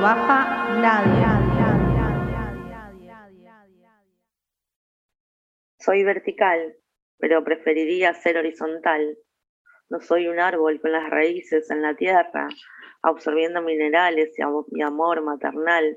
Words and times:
baja 0.00 0.80
nadie. 0.80 1.40
Soy 5.78 6.04
vertical, 6.04 6.76
pero 7.18 7.44
preferiría 7.44 8.12
ser 8.14 8.36
horizontal. 8.36 9.16
No 9.88 10.00
soy 10.00 10.28
un 10.28 10.38
árbol 10.38 10.80
con 10.80 10.92
las 10.92 11.08
raíces 11.08 11.70
en 11.70 11.82
la 11.82 11.94
tierra, 11.94 12.48
absorbiendo 13.02 13.62
minerales 13.62 14.38
y 14.38 14.82
amor 14.82 15.22
maternal 15.22 15.96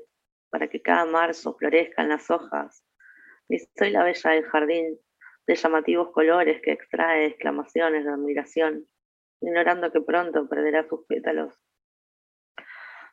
para 0.50 0.68
que 0.68 0.80
cada 0.80 1.04
marzo 1.04 1.54
florezcan 1.56 2.08
las 2.08 2.30
hojas. 2.30 2.84
Ni 3.48 3.58
soy 3.58 3.90
la 3.90 4.04
bella 4.04 4.30
del 4.30 4.44
jardín, 4.44 4.98
de 5.46 5.54
llamativos 5.54 6.10
colores 6.12 6.60
que 6.62 6.72
extrae 6.72 7.26
exclamaciones 7.26 8.04
de 8.04 8.10
admiración, 8.10 8.86
ignorando 9.40 9.92
que 9.92 10.00
pronto 10.00 10.48
perderá 10.48 10.86
sus 10.88 11.04
pétalos. 11.06 11.63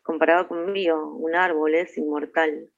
Comparado 0.04 0.48
conmigo, 0.48 1.16
un 1.16 1.36
árbol 1.36 1.76
es 1.76 1.98
inmortal 1.98 2.70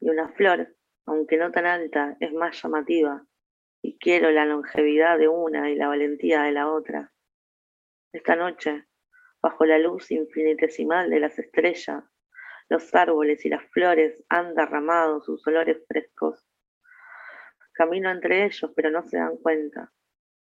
y 0.00 0.10
una 0.10 0.28
flor, 0.30 0.74
aunque 1.06 1.36
no 1.36 1.52
tan 1.52 1.66
alta, 1.66 2.16
es 2.20 2.32
más 2.32 2.60
llamativa 2.62 3.24
y 3.82 3.96
quiero 3.98 4.30
la 4.30 4.44
longevidad 4.44 5.18
de 5.18 5.28
una 5.28 5.70
y 5.70 5.76
la 5.76 5.88
valentía 5.88 6.42
de 6.42 6.52
la 6.52 6.68
otra. 6.68 7.12
Esta 8.12 8.34
noche, 8.34 8.86
bajo 9.40 9.64
la 9.64 9.78
luz 9.78 10.10
infinitesimal 10.10 11.10
de 11.10 11.20
las 11.20 11.38
estrellas, 11.38 12.04
los 12.68 12.94
árboles 12.94 13.44
y 13.44 13.48
las 13.48 13.64
flores 13.70 14.22
han 14.28 14.54
derramado 14.54 15.22
sus 15.22 15.46
olores 15.46 15.78
frescos. 15.86 16.44
Camino 17.72 18.10
entre 18.10 18.44
ellos, 18.44 18.72
pero 18.74 18.90
no 18.90 19.06
se 19.06 19.18
dan 19.18 19.36
cuenta. 19.36 19.92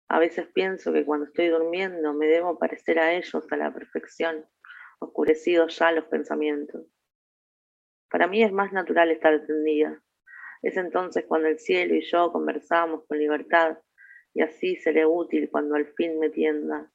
A 0.08 0.17
veces 0.17 0.47
pienso 0.53 0.91
que 0.94 1.06
cuando 1.06 1.25
estoy 1.25 1.50
durmiendo 1.50 2.13
me 2.13 2.25
debo 2.28 2.58
parecer 2.58 3.00
a 3.00 3.13
ellos 3.13 3.45
a 3.52 3.58
la 3.58 3.73
perfección, 3.73 4.45
oscurecidos 5.00 5.78
ya 5.78 5.92
los 5.92 6.05
pensamientos. 6.05 6.86
Para 8.09 8.28
mí 8.28 8.44
es 8.44 8.52
más 8.52 8.72
natural 8.73 9.11
estar 9.11 9.45
tendida. 9.45 10.02
Es 10.61 10.78
entonces 10.78 11.25
cuando 11.28 11.47
el 11.47 11.59
cielo 11.59 11.95
y 11.95 12.02
yo 12.02 12.31
conversamos 12.31 13.06
con 13.08 13.17
libertad 13.17 13.78
y 14.33 14.41
así 14.41 14.75
seré 14.75 15.06
útil 15.06 15.50
cuando 15.50 15.75
al 15.75 15.88
fin 15.94 16.19
me 16.19 16.30
tienda. 16.30 16.91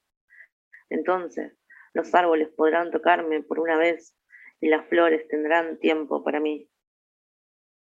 Entonces 0.91 1.57
los 1.93 2.15
árboles 2.15 2.49
podrán 2.51 2.91
tocarme 2.91 3.43
por 3.43 3.61
una 3.61 3.77
vez 3.77 4.17
y 4.61 4.69
las 4.69 4.87
flores 4.89 5.27
tendrán 5.29 5.79
tiempo 5.79 6.23
para 6.23 6.41
mí. 6.41 6.69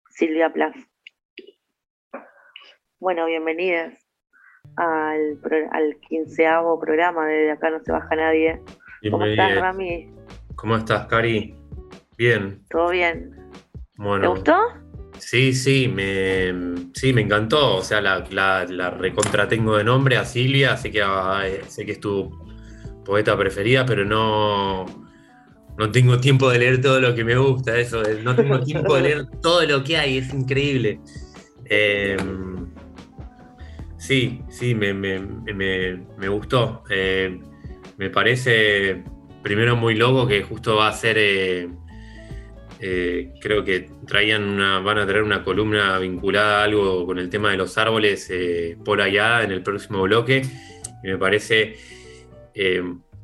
Silvia 0.09 0.51
Plath. 0.51 0.75
Bueno, 2.99 3.25
bienvenidas 3.25 4.05
al, 4.75 5.39
al 5.71 5.99
quinceavo 6.01 6.79
programa 6.79 7.25
de, 7.25 7.51
Acá 7.51 7.69
no 7.69 7.79
se 7.83 7.91
baja 7.91 8.15
nadie. 8.15 8.61
¿Cómo 9.09 9.25
estás, 9.25 9.55
Rami? 9.59 10.09
¿Cómo 10.55 10.75
estás, 10.77 11.07
Cari? 11.07 11.55
Bien. 12.17 12.61
¿Todo 12.69 12.89
bien? 12.89 13.35
¿Te 13.97 14.27
gustó? 14.27 14.55
Sí, 15.17 15.53
sí, 15.53 15.87
me, 15.87 16.91
sí, 16.93 17.13
me 17.13 17.21
encantó. 17.21 17.77
O 17.77 17.81
sea, 17.81 18.01
la, 18.01 18.25
la, 18.29 18.89
recontratengo 18.91 19.77
de 19.77 19.83
nombre 19.83 20.17
a 20.17 20.25
Silvia, 20.25 20.77
sé 20.77 20.91
que, 20.91 21.03
sé 21.67 21.85
que 21.85 21.93
es 21.93 21.99
tu 21.99 22.31
poeta 23.05 23.37
preferida, 23.37 23.85
pero 23.85 24.05
no, 24.05 24.85
no 25.77 25.91
tengo 25.91 26.19
tiempo 26.19 26.49
de 26.49 26.59
leer 26.59 26.81
todo 26.81 26.99
lo 26.99 27.15
que 27.15 27.23
me 27.23 27.35
gusta, 27.37 27.77
eso, 27.77 28.03
no 28.23 28.35
tengo 28.35 28.59
tiempo 28.61 28.95
de 28.95 29.01
leer 29.01 29.25
todo 29.41 29.65
lo 29.65 29.83
que 29.83 29.97
hay, 29.97 30.17
es 30.19 30.33
increíble. 30.33 30.99
Em, 31.65 32.51
Sí, 34.01 34.41
sí, 34.49 34.73
me, 34.73 34.97
gustó. 36.27 36.83
Eh, 36.89 37.39
me 37.97 38.09
parece 38.09 39.03
primero 39.41 39.75
muy 39.75 39.95
loco 39.95 40.27
que 40.27 40.43
justo 40.43 40.75
va 40.75 40.87
a 40.87 40.93
ser, 40.93 41.17
eh, 41.17 41.69
eh, 42.79 43.33
creo 43.41 43.63
que 43.63 43.89
traían 44.07 44.43
una, 44.43 44.79
van 44.79 44.99
a 44.99 45.05
traer 45.05 45.23
una 45.23 45.43
columna 45.43 45.97
vinculada 45.99 46.61
a 46.61 46.63
algo 46.65 47.05
con 47.05 47.19
el 47.19 47.29
tema 47.29 47.51
de 47.51 47.57
los 47.57 47.77
árboles 47.77 48.31
por 48.83 49.01
allá 49.01 49.43
en 49.43 49.51
el 49.51 49.63
próximo 49.63 50.01
bloque. 50.03 50.43
Y 51.03 51.07
me 51.07 51.17
parece 51.17 51.75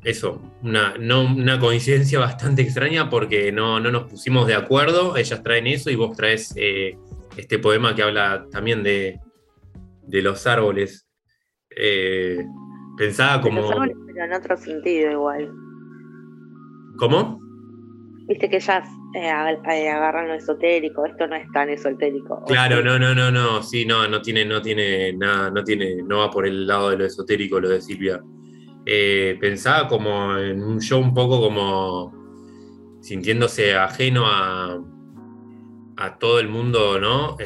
eso, 0.04 0.42
una, 0.62 1.58
coincidencia 1.60 2.18
bastante 2.20 2.62
extraña 2.62 3.10
porque 3.10 3.52
no, 3.52 3.80
no, 3.80 3.90
nos 3.90 4.10
pusimos 4.10 4.46
de 4.46 4.54
acuerdo. 4.54 5.16
Ellas 5.16 5.42
traen 5.42 5.66
eso 5.66 5.90
y 5.90 5.96
vos 5.96 6.16
traes 6.16 6.54
este 6.56 7.58
poema 7.58 7.94
que 7.94 8.02
habla 8.02 8.46
también 8.50 8.82
de, 8.82 9.20
de 10.08 10.22
los 10.22 10.46
árboles. 10.46 11.06
Eh, 11.70 12.44
pensaba 12.98 13.40
como. 13.40 13.68
pero 13.68 14.24
en 14.24 14.32
otro 14.32 14.56
sentido 14.56 15.12
igual. 15.12 15.50
¿Cómo? 16.98 17.40
Viste 18.26 18.50
que 18.50 18.56
ellas 18.56 18.86
eh, 19.14 19.30
eh, 19.30 19.88
agarran 19.88 20.28
lo 20.28 20.34
esotérico, 20.34 21.06
esto 21.06 21.26
no 21.26 21.36
es 21.36 21.50
tan 21.52 21.70
esotérico. 21.70 22.44
Claro, 22.46 22.82
no, 22.82 22.98
no, 22.98 23.14
no, 23.14 23.30
no, 23.30 23.62
sí, 23.62 23.86
no, 23.86 24.06
no 24.06 24.20
tiene, 24.20 24.44
no 24.44 24.60
tiene 24.60 25.14
nada, 25.14 25.50
no 25.50 25.64
tiene, 25.64 26.02
no 26.02 26.18
va 26.18 26.30
por 26.30 26.46
el 26.46 26.66
lado 26.66 26.90
de 26.90 26.98
lo 26.98 27.06
esotérico 27.06 27.58
lo 27.58 27.70
de 27.70 27.80
Silvia. 27.80 28.20
pensaba 29.40 29.88
como 29.88 30.36
en 30.36 30.62
un 30.62 30.80
show 30.80 31.00
un 31.00 31.14
poco 31.14 31.40
como 31.40 32.98
sintiéndose 33.00 33.74
ajeno 33.74 34.26
a, 34.26 34.78
a 35.96 36.18
todo 36.18 36.38
el 36.40 36.48
mundo, 36.48 37.00
¿no? 37.00 37.36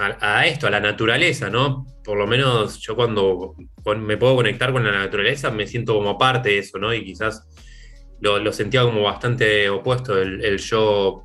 A, 0.00 0.46
esto, 0.46 0.66
a 0.66 0.70
la 0.70 0.80
naturaleza, 0.80 1.50
¿no? 1.50 1.86
Por 2.02 2.16
lo 2.16 2.26
menos 2.26 2.78
yo 2.80 2.96
cuando, 2.96 3.54
me 3.98 4.16
puedo 4.16 4.36
conectar 4.36 4.72
con 4.72 4.84
la 4.84 4.92
naturaleza 4.92 5.50
me 5.50 5.66
siento 5.66 5.94
como 5.94 6.16
parte 6.16 6.50
de 6.50 6.58
eso, 6.58 6.78
¿no? 6.78 6.92
Y 6.94 7.04
quizás 7.04 7.46
lo, 8.20 8.52
sentía 8.52 8.82
como 8.82 9.02
bastante 9.02 9.68
opuesto, 9.68 10.20
el, 10.20 10.58
yo 10.58 11.24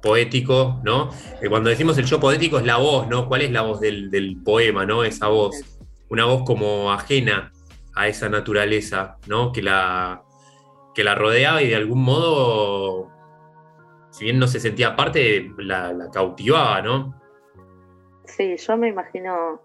poético, 0.00 0.80
¿no? 0.84 1.10
Eh, 1.42 1.48
cuando 1.48 1.70
decimos 1.70 1.98
el 1.98 2.04
yo 2.04 2.20
poético 2.20 2.58
es 2.58 2.64
la 2.64 2.76
voz, 2.76 3.08
¿no? 3.08 3.26
¿Cuál 3.28 3.42
es 3.42 3.50
la 3.50 3.62
voz 3.62 3.80
del, 3.80 4.36
poema, 4.44 4.86
¿no? 4.86 5.02
Esa 5.02 5.26
voz, 5.26 5.56
una 6.08 6.24
voz 6.24 6.44
como 6.44 6.92
ajena 6.92 7.52
a 7.94 8.06
esa 8.06 8.28
naturaleza, 8.28 9.18
¿no? 9.26 9.52
Que 9.52 9.62
la, 9.62 10.22
que 10.94 11.02
la 11.02 11.16
rodeaba 11.16 11.62
y 11.62 11.68
de 11.68 11.76
algún 11.76 12.02
modo, 12.02 13.10
si 14.12 14.24
bien 14.24 14.38
no 14.38 14.46
se 14.46 14.60
sentía 14.60 14.94
parte, 14.94 15.50
la 15.58 16.08
cautivaba, 16.12 16.80
¿no? 16.80 17.18
Sí, 18.36 18.56
yo 18.56 18.76
me 18.76 18.88
imagino 18.88 19.62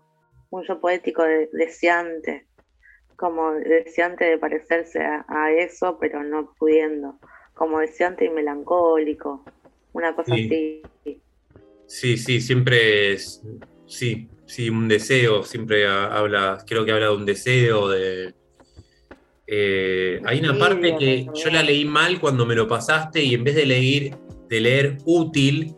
un 0.49 0.63
yo 0.63 0.79
poético 0.79 1.23
deseante, 1.51 2.47
como 3.15 3.51
deseante 3.53 4.25
de 4.25 4.37
parecerse 4.37 4.99
a, 5.01 5.51
eso, 5.51 5.97
pero 5.99 6.23
no 6.23 6.53
pudiendo, 6.57 7.19
como 7.53 7.79
deseante 7.79 8.25
y 8.25 8.29
melancólico, 8.29 9.43
una 9.93 10.15
cosa 10.15 10.33
así. 10.33 10.81
Sí, 11.87 12.17
sí, 12.17 12.41
siempre 12.41 13.13
es, 13.13 13.41
sí, 13.85 14.29
sí, 14.45 14.69
un 14.69 14.87
deseo, 14.87 15.43
siempre 15.43 15.87
habla, 15.87 16.63
creo 16.65 16.85
que 16.85 16.91
habla 16.91 17.07
de 17.07 17.15
un 17.15 17.25
deseo, 17.25 17.89
de... 17.89 18.33
Eh, 19.45 20.21
hay 20.25 20.39
una 20.39 20.57
parte 20.57 20.95
que 20.97 21.27
yo 21.35 21.51
la 21.51 21.61
leí 21.61 21.83
mal 21.83 22.19
cuando 22.19 22.45
me 22.45 22.55
lo 22.55 22.67
pasaste 22.67 23.21
y 23.21 23.33
en 23.33 23.43
vez 23.43 23.55
de 23.55 23.65
leer, 23.65 24.17
de 24.47 24.59
leer 24.61 24.97
útil, 25.05 25.75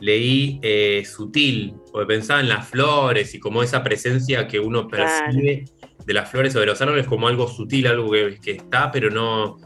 leí 0.00 0.60
eh, 0.62 1.04
sutil, 1.04 1.74
porque 1.96 2.08
pensaba 2.08 2.40
en 2.40 2.50
las 2.50 2.68
flores 2.68 3.34
y 3.34 3.40
como 3.40 3.62
esa 3.62 3.82
presencia 3.82 4.46
que 4.46 4.60
uno 4.60 4.86
percibe 4.86 5.64
de 6.04 6.12
las 6.12 6.30
flores 6.30 6.54
o 6.54 6.60
de 6.60 6.66
los 6.66 6.78
árboles 6.82 7.06
como 7.06 7.26
algo 7.26 7.48
sutil, 7.48 7.86
algo 7.86 8.10
que, 8.10 8.50
está, 8.50 8.90
pero 8.90 9.08
no, 9.08 9.56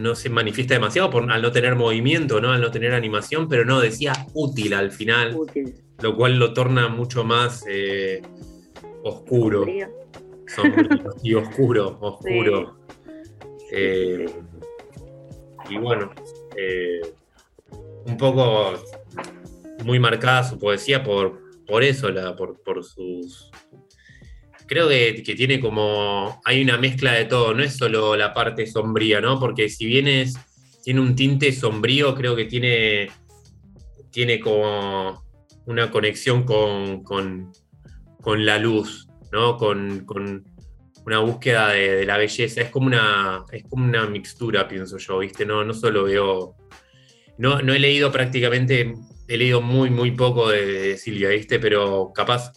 no, 0.00 0.14
se 0.16 0.28
manifiesta 0.30 0.74
demasiado 0.74 1.10
por, 1.10 1.30
al 1.30 1.42
no 1.42 1.52
tener 1.52 1.76
movimiento, 1.76 2.40
¿no? 2.40 2.50
al 2.50 2.60
no 2.60 2.72
tener 2.72 2.92
animación, 2.92 3.48
pero 3.48 3.64
no, 3.64 3.80
decía 3.80 4.12
útil 4.34 4.74
al 4.74 4.90
final, 4.90 5.38
lo 6.02 6.16
cual 6.16 6.40
lo 6.40 6.52
torna 6.52 6.88
mucho 6.88 7.22
más 7.22 7.64
eh, 7.68 8.20
oscuro. 9.04 9.64
y 11.22 11.34
oscuro, 11.34 11.98
oscuro. 12.00 12.80
Eh, 13.70 14.26
y 15.70 15.78
bueno, 15.78 16.10
un 18.06 18.16
poco 18.16 18.74
muy 19.84 19.98
marcada 19.98 20.44
su 20.44 20.58
poesía 20.58 21.02
por, 21.02 21.40
por 21.66 21.82
eso, 21.82 22.10
la, 22.10 22.36
por, 22.36 22.62
por 22.62 22.84
sus... 22.84 23.50
Creo 24.66 24.88
que, 24.88 25.22
tiene 25.36 25.60
como... 25.60 26.40
Hay 26.44 26.62
una 26.62 26.76
mezcla 26.76 27.12
de 27.12 27.24
todo, 27.24 27.54
no 27.54 27.62
es 27.62 27.76
solo 27.76 28.16
la 28.16 28.34
parte 28.34 28.66
sombría, 28.66 29.20
¿no? 29.20 29.40
Porque 29.40 29.68
si 29.68 29.86
bien 29.86 30.06
es, 30.08 30.36
tiene 30.84 31.00
un 31.00 31.16
tinte 31.16 31.52
sombrío, 31.52 32.14
creo 32.14 32.36
que 32.36 32.44
tiene, 32.44 33.10
tiene 34.10 34.40
como 34.40 35.24
una 35.66 35.90
conexión 35.90 36.44
con, 36.44 37.02
con, 37.02 37.52
la 38.44 38.58
luz, 38.58 39.08
¿no? 39.32 39.56
Con, 39.56 40.06
una 41.06 41.20
búsqueda 41.20 41.68
de, 41.68 42.04
la 42.04 42.18
belleza. 42.18 42.60
Es 42.60 42.68
como 42.68 42.86
una, 42.88 43.44
es 43.50 43.64
una 43.70 44.06
mixtura, 44.06 44.68
pienso 44.68 44.98
yo, 44.98 45.18
¿viste? 45.20 45.46
No, 45.46 45.64
no 45.64 45.72
solo 45.72 46.04
veo 46.04 46.58
no, 47.38 47.58
he 47.60 47.78
leído 47.78 48.10
prácticamente, 48.10 48.94
he 49.28 49.36
leído 49.36 49.60
muy, 49.60 49.90
muy 49.90 50.12
poco 50.12 50.48
de, 50.48 50.96
Silvia, 50.96 51.28
¿viste? 51.28 51.60
Pero 51.60 52.12
capaz, 52.14 52.52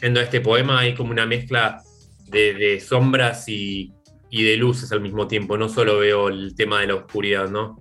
yendo 0.00 0.20
a 0.20 0.24
este 0.24 0.40
poema, 0.40 0.80
hay 0.80 0.94
como 0.94 1.12
una 1.12 1.26
mezcla 1.26 1.80
de, 2.28 2.80
sombras 2.80 3.48
y, 3.48 3.94
y 4.28 4.44
de 4.44 4.56
luces 4.56 4.90
al 4.92 5.00
mismo 5.00 5.28
tiempo, 5.28 5.56
no 5.56 5.68
solo 5.68 5.98
veo 5.98 6.28
el 6.28 6.54
tema 6.56 6.80
de 6.80 6.88
la 6.88 6.96
oscuridad, 6.96 7.48
¿no? 7.48 7.76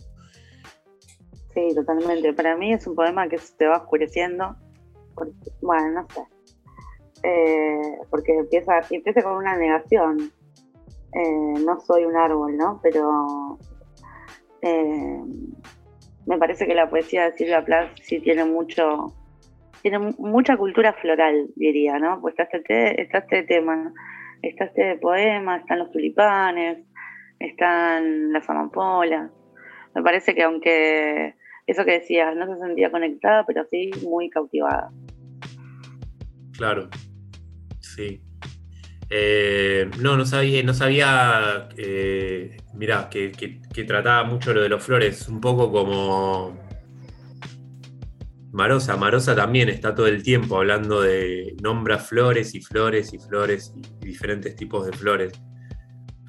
Sí, 1.53 1.75
totalmente. 1.75 2.33
Para 2.33 2.55
mí 2.55 2.73
es 2.73 2.87
un 2.87 2.95
poema 2.95 3.27
que 3.27 3.37
se 3.37 3.65
va 3.65 3.77
oscureciendo. 3.77 4.55
bueno, 5.61 6.01
no 6.01 6.07
sé. 6.13 6.21
Eh, 7.23 7.99
porque 8.09 8.37
empieza, 8.37 8.81
empieza 8.89 9.21
con 9.21 9.33
una 9.33 9.57
negación. 9.57 10.31
Eh, 11.13 11.53
no 11.65 11.79
soy 11.81 12.05
un 12.05 12.15
árbol, 12.15 12.55
¿no? 12.55 12.79
Pero 12.81 13.59
eh, 14.61 15.21
me 16.25 16.37
parece 16.37 16.67
que 16.67 16.75
la 16.75 16.89
poesía 16.89 17.25
de 17.25 17.37
Silvia 17.37 17.63
Plath 17.63 17.97
sí 18.01 18.19
tiene 18.19 18.45
mucho, 18.45 19.13
tiene 19.81 19.99
mucha 19.99 20.57
cultura 20.57 20.93
floral, 20.93 21.49
diría, 21.55 21.97
¿no? 21.99 22.21
Pues 22.21 22.35
está 22.37 22.57
este, 22.57 23.01
está 23.01 23.19
este 23.19 23.43
tema, 23.43 23.93
está 24.41 24.65
este 24.65 24.97
poema, 24.97 25.57
están 25.57 25.79
los 25.79 25.91
tulipanes, 25.91 26.79
están 27.39 28.31
las 28.33 28.49
amapolas. 28.49 29.31
Me 29.95 30.03
parece 30.03 30.35
que 30.35 30.43
aunque 30.43 31.35
eso 31.67 31.85
que 31.85 31.99
decías, 31.99 32.35
no 32.35 32.47
se 32.53 32.59
sentía 32.61 32.91
conectada, 32.91 33.45
pero 33.45 33.65
sí 33.69 33.91
muy 34.03 34.29
cautivada. 34.29 34.91
Claro, 36.57 36.89
sí. 37.79 38.21
Eh, 39.13 39.91
no, 39.99 40.15
no 40.15 40.25
sabía, 40.25 40.63
no 40.63 40.73
sabía 40.73 41.67
eh, 41.75 42.55
mirá, 42.75 43.09
que, 43.09 43.59
trataba 43.85 44.23
mucho 44.23 44.53
lo 44.53 44.61
de 44.61 44.69
los 44.69 44.81
flores, 44.81 45.27
un 45.27 45.41
poco 45.41 45.69
como 45.69 46.57
Marosa. 48.53 48.95
Marosa 48.95 49.35
también 49.35 49.67
está 49.67 49.93
todo 49.93 50.07
el 50.07 50.23
tiempo 50.23 50.55
hablando 50.55 51.01
de 51.01 51.57
nombra 51.61 51.99
flores 51.99 52.55
y 52.55 52.61
flores 52.61 53.13
y 53.13 53.19
flores 53.19 53.73
y 53.75 54.05
diferentes 54.05 54.55
tipos 54.55 54.85
de 54.85 54.93
flores. 54.93 55.33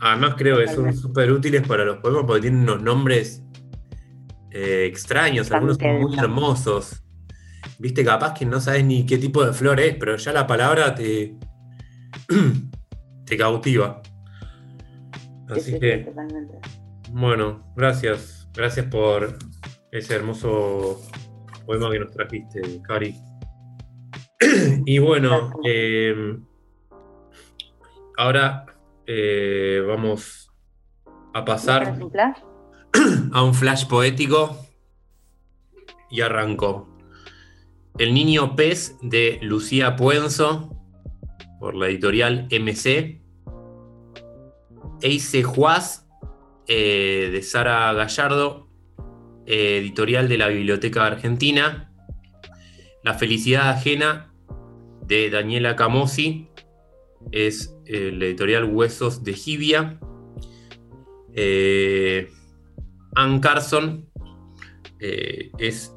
Además 0.01 0.35
creo 0.37 0.59
que 0.59 0.67
son 0.67 0.93
súper 0.93 1.31
útiles 1.31 1.65
para 1.65 1.85
los 1.85 1.99
poemas 1.99 2.25
porque 2.27 2.43
tienen 2.43 2.63
unos 2.63 2.83
nombres 2.83 3.45
eh, 4.51 4.87
extraños, 4.87 5.53
algunos 5.53 5.77
son 5.77 6.01
muy 6.01 6.19
hermosos. 6.19 7.05
Viste, 7.79 8.05
capaz 8.05 8.35
que 8.35 8.45
no 8.45 8.61
sabes 8.61 8.85
ni 8.85 9.07
qué 9.07 9.19
tipo 9.19 9.45
de 9.45 9.53
flor 9.53 9.79
es, 9.79 9.95
pero 9.95 10.17
ya 10.17 10.33
la 10.33 10.49
palabra 10.49 10.97
te, 10.97 11.37
te 13.33 13.39
cautiva. 13.39 14.03
Así 15.49 15.79
que, 15.79 16.13
bueno, 17.13 17.73
gracias. 17.75 18.47
Gracias 18.53 18.87
por 18.87 19.39
ese 19.91 20.17
hermoso 20.17 21.01
poema 21.65 21.91
que 21.91 22.01
nos 22.01 22.13
trajiste, 22.13 22.83
Cari. 22.83 23.17
y 24.85 24.99
bueno, 24.99 25.51
eh, 25.65 26.37
ahora 28.19 28.67
eh, 29.07 29.83
vamos 29.87 30.53
a 31.33 31.43
pasar 31.47 31.99
a 33.33 33.43
un 33.43 33.55
flash 33.55 33.87
poético 33.87 34.59
y 36.11 36.21
arrancó. 36.21 36.99
El 37.99 38.13
niño 38.13 38.57
pez 38.57 38.99
de 39.01 39.39
Lucía 39.41 39.97
Puenzo 39.97 40.73
por 41.63 41.77
la 41.77 41.87
editorial 41.87 42.49
MC. 42.51 43.22
Eise 45.03 45.43
Juaz 45.43 46.07
eh, 46.69 47.31
de 47.33 47.43
Sara 47.43 47.93
Gallardo, 47.93 48.69
eh, 49.47 49.79
editorial 49.79 50.29
de 50.29 50.39
la 50.39 50.49
Biblioteca 50.49 51.05
Argentina. 51.05 51.93
La 53.03 53.15
felicidad 53.15 53.71
ajena 53.71 54.33
de 55.07 55.29
Daniela 55.29 55.75
Camosi 55.75 56.49
es 57.33 57.75
el 57.85 58.23
editorial 58.23 58.65
Huesos 58.65 59.25
de 59.25 59.33
Gibia. 59.35 59.99
Eh, 61.35 62.31
Ann 63.17 63.41
Carson 63.41 64.09
es 65.01 65.93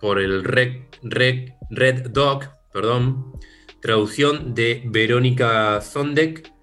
por 0.00 0.18
el 0.18 0.42
Red, 0.42 0.88
Red 1.70 2.10
Dog, 2.10 2.46
perdón, 2.72 3.32
traducción 3.80 4.54
de 4.54 4.82
Verónica 4.86 5.80
Sondek 5.80 6.53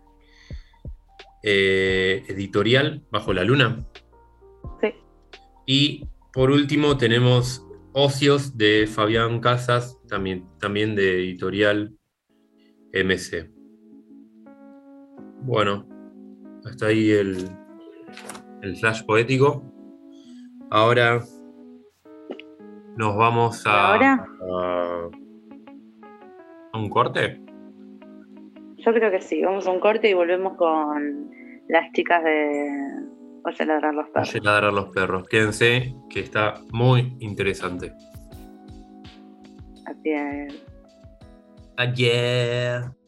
eh, 1.44 2.24
editorial 2.28 3.04
Bajo 3.12 3.34
la 3.34 3.44
Luna. 3.44 3.86
Sí. 4.82 4.94
Y 5.66 6.08
por 6.34 6.52
último 6.52 6.98
tenemos 6.98 7.66
Ocios 7.94 8.58
de 8.58 8.88
Fabián 8.88 9.42
Casas, 9.42 9.98
también, 10.08 10.48
también 10.60 10.96
de 10.96 11.16
editorial 11.16 11.94
MC. 12.94 13.52
Bueno, 15.42 15.88
hasta 16.66 16.88
ahí 16.88 17.12
el, 17.12 17.50
el 18.62 18.78
flash 18.78 19.04
poético. 19.04 19.64
Ahora 20.70 21.22
nos 22.96 23.18
vamos 23.18 23.66
a, 23.66 23.96
a, 23.96 25.10
a 26.74 26.78
un 26.78 26.90
corte. 26.90 27.42
Yo 28.86 28.94
creo 28.94 29.12
que 29.12 29.22
sí, 29.22 29.44
vamos 29.44 29.68
a 29.68 29.72
un 29.72 29.80
corte 29.80 30.10
y 30.10 30.14
volvemos 30.14 30.58
con 30.58 31.30
las 31.68 31.92
chicas 31.94 32.24
de 32.24 32.68
Oye 33.44 33.66
ladrar 33.66 33.94
los 33.94 34.08
perros. 34.10 34.30
Oye 34.30 34.42
ladrar 34.42 34.74
los 34.74 34.90
perros. 34.90 35.28
Quédense, 35.28 35.96
que 36.10 36.20
está 36.20 36.56
muy 36.72 37.16
interesante. 37.20 37.94
Así 39.86 40.12
es. 40.12 40.64
Ayer. 41.78 43.01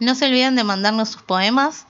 No 0.00 0.14
se 0.14 0.26
olviden 0.26 0.56
de 0.56 0.64
mandarnos 0.64 1.10
sus 1.10 1.22
poemas 1.22 1.86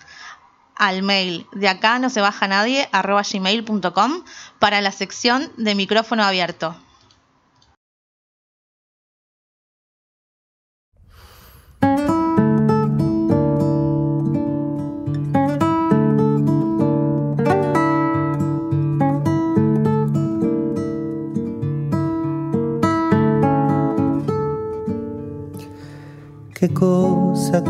al 0.78 1.02
mail 1.02 1.46
de 1.52 1.68
acá 1.68 1.98
no 1.98 2.08
se 2.08 2.20
baja 2.20 2.46
nadie 2.46 2.88
arroba 2.92 3.22
gmail.com 3.22 4.22
para 4.60 4.80
la 4.80 4.92
sección 4.92 5.50
de 5.56 5.74
micrófono 5.74 6.22
abierto. 6.22 6.76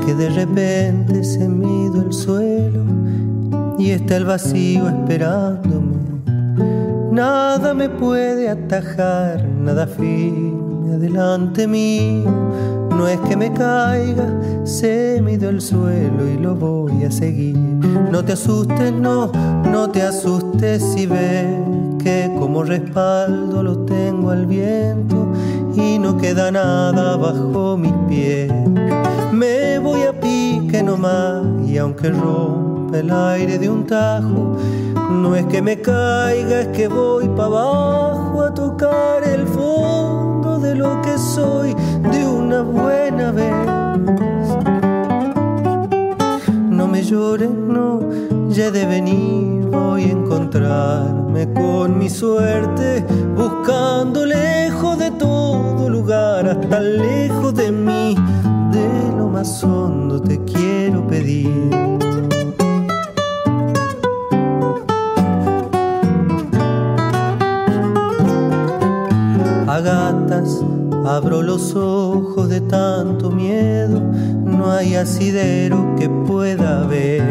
Que 0.06 0.14
de 0.14 0.30
repente 0.30 1.22
se 1.22 1.46
mido 1.46 2.00
el 2.00 2.12
suelo 2.12 2.84
y 3.78 3.90
está 3.90 4.16
el 4.16 4.24
vacío 4.24 4.88
esperándome. 4.88 5.98
Nada 7.12 7.74
me 7.74 7.90
puede 7.90 8.48
atajar, 8.48 9.46
nada 9.46 9.86
firme 9.86 10.94
adelante 10.94 11.66
mío. 11.66 12.30
No 12.90 13.06
es 13.06 13.20
que 13.20 13.36
me 13.36 13.52
caiga, 13.52 14.26
se 14.64 15.20
mido 15.22 15.50
el 15.50 15.60
suelo 15.60 16.26
y 16.26 16.38
lo 16.38 16.54
voy 16.54 17.04
a 17.04 17.10
seguir. 17.10 17.58
No 18.10 18.24
te 18.24 18.32
asustes, 18.32 18.92
no, 18.92 19.30
no 19.70 19.90
te 19.90 20.02
asustes 20.02 20.82
si 20.82 21.06
ves 21.06 21.46
que 22.02 22.30
como 22.38 22.64
respaldo 22.64 23.62
lo 23.62 23.78
tengo 23.80 24.30
al 24.30 24.46
viento 24.46 25.30
y 25.76 25.98
no 25.98 26.16
queda 26.16 26.50
nada 26.50 27.16
bajo 27.16 27.76
mis 27.76 27.92
pies. 28.08 28.50
Me 29.38 29.78
voy 29.78 30.02
a 30.02 30.12
pique 30.12 30.82
nomás 30.82 31.44
y 31.64 31.78
aunque 31.78 32.10
rompe 32.10 32.98
el 32.98 33.12
aire 33.12 33.56
de 33.56 33.70
un 33.70 33.86
tajo, 33.86 34.56
no 35.12 35.36
es 35.36 35.46
que 35.46 35.62
me 35.62 35.80
caiga, 35.80 36.62
es 36.62 36.68
que 36.76 36.88
voy 36.88 37.28
para 37.28 37.44
abajo 37.44 38.42
a 38.42 38.52
tocar 38.52 39.22
el 39.22 39.46
fondo 39.46 40.58
de 40.58 40.74
lo 40.74 41.00
que 41.02 41.16
soy 41.16 41.72
de 42.10 42.26
una 42.26 42.62
buena 42.62 43.30
vez. 43.30 43.54
No 46.68 46.88
me 46.88 47.04
llores, 47.04 47.50
no, 47.50 48.00
ya 48.48 48.72
de 48.72 48.86
venir 48.86 49.68
voy 49.70 50.02
a 50.02 50.10
encontrarme 50.10 51.52
con 51.52 51.96
mi 51.96 52.08
suerte, 52.10 53.04
buscando 53.36 54.26
lejos 54.26 54.98
de 54.98 55.12
todo 55.12 55.88
lugar, 55.88 56.48
hasta 56.48 56.80
lejos 56.80 57.54
más 59.38 59.62
hondo 59.62 60.20
te 60.20 60.36
quiero 60.46 61.06
pedir. 61.06 61.70
A 69.68 69.80
gatas 69.80 70.60
abro 71.06 71.42
los 71.42 71.76
ojos 71.76 72.48
de 72.48 72.60
tanto 72.62 73.30
miedo, 73.30 74.00
no 74.44 74.72
hay 74.72 74.96
asidero 74.96 75.94
que 75.96 76.08
pueda 76.08 76.84
ver. 76.88 77.22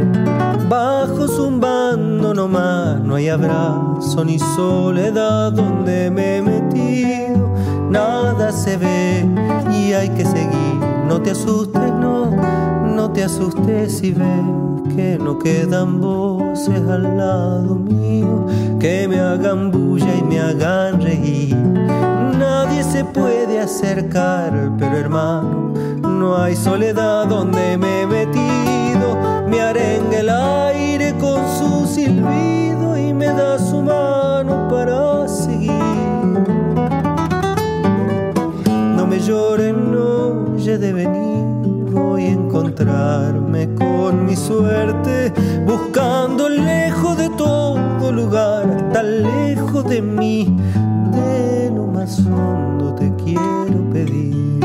Bajo 0.69 1.27
zumbando 1.27 2.33
nomás, 2.33 3.01
no 3.01 3.15
hay 3.15 3.27
abrazo 3.27 4.23
ni 4.23 4.39
soledad 4.39 5.51
donde 5.51 6.09
me 6.09 6.37
he 6.37 6.41
metido. 6.41 7.51
Nada 7.89 8.53
se 8.53 8.77
ve 8.77 9.25
y 9.73 9.91
hay 9.91 10.07
que 10.11 10.23
seguir. 10.23 10.67
No 11.07 11.21
te 11.21 11.31
asustes, 11.31 11.96
no, 13.07 13.13
te 13.13 13.23
asustes 13.23 13.99
si 13.99 14.11
ves 14.11 14.95
que 14.95 15.17
no 15.17 15.39
quedan 15.39 16.01
voces 16.01 16.81
al 16.89 17.17
lado 17.17 17.75
mío 17.75 18.45
que 18.79 19.07
me 19.07 19.19
hagan 19.19 19.71
bulla 19.71 20.13
y 20.15 20.23
me 20.23 20.39
hagan 20.39 21.01
reír. 21.01 21.55
Nadie 21.55 22.83
se 22.83 23.05
puede 23.05 23.59
acercar, 23.59 24.71
pero 24.77 24.97
hermano, 24.97 25.73
no 26.01 26.37
hay 26.37 26.55
soledad 26.55 27.27
donde 27.27 27.77
me 27.77 28.01
he 28.01 28.07
metido. 28.07 29.17
Me 29.47 29.61
arenga 29.61 30.19
el 30.19 30.29
aire 30.29 31.13
con 31.17 31.41
su 31.57 31.85
silbido 31.87 32.97
y 32.97 33.13
me 33.13 33.27
da 33.27 33.57
su 33.57 33.81
mano 33.81 34.67
para 34.69 35.27
seguir. 35.27 35.71
No 38.95 39.07
me 39.07 39.19
lloren, 39.19 39.91
no, 39.91 40.57
ya 40.57 40.77
de 40.77 40.93
venir. 40.93 41.56
Voy 41.97 42.25
a 42.25 42.31
encontrarme 42.31 43.73
con 43.73 44.25
mi 44.27 44.35
suerte, 44.35 45.33
buscando 45.65 46.47
lejos 46.47 47.17
de 47.17 47.29
todo 47.29 48.11
lugar, 48.11 48.91
tan 48.93 49.23
lejos 49.23 49.83
de 49.89 50.01
mí, 50.03 50.55
de 51.11 51.71
lo 51.75 51.87
más 51.87 52.19
hondo 52.19 52.93
te 52.93 53.11
quiero 53.15 53.89
pedir. 53.91 54.56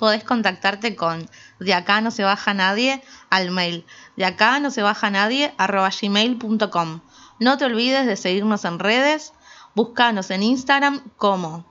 Podés 0.00 0.24
contactarte 0.24 0.96
con 0.96 1.28
de 1.58 1.74
acá 1.74 2.00
no 2.00 2.10
se 2.10 2.24
baja 2.24 2.54
nadie 2.54 3.02
al 3.28 3.50
mail 3.50 3.84
de 4.16 4.24
acá 4.24 4.58
no 4.60 4.70
se 4.70 4.82
baja 4.82 5.10
nadie 5.10 5.54
arroba 5.58 5.90
gmail.com. 5.90 7.00
No 7.38 7.58
te 7.58 7.64
olvides 7.64 8.06
de 8.06 8.16
seguirnos 8.16 8.64
en 8.64 8.78
redes, 8.78 9.32
búscanos 9.74 10.30
en 10.30 10.42
Instagram 10.42 11.02
como 11.16 11.64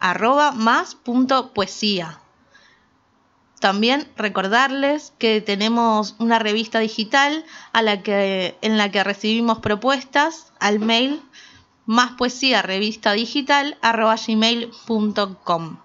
arroba 0.00 0.52
más 0.52 0.94
punto 0.94 1.52
poesía. 1.52 2.20
También 3.60 4.08
recordarles 4.16 5.12
que 5.18 5.40
tenemos 5.40 6.16
una 6.18 6.40
revista 6.40 6.80
digital 6.80 7.44
a 7.72 7.82
la 7.82 8.02
que, 8.02 8.58
en 8.62 8.78
la 8.78 8.90
que 8.90 9.04
recibimos 9.04 9.60
propuestas 9.60 10.52
al 10.58 10.80
mail 10.80 11.22
más 11.86 12.12
poesía 12.12 12.62
revista 12.62 13.12
digital 13.12 13.78
arroba 13.82 14.16
gmail.com. 14.16 15.78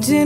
noche 0.00 0.24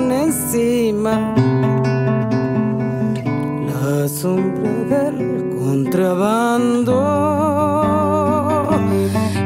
encima 0.00 1.34
la 3.66 4.08
sombra 4.08 4.70
del 4.88 5.50
contrabando. 5.58 6.96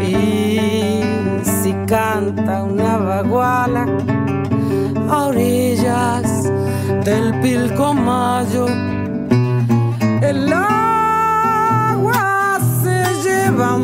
Y 0.01 1.01
si 1.43 1.73
canta 1.87 2.63
una 2.65 2.99
baguala 2.99 3.87
a 5.09 5.27
orillas 5.27 6.51
del 7.05 7.41
Pilcomayo, 7.41 8.67
el 10.21 10.53
agua 10.53 12.23
se 12.83 12.99
lleva 13.23 13.77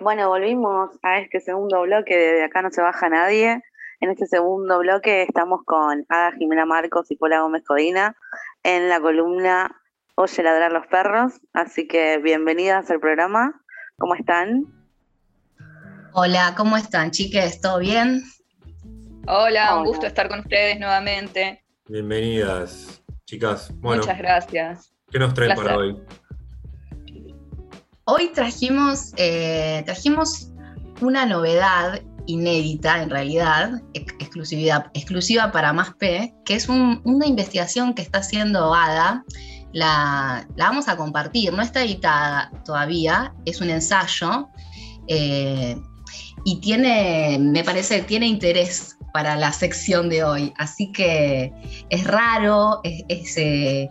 Bueno, 0.00 0.28
volvimos 0.28 0.90
a 1.02 1.18
este 1.18 1.40
segundo 1.40 1.82
bloque 1.82 2.16
de, 2.16 2.32
de 2.32 2.44
Acá 2.44 2.62
no 2.62 2.70
se 2.70 2.80
baja 2.80 3.08
nadie. 3.10 3.62
En 4.00 4.10
este 4.10 4.26
segundo 4.26 4.78
bloque 4.78 5.22
estamos 5.22 5.60
con 5.66 6.06
Ada 6.08 6.32
Jimena 6.32 6.64
Marcos 6.64 7.10
y 7.10 7.16
Paula 7.16 7.42
Gómez 7.42 7.62
Codina 7.66 8.16
en 8.62 8.88
la 8.88 8.98
columna 8.98 9.76
Oye 10.14 10.42
ladrar 10.42 10.72
los 10.72 10.86
perros. 10.86 11.34
Así 11.52 11.86
que 11.86 12.16
bienvenidas 12.18 12.90
al 12.90 12.98
programa. 12.98 13.62
¿Cómo 13.98 14.14
están? 14.14 14.64
Hola, 16.12 16.54
¿cómo 16.56 16.78
están, 16.78 17.10
chiques? 17.10 17.60
¿Todo 17.60 17.78
bien? 17.78 18.22
Hola, 19.26 19.76
un 19.76 19.84
gusto 19.84 20.06
estar 20.06 20.28
con 20.28 20.40
ustedes 20.40 20.80
nuevamente. 20.80 21.62
Bienvenidas, 21.86 23.02
chicas. 23.26 23.70
Bueno, 23.80 24.02
Muchas 24.02 24.18
gracias. 24.18 24.94
¿qué 25.10 25.18
nos 25.18 25.34
traen 25.34 25.52
Placer. 25.52 25.66
para 25.66 25.78
hoy? 25.78 26.02
Hoy 28.12 28.32
trajimos, 28.34 29.12
eh, 29.16 29.82
trajimos 29.86 30.48
una 31.00 31.26
novedad 31.26 32.00
inédita, 32.26 33.02
en 33.04 33.08
realidad, 33.08 33.80
ex- 33.94 34.14
exclusividad, 34.18 34.86
exclusiva 34.94 35.52
para 35.52 35.72
Más 35.72 35.94
P, 35.94 36.34
que 36.44 36.54
es 36.56 36.68
un- 36.68 37.00
una 37.04 37.26
investigación 37.28 37.94
que 37.94 38.02
está 38.02 38.18
haciendo 38.18 38.74
ADA. 38.74 39.22
La, 39.72 40.44
la 40.56 40.64
vamos 40.64 40.88
a 40.88 40.96
compartir, 40.96 41.52
no 41.52 41.62
está 41.62 41.84
editada 41.84 42.50
todavía, 42.64 43.32
es 43.44 43.60
un 43.60 43.70
ensayo 43.70 44.48
eh, 45.06 45.76
y 46.44 46.60
tiene, 46.60 47.38
me 47.40 47.62
parece, 47.62 48.02
tiene 48.02 48.26
interés 48.26 48.96
para 49.12 49.36
la 49.36 49.52
sección 49.52 50.08
de 50.08 50.24
hoy. 50.24 50.52
Así 50.56 50.92
que 50.92 51.52
es 51.88 52.04
raro, 52.04 52.80
es, 52.84 53.36
eh, 53.36 53.90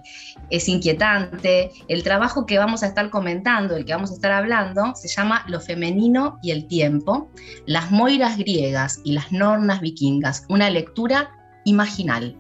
es 0.50 0.68
inquietante. 0.68 1.72
El 1.88 2.04
trabajo 2.04 2.46
que 2.46 2.58
vamos 2.58 2.84
a 2.84 2.88
estar 2.88 3.10
comentando, 3.10 3.76
el 3.76 3.86
que 3.86 3.94
vamos 3.94 4.12
a 4.12 4.16
estar 4.16 4.32
hablando, 4.32 4.94
se 4.96 5.08
llama 5.08 5.44
Lo 5.48 5.60
femenino 5.60 6.40
y 6.42 6.52
el 6.52 6.68
tiempo, 6.68 7.30
las 7.66 7.92
moiras 7.92 8.38
griegas 8.38 9.02
y 9.04 9.14
las 9.14 9.32
nornas 9.32 9.82
vikingas, 9.82 10.46
una 10.50 10.70
lectura 10.70 11.32
imaginal. 11.66 12.36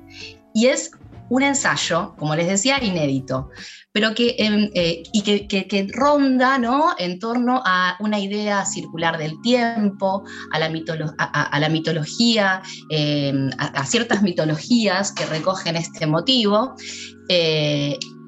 Y 0.53 0.67
es 0.67 0.91
un 1.29 1.43
ensayo, 1.43 2.15
como 2.17 2.35
les 2.35 2.47
decía, 2.47 2.83
inédito, 2.83 3.49
pero 3.91 4.13
que, 4.13 4.35
em, 4.37 4.69
eh, 4.73 5.01
y 5.13 5.21
que, 5.21 5.47
que- 5.47 5.87
ronda 5.91 6.57
¿no? 6.57 6.93
en 6.97 7.17
torno 7.19 7.61
a 7.65 7.95
una 7.99 8.19
idea 8.19 8.65
circular 8.65 9.17
del 9.17 9.33
tiempo, 9.41 10.23
a 10.51 10.59
la, 10.59 10.69
mitolo- 10.69 11.13
a- 11.17 11.59
la 11.59 11.69
mitología, 11.69 12.61
em, 12.89 13.49
a, 13.57 13.65
a 13.67 13.85
ciertas 13.85 14.21
mitologías 14.21 15.11
que 15.11 15.25
recogen 15.25 15.75
este 15.75 16.05
motivo. 16.05 16.75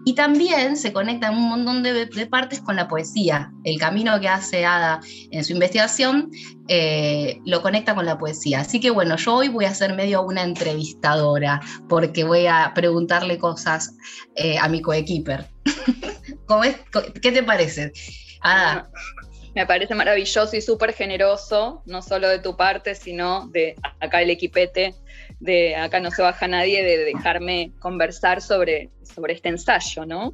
Y 0.05 0.15
también 0.15 0.77
se 0.77 0.93
conecta 0.93 1.27
en 1.27 1.35
un 1.35 1.49
montón 1.49 1.83
de, 1.83 2.07
partes 2.29 2.61
con 2.61 2.75
la 2.75 2.87
poesía. 2.87 3.51
El 3.63 3.79
camino 3.79 4.19
que 4.19 4.27
hace 4.27 4.65
Ada 4.65 4.99
en 5.31 5.43
su 5.43 5.53
investigación 5.53 6.31
eh, 6.67 7.39
lo 7.45 7.61
conecta 7.61 7.93
con 7.93 8.05
la 8.05 8.17
poesía. 8.17 8.61
Así 8.61 8.79
que 8.79 8.89
bueno, 8.89 9.15
yo 9.17 9.35
hoy 9.35 9.49
voy 9.49 9.65
a 9.65 9.73
ser 9.73 9.93
medio 9.93 10.23
una 10.23 10.43
entrevistadora 10.43 11.61
porque 11.87 12.23
voy 12.23 12.47
a 12.47 12.71
preguntarle 12.73 13.37
cosas 13.37 13.95
eh, 14.35 14.57
a 14.57 14.67
mi 14.67 14.81
coequiper. 14.81 15.47
¿Qué 17.21 17.31
te 17.31 17.43
parece? 17.43 17.91
Ada, 18.41 18.89
Me 19.53 19.65
parece 19.67 19.93
maravilloso 19.93 20.55
y 20.55 20.61
súper 20.61 20.93
generoso, 20.93 21.83
no 21.85 22.01
solo 22.01 22.27
de 22.27 22.39
tu 22.39 22.57
parte, 22.57 22.95
sino 22.95 23.47
de 23.49 23.75
acá 23.99 24.21
el 24.21 24.31
equipete, 24.31 24.95
de 25.41 25.75
acá 25.75 25.99
no 25.99 26.11
se 26.11 26.21
baja 26.21 26.47
nadie, 26.47 26.83
de 26.83 26.97
dejarme 27.05 27.71
conversar 27.79 28.41
sobre, 28.41 28.89
sobre 29.03 29.33
este 29.33 29.49
ensayo, 29.49 30.05
¿no? 30.05 30.33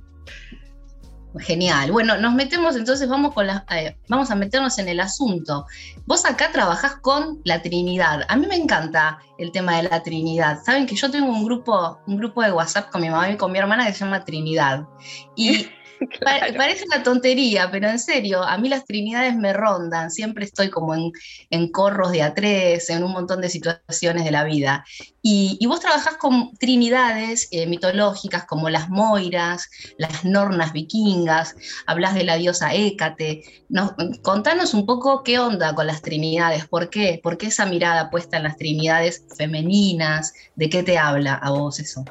Genial. 1.40 1.92
Bueno, 1.92 2.18
nos 2.18 2.34
metemos 2.34 2.76
entonces, 2.76 3.08
vamos, 3.08 3.34
con 3.34 3.48
la, 3.48 3.66
eh, 3.70 3.96
vamos 4.08 4.32
a 4.32 4.36
meternos 4.36 4.78
en 4.80 4.90
el 4.90 5.00
asunto. 5.00 5.66
Vos 6.06 6.26
acá 6.26 6.52
trabajás 6.52 6.96
con 6.96 7.42
la 7.44 7.62
Trinidad. 7.62 8.22
A 8.28 8.36
mí 8.36 8.48
me 8.48 8.56
encanta 8.56 9.20
el 9.38 9.52
tema 9.52 9.78
de 9.78 9.84
la 9.84 10.04
Trinidad. 10.04 10.60
Saben 10.64 10.86
que 10.86 10.96
yo 10.96 11.12
tengo 11.12 11.28
un 11.28 11.44
grupo, 11.44 12.00
un 12.08 12.18
grupo 12.18 12.42
de 12.42 12.52
WhatsApp 12.52 12.90
con 12.90 13.02
mi 13.02 13.10
mamá 13.10 13.30
y 13.30 13.38
con 13.38 13.52
mi 13.52 13.60
hermana 13.60 13.86
que 13.86 13.94
se 13.94 14.00
llama 14.00 14.24
Trinidad. 14.24 14.88
Y 15.36 15.68
Parece 16.58 16.86
una 16.86 17.04
tontería, 17.04 17.70
pero 17.72 17.90
en 17.90 18.00
serio, 18.00 18.44
a 18.44 18.58
mí 18.58 18.70
las 18.70 18.86
trinidades 18.86 19.36
me 19.36 19.54
rondan, 19.54 20.12
siempre 20.12 20.46
estoy 20.46 20.70
como 20.70 20.96
en, 20.96 21.12
en 21.50 21.72
corros 21.72 22.12
de 22.12 22.22
a 22.24 22.34
tres, 22.34 22.90
en 22.90 23.04
un 23.04 23.12
montón 23.12 23.42
de 23.42 23.50
situaciones 23.50 24.24
de 24.24 24.32
la 24.32 24.44
vida. 24.44 24.86
Y, 25.22 25.58
y 25.60 25.66
vos 25.66 25.80
trabajás 25.80 26.18
con 26.18 26.54
trinidades 26.54 27.48
eh, 27.52 27.68
mitológicas 27.68 28.46
como 28.46 28.70
las 28.70 28.90
moiras, 28.90 29.70
las 29.98 30.24
nornas 30.24 30.74
vikingas, 30.74 31.56
hablas 31.86 32.14
de 32.14 32.24
la 32.24 32.36
diosa 32.36 32.74
Hécate. 32.74 33.44
Nos- 33.70 33.94
contanos 34.22 34.74
un 34.74 34.86
poco 34.86 35.24
qué 35.24 35.40
onda 35.40 35.76
con 35.76 35.88
las 35.88 36.02
trinidades, 36.02 36.68
por 36.68 36.90
qué, 36.90 37.20
por 37.22 37.38
qué 37.38 37.48
esa 37.48 37.66
mirada 37.66 38.10
puesta 38.10 38.38
en 38.38 38.44
las 38.44 38.58
trinidades 38.58 39.26
femeninas, 39.38 40.34
de 40.56 40.70
qué 40.70 40.84
te 40.84 40.98
habla 40.98 41.34
a 41.36 41.52
vos 41.52 41.80
eso. 41.80 42.06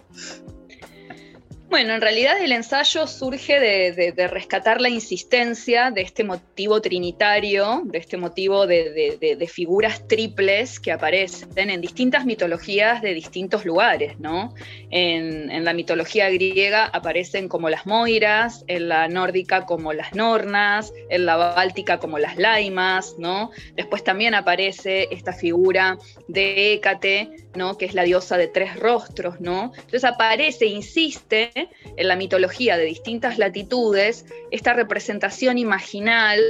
Bueno, 1.76 1.92
en 1.92 2.00
realidad 2.00 2.40
el 2.40 2.52
ensayo 2.52 3.06
surge 3.06 3.60
de, 3.60 4.28
rescatar 4.28 4.80
la 4.80 4.88
insistencia 4.88 5.90
de 5.90 6.00
este 6.00 6.24
motivo 6.24 6.80
trinitario, 6.80 7.82
de 7.84 7.98
este 7.98 8.16
motivo 8.16 8.66
de, 8.66 9.50
figuras 9.52 10.08
triples 10.08 10.80
que 10.80 10.90
aparecen 10.90 11.68
en 11.68 11.82
distintas 11.82 12.24
mitologías 12.24 13.02
de 13.02 13.12
distintos 13.12 13.66
lugares, 13.66 14.18
¿no? 14.18 14.54
En, 14.90 15.66
la 15.66 15.74
mitología 15.74 16.30
griega 16.30 16.86
aparecen 16.86 17.46
como 17.46 17.68
las 17.68 17.84
moiras, 17.84 18.64
en 18.68 18.88
la 18.88 19.06
nórdica 19.08 19.66
como 19.66 19.92
las 19.92 20.14
nornas, 20.14 20.94
en 21.10 21.26
la 21.26 21.36
báltica 21.36 21.98
como 21.98 22.18
las 22.18 22.38
laimas, 22.38 23.16
¿no? 23.18 23.50
Después 23.74 24.02
también 24.02 24.34
aparece 24.34 25.08
esta 25.10 25.34
figura 25.34 25.98
de 26.26 26.72
Hécate, 26.72 27.28
¿no? 27.54 27.76
Que 27.76 27.84
es 27.84 27.92
la 27.92 28.04
diosa 28.04 28.38
de 28.38 28.48
tres 28.48 28.80
rostros, 28.80 29.42
¿no? 29.42 29.72
Entonces 29.74 30.04
aparece, 30.04 30.64
insiste 30.64 31.65
en 31.96 32.08
la 32.08 32.16
mitología 32.16 32.76
de 32.76 32.84
distintas 32.84 33.38
latitudes 33.38 34.26
esta 34.50 34.72
representación 34.72 35.58
imaginal 35.58 36.40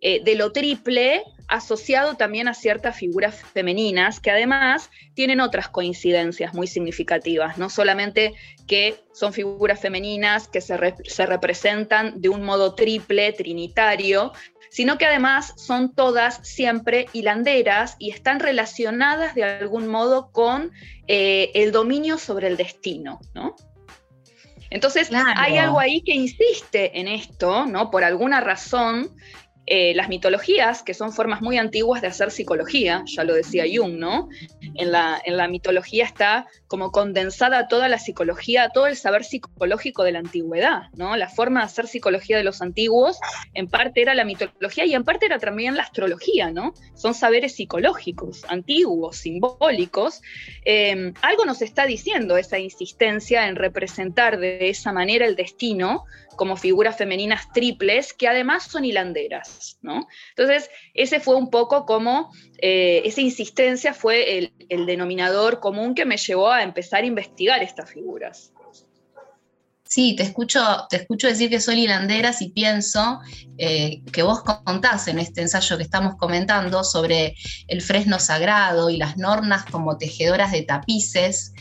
eh, 0.00 0.22
de 0.22 0.34
lo 0.34 0.52
triple 0.52 1.22
asociado 1.48 2.16
también 2.16 2.46
a 2.46 2.54
ciertas 2.54 2.96
figuras 2.96 3.42
femeninas 3.52 4.20
que 4.20 4.30
además 4.30 4.90
tienen 5.14 5.40
otras 5.40 5.68
coincidencias 5.68 6.54
muy 6.54 6.68
significativas, 6.68 7.58
no 7.58 7.68
solamente 7.68 8.34
que 8.68 8.94
son 9.12 9.32
figuras 9.32 9.80
femeninas 9.80 10.46
que 10.46 10.60
se, 10.60 10.78
se 11.04 11.26
representan 11.26 12.20
de 12.20 12.28
un 12.28 12.44
modo 12.44 12.74
triple, 12.76 13.32
trinitario, 13.32 14.32
sino 14.70 14.96
que 14.96 15.06
además 15.06 15.52
son 15.56 15.94
todas 15.94 16.46
siempre 16.46 17.06
hilanderas 17.12 17.96
y 17.98 18.10
están 18.10 18.38
relacionadas 18.38 19.34
de 19.34 19.42
algún 19.42 19.88
modo 19.88 20.30
con 20.30 20.70
eh, 21.08 21.50
el 21.54 21.72
dominio 21.72 22.16
sobre 22.16 22.46
el 22.46 22.56
destino, 22.56 23.20
¿no? 23.34 23.56
Entonces, 24.70 25.10
hay 25.12 25.58
algo 25.58 25.80
ahí 25.80 26.00
que 26.02 26.14
insiste 26.14 26.98
en 27.00 27.08
esto, 27.08 27.66
¿no? 27.66 27.90
Por 27.90 28.04
alguna 28.04 28.40
razón, 28.40 29.10
eh, 29.72 29.94
las 29.94 30.08
mitologías, 30.08 30.82
que 30.82 30.94
son 30.94 31.12
formas 31.12 31.42
muy 31.42 31.56
antiguas 31.56 32.02
de 32.02 32.08
hacer 32.08 32.32
psicología, 32.32 33.04
ya 33.06 33.22
lo 33.22 33.34
decía 33.34 33.62
Jung, 33.72 33.98
¿no? 33.98 34.28
En 34.74 34.90
la, 34.90 35.22
en 35.24 35.36
la 35.36 35.46
mitología 35.46 36.04
está 36.04 36.48
como 36.66 36.90
condensada 36.90 37.68
toda 37.68 37.88
la 37.88 38.00
psicología, 38.00 38.70
todo 38.74 38.88
el 38.88 38.96
saber 38.96 39.22
psicológico 39.22 40.02
de 40.02 40.10
la 40.10 40.18
antigüedad, 40.18 40.90
¿no? 40.96 41.16
La 41.16 41.28
forma 41.28 41.60
de 41.60 41.66
hacer 41.66 41.86
psicología 41.86 42.36
de 42.36 42.42
los 42.42 42.62
antiguos, 42.62 43.20
en 43.54 43.68
parte 43.68 44.02
era 44.02 44.16
la 44.16 44.24
mitología 44.24 44.86
y 44.86 44.94
en 44.94 45.04
parte 45.04 45.26
era 45.26 45.38
también 45.38 45.76
la 45.76 45.84
astrología, 45.84 46.50
¿no? 46.50 46.74
Son 46.96 47.14
saberes 47.14 47.54
psicológicos, 47.54 48.42
antiguos, 48.48 49.18
simbólicos. 49.18 50.20
Eh, 50.64 51.12
algo 51.22 51.44
nos 51.44 51.62
está 51.62 51.86
diciendo 51.86 52.36
esa 52.36 52.58
insistencia 52.58 53.46
en 53.46 53.54
representar 53.54 54.40
de 54.40 54.68
esa 54.68 54.92
manera 54.92 55.26
el 55.26 55.36
destino 55.36 56.06
como 56.36 56.56
figuras 56.56 56.96
femeninas 56.96 57.52
triples 57.52 58.12
que 58.12 58.28
además 58.28 58.64
son 58.64 58.84
hilanderas, 58.84 59.78
¿no? 59.82 60.06
Entonces, 60.30 60.70
ese 60.94 61.20
fue 61.20 61.36
un 61.36 61.50
poco 61.50 61.86
como, 61.86 62.32
eh, 62.58 63.02
esa 63.04 63.20
insistencia 63.20 63.94
fue 63.94 64.38
el, 64.38 64.86
denominador 64.86 65.60
común 65.60 65.94
que 65.94 66.04
me 66.04 66.16
llevó 66.16 66.50
a 66.50 66.62
empezar 66.62 67.02
a 67.02 67.06
investigar 67.06 67.62
estas 67.62 67.90
figuras. 67.90 68.52
Sí, 69.84 70.14
te 70.14 70.22
escucho, 70.22 70.60
te 70.88 70.98
escucho 70.98 71.26
decir 71.26 71.50
que 71.50 71.58
son 71.58 71.76
hilanderas 71.76 72.42
y 72.42 72.50
pienso 72.50 73.18
eh, 73.58 74.02
que 74.12 74.22
vos 74.22 74.42
contás 74.42 75.08
en 75.08 75.18
este 75.18 75.42
ensayo 75.42 75.76
que 75.76 75.82
estamos 75.82 76.14
comentando 76.14 76.84
sobre 76.84 77.34
el 77.66 77.82
fresno 77.82 78.20
sagrado 78.20 78.88
y 78.88 78.98
las 78.98 79.16
nornas 79.16 79.64
como 79.64 79.98
tejedoras 79.98 80.52
de 80.52 80.62
tapices. 80.62 81.52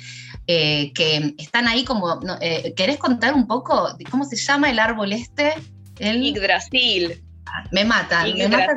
Eh, 0.52 0.92
que 0.94 1.36
están 1.38 1.68
ahí 1.68 1.86
como, 1.86 2.20
eh, 2.42 2.74
¿querés 2.76 2.98
contar 2.98 3.36
un 3.36 3.46
poco 3.46 3.94
de 3.94 4.04
cómo 4.06 4.26
se 4.26 4.36
llama 4.36 4.72
el 4.72 4.80
árbol 4.80 5.14
este? 5.14 5.54
El... 6.00 6.24
Yggdrasil. 6.24 7.24
Me 7.72 7.86
mata, 7.86 8.26
me 8.26 8.48
mata 8.48 8.76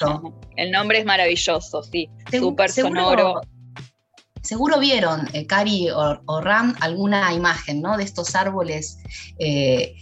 como 0.00 0.40
El 0.56 0.70
nombre 0.70 1.00
es 1.00 1.04
maravilloso, 1.04 1.82
sí, 1.82 2.08
súper 2.30 2.70
sonoro. 2.70 3.42
Seguro 4.42 4.78
vieron, 4.78 5.28
eh, 5.34 5.46
Cari 5.46 5.90
o, 5.90 6.40
Ram, 6.40 6.74
alguna 6.80 7.34
imagen 7.34 7.82
¿no? 7.82 7.98
de 7.98 8.04
estos 8.04 8.34
árboles 8.34 8.96
eh, 9.38 9.94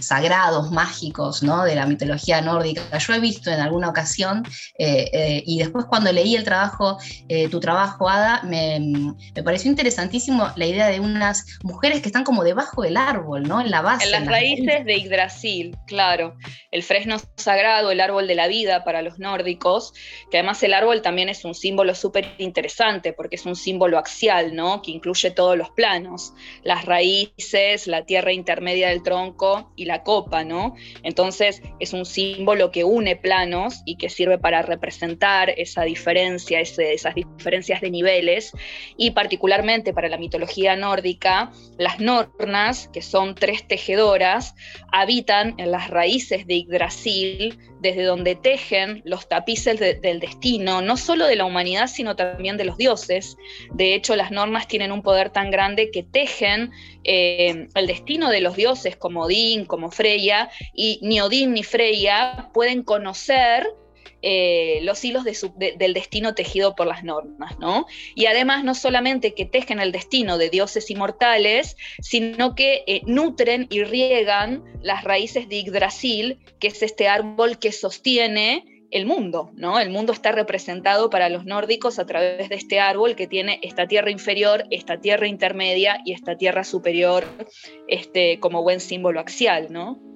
sagrados, 0.00 0.70
mágicos, 0.70 1.42
¿no? 1.42 1.64
De 1.64 1.74
la 1.74 1.86
mitología 1.86 2.40
nórdica. 2.40 2.82
Yo 2.98 3.14
he 3.14 3.20
visto 3.20 3.50
en 3.50 3.60
alguna 3.60 3.88
ocasión, 3.88 4.44
eh, 4.78 5.10
eh, 5.12 5.42
y 5.46 5.58
después 5.58 5.86
cuando 5.86 6.12
leí 6.12 6.36
el 6.36 6.44
trabajo, 6.44 6.98
tu 7.50 7.60
trabajo, 7.60 8.08
Ada, 8.08 8.42
me, 8.44 8.80
me, 8.80 9.42
pareció 9.42 9.70
interesantísimo 9.70 10.48
la 10.56 10.66
idea 10.66 10.88
de 10.88 11.00
unas 11.00 11.58
mujeres 11.62 12.00
que 12.00 12.08
están 12.08 12.24
como 12.24 12.44
debajo 12.44 12.82
del 12.82 12.96
árbol, 12.96 13.42
¿no? 13.42 13.60
En 13.60 13.70
la 13.70 13.82
base. 13.82 14.04
En 14.04 14.12
las 14.12 14.26
raíces 14.26 14.84
de 14.84 15.00
Yggdrasil, 15.00 15.76
claro. 15.86 16.36
El 16.70 16.82
fresno 16.82 17.16
sagrado, 17.36 17.90
el 17.90 18.00
árbol 18.00 18.26
de 18.26 18.34
la 18.34 18.48
vida 18.48 18.84
para 18.84 19.02
los 19.02 19.18
nórdicos, 19.18 19.92
que 20.30 20.38
además 20.38 20.62
el 20.62 20.74
árbol 20.74 21.02
también 21.02 21.28
es 21.28 21.44
un 21.44 21.54
símbolo 21.54 21.94
súper 21.94 22.34
interesante, 22.38 23.12
porque 23.12 23.36
es 23.36 23.46
un 23.46 23.56
símbolo 23.56 23.98
axial, 23.98 24.54
¿no? 24.54 24.82
Que 24.82 24.90
incluye 24.90 25.30
todos 25.30 25.56
los 25.56 25.70
planos, 25.70 26.32
las 26.62 26.84
raíces, 26.84 27.86
la 27.86 28.04
tierra 28.04 28.32
intermedia 28.32 28.87
del 28.88 29.02
tronco 29.02 29.72
y 29.76 29.84
la 29.84 30.02
copa, 30.02 30.44
¿no? 30.44 30.74
Entonces 31.02 31.62
es 31.80 31.92
un 31.92 32.04
símbolo 32.04 32.70
que 32.70 32.84
une 32.84 33.16
planos 33.16 33.82
y 33.84 33.96
que 33.96 34.08
sirve 34.08 34.38
para 34.38 34.62
representar 34.62 35.50
esa 35.50 35.82
diferencia, 35.82 36.60
esas 36.60 37.14
diferencias 37.14 37.80
de 37.80 37.90
niveles 37.90 38.52
y 38.96 39.12
particularmente 39.12 39.92
para 39.92 40.08
la 40.08 40.18
mitología 40.18 40.76
nórdica, 40.76 41.52
las 41.78 42.00
nornas, 42.00 42.88
que 42.92 43.02
son 43.02 43.34
tres 43.34 43.66
tejedoras, 43.66 44.54
habitan 44.92 45.54
en 45.58 45.70
las 45.70 45.88
raíces 45.90 46.46
de 46.46 46.62
Yggdrasil, 46.62 47.58
desde 47.80 48.04
donde 48.04 48.34
tejen 48.34 49.02
los 49.04 49.28
tapices 49.28 49.78
del 49.78 50.20
destino, 50.20 50.82
no 50.82 50.96
solo 50.96 51.26
de 51.26 51.36
la 51.36 51.44
humanidad, 51.44 51.86
sino 51.86 52.16
también 52.16 52.56
de 52.56 52.64
los 52.64 52.76
dioses. 52.76 53.36
De 53.72 53.94
hecho, 53.94 54.16
las 54.16 54.30
normas 54.30 54.68
tienen 54.68 54.92
un 54.92 55.02
poder 55.02 55.30
tan 55.30 55.50
grande 55.50 55.90
que 55.90 56.02
tejen 56.02 56.70
eh, 57.04 57.68
el 57.74 57.86
destino 57.86 58.30
de 58.30 58.40
los 58.40 58.56
dioses 58.56 58.96
como 58.96 59.22
Odín, 59.22 59.64
como 59.64 59.90
Freya, 59.90 60.50
y 60.74 60.98
ni 61.02 61.20
Odín 61.20 61.54
ni 61.54 61.62
Freya 61.62 62.50
pueden 62.52 62.82
conocer 62.82 63.66
eh, 64.22 64.80
los 64.82 65.04
hilos 65.04 65.24
del 65.24 65.94
destino 65.94 66.34
tejido 66.34 66.74
por 66.74 66.86
las 66.86 67.04
normas, 67.04 67.58
¿no? 67.58 67.86
Y 68.14 68.26
además 68.26 68.64
no 68.64 68.74
solamente 68.74 69.34
que 69.34 69.44
tejen 69.44 69.78
el 69.78 69.92
destino 69.92 70.38
de 70.38 70.50
dioses 70.50 70.90
inmortales, 70.90 71.76
sino 72.00 72.54
que 72.54 72.82
eh, 72.86 73.02
nutren 73.06 73.66
y 73.70 73.84
riegan 73.84 74.64
las 74.82 75.04
raíces 75.04 75.48
de 75.48 75.62
Yggdrasil, 75.62 76.38
que 76.58 76.68
es 76.68 76.82
este 76.82 77.06
árbol 77.08 77.58
que 77.58 77.70
sostiene 77.70 78.64
el 78.90 79.06
mundo, 79.06 79.50
¿no? 79.54 79.78
El 79.78 79.90
mundo 79.90 80.12
está 80.12 80.32
representado 80.32 81.10
para 81.10 81.28
los 81.28 81.44
nórdicos 81.44 81.98
a 81.98 82.06
través 82.06 82.48
de 82.48 82.56
este 82.56 82.80
árbol 82.80 83.16
que 83.16 83.26
tiene 83.26 83.60
esta 83.62 83.86
tierra 83.86 84.10
inferior, 84.10 84.64
esta 84.70 84.98
tierra 85.00 85.28
intermedia 85.28 86.00
y 86.04 86.12
esta 86.12 86.36
tierra 86.36 86.64
superior, 86.64 87.24
este, 87.86 88.40
como 88.40 88.62
buen 88.62 88.80
símbolo 88.80 89.20
axial, 89.20 89.68
¿no? 89.70 90.07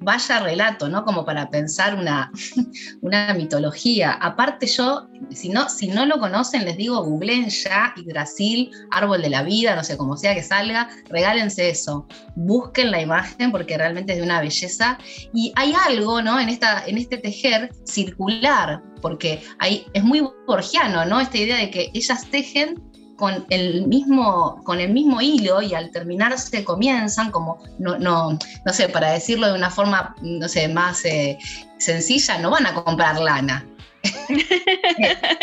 Vaya 0.00 0.40
relato, 0.40 0.88
¿no? 0.88 1.04
Como 1.04 1.24
para 1.24 1.50
pensar 1.50 1.94
una, 1.94 2.30
una 3.00 3.34
mitología. 3.34 4.12
Aparte 4.12 4.66
yo, 4.66 5.08
si 5.30 5.48
no, 5.48 5.68
si 5.68 5.88
no 5.88 6.06
lo 6.06 6.18
conocen, 6.18 6.64
les 6.64 6.76
digo, 6.76 7.02
googleen 7.02 7.48
ya 7.48 7.94
Brasil, 8.04 8.70
árbol 8.90 9.22
de 9.22 9.30
la 9.30 9.42
vida, 9.42 9.74
no 9.74 9.84
sé, 9.84 9.96
como 9.96 10.16
sea 10.16 10.34
que 10.34 10.42
salga, 10.42 10.88
regálense 11.08 11.68
eso. 11.68 12.06
Busquen 12.34 12.90
la 12.90 13.00
imagen 13.00 13.50
porque 13.50 13.76
realmente 13.76 14.12
es 14.12 14.18
de 14.18 14.24
una 14.24 14.40
belleza. 14.40 14.98
Y 15.32 15.52
hay 15.56 15.74
algo, 15.86 16.22
¿no? 16.22 16.38
En, 16.38 16.48
esta, 16.48 16.84
en 16.86 16.98
este 16.98 17.18
tejer 17.18 17.70
circular, 17.84 18.82
porque 19.02 19.42
hay, 19.58 19.86
es 19.92 20.02
muy 20.02 20.26
borgiano, 20.46 21.04
¿no? 21.04 21.20
Esta 21.20 21.38
idea 21.38 21.56
de 21.56 21.70
que 21.70 21.90
ellas 21.94 22.26
tejen 22.30 22.82
con 23.16 23.46
el 23.50 23.86
mismo, 23.86 24.62
con 24.64 24.78
el 24.78 24.92
mismo 24.92 25.20
hilo 25.20 25.62
y 25.62 25.74
al 25.74 25.90
terminarse 25.90 26.64
comienzan 26.64 27.30
como, 27.30 27.58
no, 27.78 27.98
no, 27.98 28.38
no 28.64 28.72
sé, 28.72 28.88
para 28.88 29.12
decirlo 29.12 29.48
de 29.48 29.54
una 29.54 29.70
forma, 29.70 30.14
no 30.20 30.48
sé, 30.48 30.68
más 30.68 31.04
eh, 31.04 31.38
sencilla, 31.78 32.38
no 32.38 32.50
van 32.50 32.66
a 32.66 32.74
comprar 32.74 33.18
lana. 33.18 33.66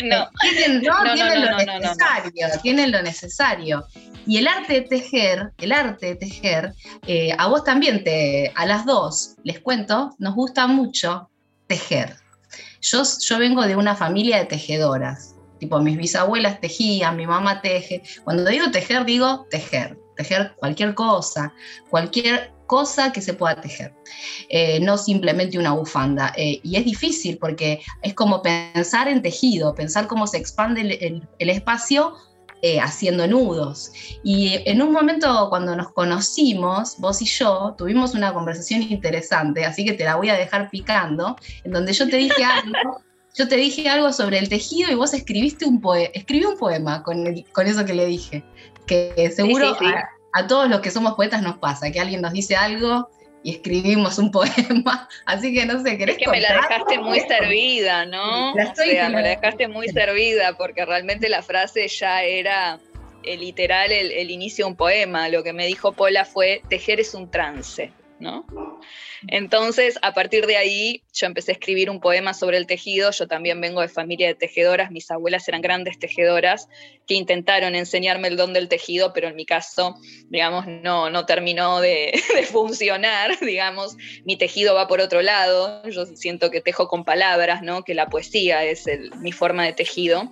no. 0.03 0.29
Tienen, 0.41 0.81
tienen 0.81 1.45
lo 1.45 1.57
necesario, 1.57 2.47
tienen 2.61 2.91
lo 2.91 3.01
necesario. 3.01 3.85
Y 4.25 4.37
el 4.37 4.47
arte 4.47 4.73
de 4.73 4.81
tejer, 4.81 5.51
el 5.57 5.71
arte 5.73 6.05
de 6.07 6.15
tejer, 6.15 6.73
eh, 7.07 7.35
a 7.37 7.47
vos 7.47 7.63
también 7.63 8.03
te, 8.03 8.53
a 8.55 8.65
las 8.65 8.85
dos, 8.85 9.35
les 9.43 9.59
cuento, 9.59 10.15
nos 10.17 10.35
gusta 10.35 10.67
mucho 10.67 11.29
tejer. 11.67 12.15
Yo, 12.81 13.03
yo 13.03 13.39
vengo 13.39 13.63
de 13.63 13.75
una 13.75 13.95
familia 13.95 14.37
de 14.37 14.45
tejedoras 14.45 15.32
Tipo, 15.63 15.79
mis 15.79 15.95
bisabuelas 15.95 16.59
tejían, 16.59 17.15
mi 17.15 17.25
mamá 17.25 17.61
teje. 17.61 18.03
Cuando 18.25 18.43
digo 18.49 18.69
tejer, 18.69 19.05
digo 19.05 19.47
tejer. 19.49 19.97
Tejer 20.17 20.53
cualquier 20.57 20.93
cosa, 20.93 21.53
cualquier 21.89 22.51
cosa 22.67 23.13
que 23.13 23.21
se 23.21 23.33
pueda 23.33 23.61
tejer, 23.61 23.95
eh, 24.49 24.81
no 24.81 24.97
simplemente 24.97 25.57
una 25.57 25.71
bufanda. 25.71 26.33
Eh, 26.35 26.59
y 26.63 26.75
es 26.75 26.83
difícil 26.83 27.37
porque 27.37 27.81
es 28.01 28.13
como 28.13 28.41
pensar 28.41 29.07
en 29.07 29.21
tejido, 29.21 29.73
pensar 29.73 30.07
cómo 30.07 30.27
se 30.27 30.37
expande 30.37 30.81
el, 31.39 31.49
espacio 31.49 32.13
eh, 32.61 32.81
haciendo 32.81 33.25
nudos. 33.25 33.93
Y 34.21 34.59
en 34.69 34.81
un 34.81 34.91
momento 34.91 35.47
cuando 35.49 35.77
nos 35.77 35.93
conocimos, 35.93 36.97
vos 36.97 37.21
y 37.21 37.25
yo, 37.25 37.73
tuvimos 37.77 38.13
una 38.15 38.33
conversación 38.33 38.81
interesante, 38.83 39.63
así 39.63 39.85
que 39.85 39.93
te 39.93 40.03
la 40.03 40.17
voy 40.17 40.27
a 40.27 40.35
dejar 40.35 40.69
picando, 40.69 41.37
en 41.63 41.71
donde 41.71 41.93
yo 41.93 42.07
te 42.09 42.17
dije 42.17 42.43
algo, 42.43 43.01
yo 43.33 43.47
te 43.47 43.55
dije 43.55 43.89
algo 43.89 44.13
sobre 44.13 44.37
el 44.37 44.47
tejido 44.47 44.91
y 44.91 44.95
vos 44.95 45.13
escribiste 45.13 45.65
un 45.65 45.81
poema, 45.81 46.09
escribí 46.13 46.45
un 46.45 46.57
poema 46.57 47.03
con, 47.03 47.25
con 47.51 47.67
eso 47.67 47.83
que 47.85 47.93
le 47.93 48.05
dije, 48.05 48.43
que 48.85 49.31
seguro 49.35 49.75
A, 50.33 50.47
todos 50.47 50.69
los 50.69 50.81
que 50.81 50.91
somos 50.91 51.13
poetas 51.13 51.41
nos 51.41 51.57
pasa, 51.57 51.91
que 51.91 51.99
alguien 51.99 52.21
nos 52.21 52.33
dice 52.33 52.55
algo 52.55 53.09
y 53.43 53.51
escribimos 53.51 54.17
un 54.19 54.31
poema. 54.31 55.07
Así 55.25 55.53
que 55.53 55.65
no 55.65 55.81
sé, 55.83 55.97
¿querés 55.97 56.17
Es 56.17 56.23
que 56.23 56.29
me 56.29 56.41
la 56.41 56.53
dejaste 56.53 56.99
muy 56.99 57.19
servida, 57.21 58.05
¿no? 58.05 58.55
La 58.55 58.63
estoy 58.63 58.89
me 58.89 59.21
la 59.21 59.29
dejaste 59.29 59.67
muy 59.67 59.89
servida 59.89 60.55
porque 60.57 60.85
realmente 60.85 61.27
la 61.27 61.41
frase 61.41 61.87
ya 61.87 62.23
era 62.23 62.79
el 63.23 63.39
literal 63.39 63.91
el, 63.91 64.11
el, 64.11 64.31
inicio 64.31 64.65
de 64.65 64.71
un 64.71 64.77
poema. 64.77 65.29
Lo 65.29 65.43
que 65.43 65.53
me 65.53 65.65
dijo 65.65 65.93
Pola 65.93 66.25
fue, 66.25 66.61
tejer 66.69 66.99
es 66.99 67.13
un 67.13 67.29
trance, 67.29 67.91
¿no? 68.23 68.45
Entonces, 69.27 69.99
a 70.01 70.13
partir 70.13 70.47
de 70.47 70.57
ahí, 70.57 71.03
yo 71.13 71.27
empecé 71.27 71.51
a 71.51 71.53
escribir 71.53 71.89
un 71.89 71.99
poema 71.99 72.33
sobre 72.33 72.57
el 72.57 72.65
tejido. 72.65 73.11
Yo 73.11 73.27
también 73.27 73.61
vengo 73.61 73.81
de 73.81 73.87
familia 73.87 74.27
de 74.27 74.35
tejedoras, 74.35 74.91
mis 74.91 75.11
abuelas 75.11 75.47
eran 75.47 75.61
grandes 75.61 75.99
tejedoras 75.99 76.67
que 77.07 77.15
intentaron 77.15 77.75
enseñarme 77.75 78.29
el 78.29 78.37
don 78.37 78.53
del 78.53 78.69
tejido, 78.69 79.11
pero 79.13 79.27
en 79.27 79.35
mi 79.35 79.45
caso, 79.45 79.95
digamos, 80.29 80.65
no, 80.67 81.09
no 81.09 81.25
terminó 81.25 81.81
de, 81.81 82.13
funcionar, 82.51 83.39
digamos, 83.41 83.95
mi 84.25 84.37
tejido 84.37 84.73
va 84.73 84.87
por 84.87 85.01
otro 85.01 85.21
lado. 85.21 85.83
Yo 85.89 86.05
siento 86.05 86.49
que 86.49 86.61
tejo 86.61 86.87
con 86.87 87.03
palabras, 87.03 87.61
¿no? 87.61 87.83
Que 87.83 87.93
la 87.93 88.07
poesía 88.07 88.63
es 88.63 88.85
mi 89.19 89.31
forma 89.31 89.65
de 89.65 89.73
tejido. 89.73 90.29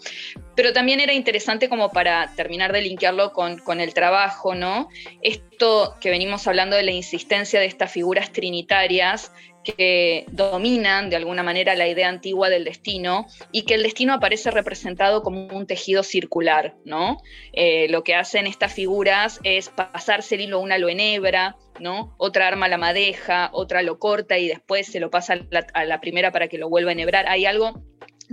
Pero 0.55 0.73
también 0.73 0.99
era 0.99 1.13
interesante 1.13 1.69
como 1.69 1.91
para 1.91 2.33
terminar 2.35 2.73
de 2.73 2.81
linkearlo 2.81 3.31
con, 3.31 3.57
con 3.59 3.79
el 3.79 3.93
trabajo, 3.93 4.53
¿no? 4.53 4.89
Esto 5.21 5.95
que 5.99 6.09
venimos 6.09 6.47
hablando 6.47 6.75
de 6.75 6.83
la 6.83 6.91
insistencia 6.91 7.59
de 7.59 7.65
estas 7.81 7.93
figuras 7.93 8.31
trinitarias 8.31 9.31
que 9.63 10.25
dominan 10.29 11.09
de 11.09 11.15
alguna 11.15 11.41
manera 11.41 11.73
la 11.73 11.87
idea 11.87 12.09
antigua 12.09 12.47
del 12.47 12.63
destino 12.63 13.25
y 13.51 13.63
que 13.63 13.73
el 13.73 13.81
destino 13.81 14.13
aparece 14.13 14.51
representado 14.51 15.23
como 15.23 15.47
un 15.47 15.65
tejido 15.65 16.03
circular, 16.03 16.75
¿no? 16.85 17.17
Eh, 17.53 17.87
lo 17.89 18.03
que 18.03 18.13
hacen 18.13 18.45
estas 18.45 18.71
figuras 18.71 19.39
es 19.43 19.69
pasarse 19.69 20.35
el 20.35 20.41
hilo 20.41 20.59
una 20.59 20.77
lo 20.77 20.89
enhebra, 20.89 21.57
¿no? 21.79 22.13
Otra 22.19 22.47
arma 22.47 22.67
la 22.67 22.77
madeja, 22.77 23.49
otra 23.51 23.81
lo 23.81 23.97
corta 23.97 24.37
y 24.37 24.47
después 24.47 24.85
se 24.85 24.99
lo 24.99 25.09
pasa 25.09 25.39
a 25.73 25.85
la, 25.85 26.01
primera 26.01 26.31
para 26.31 26.49
que 26.49 26.59
lo 26.59 26.69
vuelva 26.69 26.91
a 26.91 26.93
enhebrar. 26.93 27.27
Hay 27.27 27.45
algo 27.47 27.81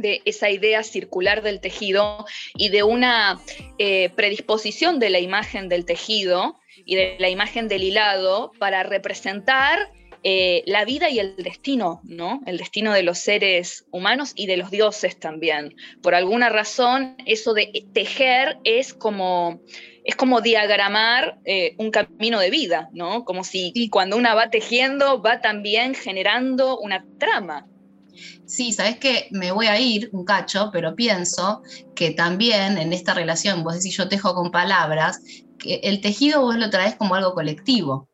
de 0.01 0.23
esa 0.25 0.51
idea 0.51 0.83
circular 0.83 1.43
del 1.43 1.61
tejido 1.61 2.25
y 2.57 2.69
de 2.71 2.83
una 2.83 3.41
eh, 3.79 4.11
predisposición 4.11 4.99
de 4.99 5.11
la 5.11 5.19
imagen 5.19 5.69
del 5.69 5.85
tejido 5.85 6.59
y 6.85 6.97
de 6.97 7.17
la 7.19 7.29
imagen 7.29 7.69
del 7.69 7.83
hilado 7.83 8.53
para 8.59 8.83
representar 8.83 9.91
eh, 10.25 10.63
la 10.67 10.85
vida 10.85 11.11
y 11.11 11.21
el 11.21 11.37
destino, 11.37 12.01
¿no? 12.03 12.41
El 12.47 12.59
destino 12.59 12.93
de 12.93 13.03
los 13.03 13.19
seres 13.19 13.87
humanos 13.93 14.33
y 14.35 14.47
de 14.47 14.57
los 14.57 14.71
dioses 14.71 15.19
también. 15.19 15.77
Por 16.03 16.15
alguna 16.15 16.49
razón, 16.49 17.17
eso 17.25 17.55
de 17.55 17.87
tejer 17.93 18.59
es 18.65 18.95
como, 18.95 19.61
es 20.05 20.17
como 20.17 20.41
diagramar 20.41 21.39
eh, 21.45 21.75
un 21.79 21.93
camino 21.93 22.41
de 22.41 22.51
vida, 22.51 22.89
¿no? 22.93 23.25
Como 23.25 23.45
si 23.45 23.89
cuando 23.91 24.17
una 24.17 24.35
va 24.35 24.51
tejiendo 24.51 25.23
va 25.23 25.41
también 25.41 25.95
generando 25.95 26.79
una 26.79 27.05
trama. 27.19 27.67
Sí, 28.45 28.73
sabes 28.73 28.99
que 28.99 29.29
me 29.31 29.53
voy 29.53 29.67
a 29.67 29.79
ir 29.79 30.09
un 30.13 30.25
cacho, 30.25 30.71
pero 30.73 30.95
pienso 30.95 31.63
que 31.95 32.11
también 32.13 32.79
en 32.79 32.93
esta 32.93 33.15
relación, 33.15 33.63
vos 33.65 33.75
decís 33.75 33.97
yo 33.97 34.09
tejo 34.09 34.35
con 34.35 34.51
palabras, 34.51 35.21
que 35.59 35.81
el 35.85 36.01
tejido 36.01 36.41
vos 36.41 36.57
lo 36.57 36.71
traes 36.71 36.95
como 36.97 37.15
algo 37.15 37.35
colectivo 37.35 38.09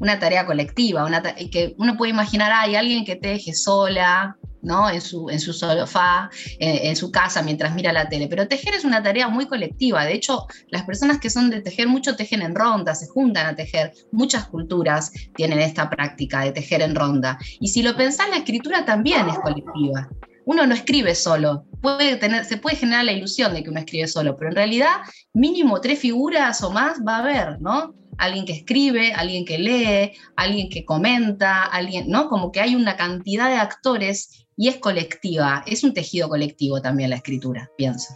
una 0.00 0.18
tarea 0.18 0.46
colectiva, 0.46 1.04
una 1.04 1.22
que 1.22 1.74
uno 1.78 1.96
puede 1.96 2.10
imaginar, 2.10 2.52
hay 2.52 2.74
alguien 2.74 3.04
que 3.04 3.16
teje 3.16 3.52
sola, 3.54 4.36
¿no? 4.62 4.90
En 4.90 5.00
su, 5.00 5.30
en 5.30 5.40
su 5.40 5.52
sofá, 5.52 6.30
en, 6.58 6.96
su 6.96 7.10
casa, 7.10 7.42
mientras 7.42 7.74
mira 7.74 7.92
la 7.92 8.08
tele. 8.08 8.28
Pero 8.28 8.48
tejer 8.48 8.74
es 8.74 8.84
una 8.84 9.02
tarea 9.02 9.28
muy 9.28 9.46
colectiva. 9.46 10.04
De 10.04 10.14
hecho, 10.14 10.46
las 10.68 10.84
personas 10.84 11.18
que 11.18 11.30
son 11.30 11.50
de 11.50 11.60
tejer 11.60 11.88
mucho 11.88 12.16
tejen 12.16 12.42
en 12.42 12.54
ronda, 12.54 12.94
se 12.94 13.08
juntan 13.08 13.46
a 13.46 13.56
tejer. 13.56 13.92
Muchas 14.12 14.46
culturas 14.46 15.12
tienen 15.34 15.60
esta 15.60 15.88
práctica 15.88 16.42
de 16.42 16.52
tejer 16.52 16.82
en 16.82 16.94
ronda. 16.94 17.38
Y 17.60 17.68
si 17.68 17.82
lo 17.82 17.96
pensás, 17.96 18.28
la 18.30 18.38
escritura 18.38 18.84
también 18.84 19.28
es 19.28 19.38
colectiva. 19.38 20.08
Uno 20.46 20.66
no 20.66 20.74
escribe 20.74 21.14
solo, 21.14 21.64
puede 21.80 22.16
tener, 22.16 22.44
se 22.44 22.56
puede 22.56 22.74
generar 22.74 23.04
la 23.04 23.12
ilusión 23.12 23.54
de 23.54 23.62
que 23.62 23.70
uno 23.70 23.78
escribe 23.78 24.08
solo, 24.08 24.36
pero 24.36 24.50
en 24.50 24.56
realidad 24.56 24.96
mínimo 25.32 25.80
tres 25.80 25.98
figuras 26.00 26.62
o 26.64 26.70
más 26.70 26.98
va 27.06 27.16
a 27.16 27.20
haber, 27.20 27.60
¿no? 27.60 27.94
alguien 28.20 28.44
que 28.44 28.52
escribe, 28.52 29.12
alguien 29.14 29.44
que 29.44 29.58
lee, 29.58 30.12
alguien 30.36 30.68
que 30.68 30.84
comenta, 30.84 31.64
alguien, 31.64 32.08
¿no? 32.08 32.28
Como 32.28 32.52
que 32.52 32.60
hay 32.60 32.74
una 32.74 32.96
cantidad 32.96 33.48
de 33.48 33.56
actores 33.56 34.46
y 34.60 34.68
es 34.68 34.76
colectiva, 34.76 35.64
es 35.66 35.82
un 35.84 35.94
tejido 35.94 36.28
colectivo 36.28 36.82
también 36.82 37.08
la 37.08 37.16
escritura, 37.16 37.70
pienso. 37.78 38.14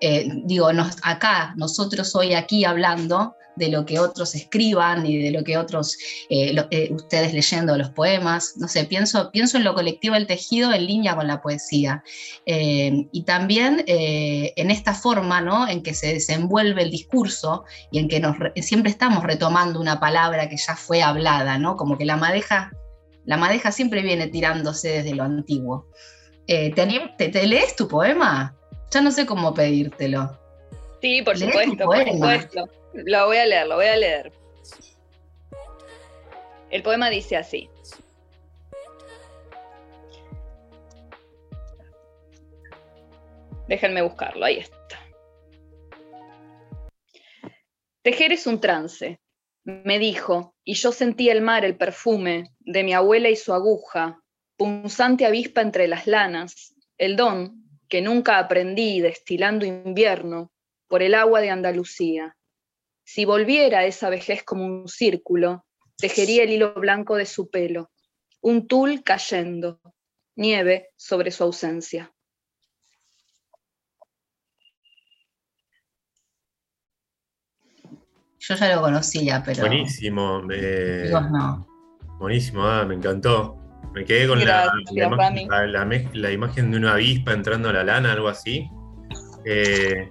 Eh, 0.00 0.28
digo, 0.44 0.68
acá, 1.02 1.52
nosotros 1.56 2.16
hoy 2.16 2.32
aquí 2.32 2.64
hablando, 2.64 3.36
de 3.56 3.68
lo 3.68 3.84
que 3.84 3.98
otros 3.98 4.34
escriban 4.34 5.06
y 5.06 5.18
de 5.18 5.30
lo 5.30 5.44
que 5.44 5.56
otros, 5.56 5.96
eh, 6.28 6.54
eh, 6.70 6.88
ustedes 6.92 7.32
leyendo 7.32 7.76
los 7.76 7.90
poemas, 7.90 8.54
no 8.56 8.68
sé, 8.68 8.84
pienso, 8.84 9.30
pienso 9.30 9.56
en 9.56 9.64
lo 9.64 9.74
colectivo 9.74 10.14
del 10.14 10.26
tejido 10.26 10.72
en 10.72 10.86
línea 10.86 11.14
con 11.14 11.26
la 11.26 11.40
poesía. 11.40 12.02
Eh, 12.46 13.06
y 13.12 13.22
también 13.24 13.84
en 13.86 14.70
esta 14.70 14.94
forma, 14.94 15.40
¿no? 15.40 15.68
En 15.68 15.82
que 15.82 15.94
se 15.94 16.14
desenvuelve 16.14 16.82
el 16.82 16.90
discurso 16.90 17.64
y 17.90 17.98
en 17.98 18.08
que 18.08 18.20
nos, 18.20 18.36
siempre 18.56 18.90
estamos 18.90 19.22
retomando 19.22 19.80
una 19.80 20.00
palabra 20.00 20.48
que 20.48 20.56
ya 20.56 20.76
fue 20.76 21.02
hablada, 21.02 21.58
¿no? 21.58 21.76
Como 21.76 21.96
que 21.98 22.04
la 22.04 22.16
madeja, 22.16 22.72
la 23.24 23.36
madeja 23.36 23.72
siempre 23.72 24.02
viene 24.02 24.28
tirándose 24.28 24.88
desde 24.88 25.14
lo 25.14 25.22
antiguo. 25.22 25.86
¿te, 26.46 27.28
te, 27.28 27.46
lees 27.46 27.74
tu 27.76 27.88
poema? 27.88 28.56
Ya 28.90 29.00
no 29.00 29.10
sé 29.10 29.26
cómo 29.26 29.54
pedírtelo. 29.54 30.38
Sí, 31.00 31.22
por 31.22 31.38
supuesto, 31.38 31.84
por 31.84 32.08
supuesto. 32.08 32.68
Lo 32.92 33.26
voy 33.26 33.38
a 33.38 33.46
leer, 33.46 33.66
lo 33.66 33.76
voy 33.76 33.86
a 33.86 33.96
leer. 33.96 34.32
El 36.70 36.82
poema 36.82 37.10
dice 37.10 37.36
así. 37.36 37.68
Déjenme 43.68 44.02
buscarlo, 44.02 44.44
ahí 44.44 44.58
está. 44.58 44.74
Tejer 48.02 48.32
es 48.32 48.46
un 48.46 48.60
trance, 48.60 49.18
me 49.64 49.98
dijo, 49.98 50.53
y 50.64 50.74
yo 50.74 50.92
sentí 50.92 51.28
el 51.28 51.42
mar, 51.42 51.64
el 51.64 51.76
perfume 51.76 52.52
de 52.60 52.82
mi 52.84 52.94
abuela 52.94 53.28
y 53.28 53.36
su 53.36 53.52
aguja, 53.52 54.22
punzante 54.56 55.26
avispa 55.26 55.60
entre 55.60 55.88
las 55.88 56.06
lanas, 56.06 56.74
el 56.96 57.16
don 57.16 57.64
que 57.88 58.00
nunca 58.00 58.38
aprendí 58.38 59.00
destilando 59.00 59.66
invierno 59.66 60.50
por 60.88 61.02
el 61.02 61.14
agua 61.14 61.40
de 61.40 61.50
Andalucía. 61.50 62.36
Si 63.04 63.26
volviera 63.26 63.84
esa 63.84 64.08
vejez 64.08 64.42
como 64.42 64.64
un 64.64 64.88
círculo, 64.88 65.66
tejería 65.98 66.44
el 66.44 66.50
hilo 66.50 66.74
blanco 66.74 67.16
de 67.16 67.26
su 67.26 67.50
pelo, 67.50 67.90
un 68.40 68.66
tul 68.66 69.02
cayendo, 69.04 69.80
nieve 70.34 70.88
sobre 70.96 71.30
su 71.30 71.44
ausencia. 71.44 72.13
Yo 78.48 78.54
ya 78.56 78.74
lo 78.74 78.82
conocía, 78.82 79.42
pero. 79.44 79.62
Buenísimo. 79.62 80.42
Buenísimo, 82.18 82.64
ah, 82.64 82.84
me 82.84 82.94
encantó. 82.94 83.56
Me 83.94 84.04
quedé 84.04 84.26
con 84.26 84.44
la, 84.44 84.72
imagen, 86.32 86.70
de 86.70 86.76
una 86.76 86.94
avispa 86.94 87.32
entrando 87.32 87.68
a 87.68 87.72
la 87.72 87.84
lana, 87.84 88.12
algo 88.12 88.28
así. 88.28 88.68
Eh, 89.44 90.10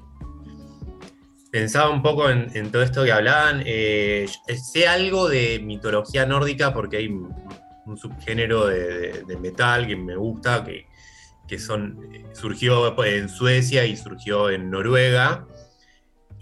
pensaba 1.51 1.89
un 1.89 2.01
poco 2.01 2.29
en, 2.29 2.71
todo 2.71 2.81
esto 2.81 3.03
que 3.03 3.11
hablaban. 3.11 3.61
Eh, 3.65 4.25
sé 4.55 4.87
algo 4.87 5.27
de 5.27 5.59
mitología 5.59 6.25
nórdica 6.25 6.73
porque 6.73 6.97
hay 6.97 7.07
un, 7.07 7.97
subgénero 7.97 8.67
de, 8.67 9.37
metal 9.39 9.85
que 9.85 9.95
me 9.95 10.15
gusta, 10.15 10.63
que, 10.63 11.59
son, 11.59 11.99
surgió 12.33 13.03
en 13.03 13.29
Suecia 13.29 13.85
y 13.85 13.95
surgió 13.97 14.49
en 14.49 14.71
Noruega. 14.71 15.45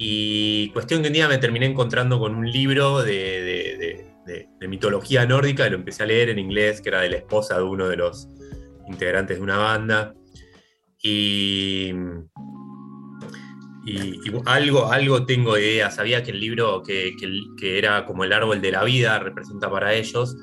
Y 0.03 0.69
cuestión 0.69 1.03
que 1.03 1.09
un 1.09 1.13
día 1.13 1.27
me 1.27 1.37
terminé 1.37 1.67
encontrando 1.67 2.19
con 2.19 2.33
un 2.33 2.49
libro 2.49 3.03
de, 3.03 4.03
de 4.25 4.67
mitología 4.67 5.27
nórdica, 5.27 5.69
lo 5.69 5.75
empecé 5.75 6.01
a 6.01 6.07
leer 6.07 6.29
en 6.29 6.39
inglés, 6.39 6.81
que 6.81 6.89
era 6.89 7.01
de 7.01 7.09
la 7.11 7.17
esposa 7.17 7.57
de 7.57 7.63
uno 7.63 7.87
de 7.87 7.97
los 7.97 8.27
integrantes 8.87 9.37
de 9.37 9.43
una 9.43 9.57
banda. 9.57 10.15
Y 11.03 11.93
y, 13.85 14.19
algo, 14.45 14.91
algo 14.91 15.25
tengo 15.25 15.55
de 15.55 15.73
idea. 15.73 15.91
Sabía 15.91 16.23
que 16.23 16.31
el 16.31 16.39
libro, 16.39 16.83
que, 16.83 17.13
era 17.61 18.05
como 18.05 18.23
el 18.23 18.33
árbol 18.33 18.61
de 18.61 18.71
la 18.71 18.83
vida, 18.83 19.19
representa 19.19 19.69
para 19.69 19.93
ellos. 19.93 20.35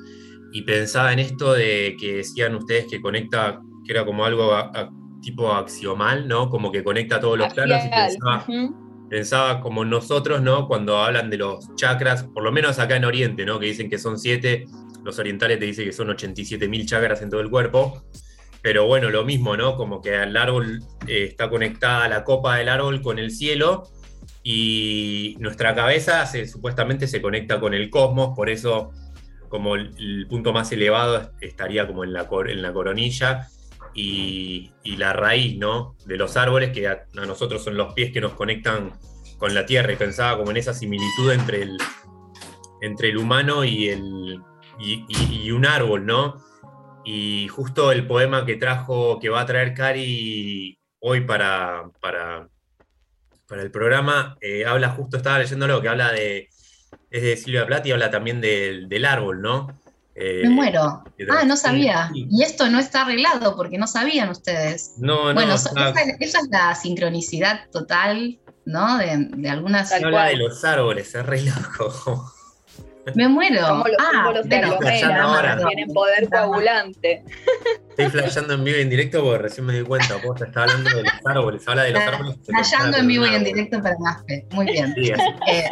Y 0.51 0.63
pensaba 0.63 1.13
en 1.13 1.19
esto 1.19 1.53
de 1.53 1.95
que 1.99 2.17
decían 2.17 2.55
ustedes 2.55 2.87
que 2.89 3.01
conecta, 3.01 3.61
que 3.85 3.91
era 3.91 4.05
como 4.05 4.25
algo 4.25 4.51
tipo 5.21 5.53
axiomal, 5.53 6.27
¿no? 6.27 6.49
Como 6.49 6.71
que 6.71 6.83
conecta 6.83 7.19
todos 7.19 7.37
los 7.37 7.53
planos. 7.53 7.85
Y 7.85 7.89
pensaba, 7.89 8.45
pensaba 9.09 9.61
como 9.61 9.83
nosotros, 9.85 10.41
¿no? 10.41 10.67
Cuando 10.67 10.99
hablan 10.99 11.29
de 11.29 11.37
los 11.37 11.75
chakras, 11.75 12.23
por 12.23 12.43
lo 12.43 12.51
menos 12.51 12.79
acá 12.79 12.95
en 12.95 13.05
Oriente, 13.05 13.45
¿no? 13.45 13.59
Que 13.59 13.67
dicen 13.67 13.89
que 13.89 13.97
son 13.97 14.19
siete, 14.19 14.65
los 15.03 15.17
orientales 15.19 15.59
te 15.59 15.65
dicen 15.65 15.85
que 15.85 15.93
son 15.93 16.09
87 16.09 16.67
mil 16.67 16.85
chakras 16.85 17.21
en 17.21 17.29
todo 17.29 17.41
el 17.41 17.49
cuerpo. 17.49 18.03
Pero 18.61 18.85
bueno, 18.85 19.09
lo 19.09 19.23
mismo, 19.23 19.55
¿no? 19.57 19.75
Como 19.75 20.01
que 20.01 20.21
el 20.21 20.35
árbol 20.35 20.83
eh, 21.07 21.25
está 21.29 21.49
conectada 21.49 22.07
la 22.09 22.23
copa 22.23 22.57
del 22.57 22.69
árbol 22.69 23.01
con 23.01 23.17
el 23.17 23.31
cielo 23.31 23.83
y 24.43 25.35
nuestra 25.39 25.75
cabeza 25.75 26.25
supuestamente 26.45 27.07
se 27.07 27.21
conecta 27.21 27.59
con 27.59 27.73
el 27.73 27.89
cosmos, 27.89 28.35
por 28.35 28.49
eso 28.49 28.91
como 29.49 29.75
el, 29.75 30.27
punto 30.29 30.53
más 30.53 30.71
elevado 30.71 31.31
estaría 31.41 31.87
como 31.87 32.03
en 32.03 32.13
la, 32.13 32.27
en 32.47 32.61
la 32.61 32.71
coronilla 32.71 33.47
y, 34.01 34.95
la 34.97 35.13
raíz 35.13 35.57
¿no? 35.57 35.95
de 36.05 36.17
los 36.17 36.35
árboles, 36.37 36.71
que 36.71 36.87
a, 36.87 37.05
nosotros 37.13 37.63
son 37.63 37.77
los 37.77 37.93
pies 37.93 38.11
que 38.11 38.21
nos 38.21 38.33
conectan 38.33 38.93
con 39.37 39.53
la 39.53 39.65
tierra, 39.65 39.93
y 39.93 39.95
pensaba 39.95 40.37
como 40.37 40.51
en 40.51 40.57
esa 40.57 40.73
similitud 40.73 41.31
entre 41.31 41.63
el, 41.63 41.77
entre 42.81 43.09
el 43.09 43.17
humano 43.17 43.63
y, 43.63 43.89
el, 43.89 44.41
y, 44.79 45.51
un 45.51 45.65
árbol, 45.65 46.05
¿no? 46.05 46.35
Y 47.05 47.47
justo 47.47 47.91
el 47.91 48.05
poema 48.07 48.45
que 48.45 48.55
trajo, 48.55 49.19
que 49.19 49.29
va 49.29 49.41
a 49.41 49.45
traer 49.45 49.73
Cari 49.73 50.77
hoy 50.99 51.21
para, 51.21 51.89
para, 52.01 52.49
para 53.47 53.61
el 53.61 53.71
programa, 53.71 54.37
eh, 54.41 54.65
habla 54.65 54.89
justo, 54.89 55.17
estaba 55.17 55.39
leyéndolo, 55.39 55.81
que 55.81 55.89
habla 55.89 56.11
de, 56.11 56.49
es 57.09 57.21
de 57.21 57.37
Silvia 57.37 57.65
Plath 57.65 57.85
y 57.85 57.91
habla 57.91 58.11
también 58.11 58.41
del, 58.41 58.89
del 58.89 59.05
árbol, 59.05 59.41
¿no? 59.41 59.79
Eh, 60.21 60.41
Me 60.43 60.49
muero. 60.49 61.01
Ah, 61.31 61.45
no 61.45 61.55
sabía. 61.55 62.11
Y 62.13 62.43
esto 62.43 62.69
no 62.69 62.77
está 62.77 63.03
arreglado 63.03 63.55
porque 63.55 63.77
no 63.77 63.87
sabían 63.87 64.29
ustedes. 64.29 64.95
No, 64.97 65.29
no. 65.29 65.33
Bueno, 65.33 65.55
esa, 65.55 65.71
es 66.19 66.35
la 66.51 66.75
sincronicidad 66.75 67.69
total, 67.71 68.37
¿no? 68.65 68.97
De, 68.97 69.15
de 69.17 69.49
algunas. 69.49 69.93
Habla 69.93 70.25
de 70.25 70.35
los 70.35 70.63
árboles, 70.65 71.15
es 71.15 71.25
re 71.25 71.41
loco. 71.43 72.33
Me 73.15 73.29
muero. 73.29 73.65
Como 73.65 73.87
los 73.87 73.97
ah, 73.99 74.31
los 74.33 74.47
tienen 74.47 75.93
poder 75.93 76.27
coagulante. 76.29 77.23
Estoy 77.91 78.09
flasheando 78.09 78.53
en 78.55 78.63
vivo 78.65 78.77
y 78.77 78.81
en 78.81 78.89
directo 78.89 79.23
porque 79.23 79.37
recién 79.39 79.65
me 79.65 79.73
di 79.73 79.83
cuenta. 79.83 80.17
Vos 80.23 80.41
está 80.41 80.63
hablando 80.63 80.89
de 80.89 81.03
los 81.03 81.13
árboles, 81.25 81.67
habla 81.67 81.83
de 81.83 81.91
los 81.91 82.03
árboles. 82.03 82.35
Flasheando 82.45 82.97
en 82.97 83.07
vivo 83.07 83.25
y 83.25 83.35
en 83.35 83.43
directo 83.45 83.81
para 83.81 83.97
más 83.99 84.21
Muy 84.51 84.65
bien. 84.65 84.93
Eh, 85.47 85.69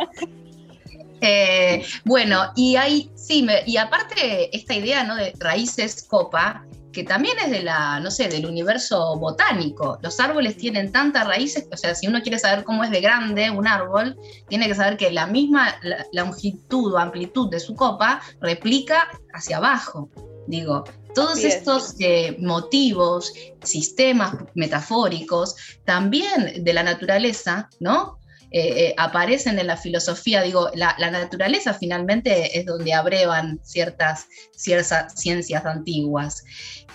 eh, 1.21 1.85
bueno, 2.05 2.51
y 2.55 2.75
hay, 2.75 3.11
sí, 3.15 3.45
y 3.65 3.77
aparte 3.77 4.55
esta 4.55 4.73
idea 4.73 5.03
¿no? 5.03 5.15
de 5.15 5.33
raíces 5.39 6.03
copa, 6.03 6.65
que 6.91 7.03
también 7.03 7.37
es 7.37 7.51
de 7.51 7.61
la, 7.61 7.99
no 7.99 8.09
sé, 8.09 8.27
del 8.27 8.45
universo 8.45 9.17
botánico. 9.17 9.99
Los 10.01 10.19
árboles 10.19 10.57
tienen 10.57 10.91
tantas 10.91 11.27
raíces, 11.27 11.67
o 11.71 11.77
sea, 11.77 11.93
si 11.93 12.07
uno 12.07 12.21
quiere 12.21 12.39
saber 12.39 12.63
cómo 12.63 12.83
es 12.83 12.89
de 12.89 13.01
grande 13.01 13.51
un 13.51 13.67
árbol, 13.67 14.17
tiene 14.47 14.67
que 14.67 14.73
saber 14.73 14.97
que 14.97 15.11
la 15.11 15.27
misma 15.27 15.75
longitud 16.13 16.93
o 16.93 16.97
amplitud 16.97 17.51
de 17.51 17.59
su 17.59 17.75
copa 17.75 18.21
replica 18.41 19.09
hacia 19.33 19.57
abajo. 19.57 20.09
Digo, 20.47 20.85
todos 21.13 21.43
estos 21.43 21.95
eh, 21.99 22.37
motivos, 22.39 23.33
sistemas 23.63 24.33
metafóricos, 24.55 25.55
también 25.83 26.63
de 26.63 26.73
la 26.73 26.83
naturaleza, 26.83 27.69
¿no? 27.79 28.17
Eh, 28.49 28.87
eh, 28.87 28.95
aparecen 28.97 29.59
en 29.59 29.67
la 29.67 29.75
filosofía, 29.75 30.41
digo, 30.41 30.69
la, 30.73 30.95
naturaleza 31.11 31.73
finalmente 31.73 32.57
es 32.57 32.65
donde 32.65 32.93
abrevan 32.93 33.59
ciertas, 33.61 34.27
ciertas 34.55 35.13
ciencias 35.19 35.65
antiguas. 35.65 36.45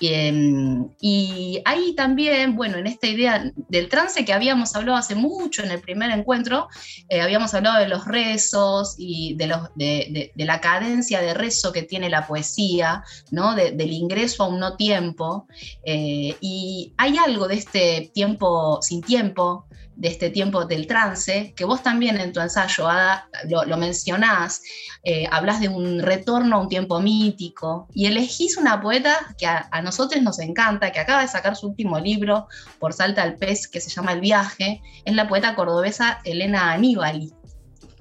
Em, 0.05 0.89
y 1.01 1.63
ahí 1.65 1.95
también, 1.95 2.57
bueno, 2.57 2.77
en 2.77 2.89
esta 2.89 3.07
idea 3.07 3.53
del 3.69 3.89
trance 3.89 4.25
que 4.25 4.33
habíamos 4.33 4.75
hablado 4.75 4.99
hace 4.99 5.15
mucho 5.15 5.63
en 5.63 5.71
el 5.71 5.81
primer 5.81 6.11
encuentro, 6.11 6.69
eh, 7.09 7.21
habíamos 7.21 7.55
hablado 7.55 7.79
de 7.79 7.89
los 7.89 8.05
rezos 8.05 8.97
y 8.99 9.35
de, 9.35 9.47
la 10.35 10.61
cadencia 10.61 11.21
de 11.21 11.35
rezo 11.35 11.73
que 11.73 11.83
tiene 11.83 12.11
la 12.11 12.27
poesía, 12.27 13.05
¿no? 13.31 13.55
del 13.55 13.93
ingreso 13.93 14.43
a 14.43 14.49
un 14.49 14.59
no 14.59 14.77
tiempo. 14.77 15.47
y 15.85 16.93
hay 16.97 17.17
algo 17.19 17.47
de 17.47 17.55
este 17.55 18.11
tiempo 18.13 18.81
sin 18.83 19.03
tiempo, 19.03 19.67
de 19.97 20.09
este 20.09 20.31
tiempo 20.31 20.65
del 20.65 20.87
trance, 20.87 21.53
que 21.57 21.65
vos 21.65 21.83
también 21.83 22.19
en 22.19 22.33
tu 22.33 22.41
ensayo 22.41 22.89
lo, 23.67 23.77
mencionás, 23.77 24.63
eh, 25.05 25.27
hablas 25.31 25.61
de 25.61 25.69
un 25.69 26.01
retorno 26.01 26.57
a 26.57 26.61
un 26.61 26.69
tiempo 26.69 27.01
mítico 27.01 27.89
y 27.95 28.07
elegís 28.07 28.57
una 28.57 28.81
poeta 28.81 29.35
que 29.39 29.47
a, 29.47 29.83
nosotros 29.93 30.23
nos 30.23 30.39
encanta, 30.39 30.91
que 30.91 31.01
acaba 31.01 31.21
de 31.21 31.29
sacar 31.29 31.55
su 31.55 31.69
último 31.69 32.01
libro 32.01 32.49
por 32.79 32.95
Salta 32.95 33.23
al 33.23 33.37
Pez, 33.37 33.69
que 33.69 33.79
se 33.79 33.91
llama 33.91 34.15
El 34.15 34.23
viaje, 34.23 34.81
es 35.05 35.15
la 35.15 35.29
poeta 35.29 35.55
cordobesa 35.55 36.23
Elena 36.25 36.73
Aníbali. 36.73 37.31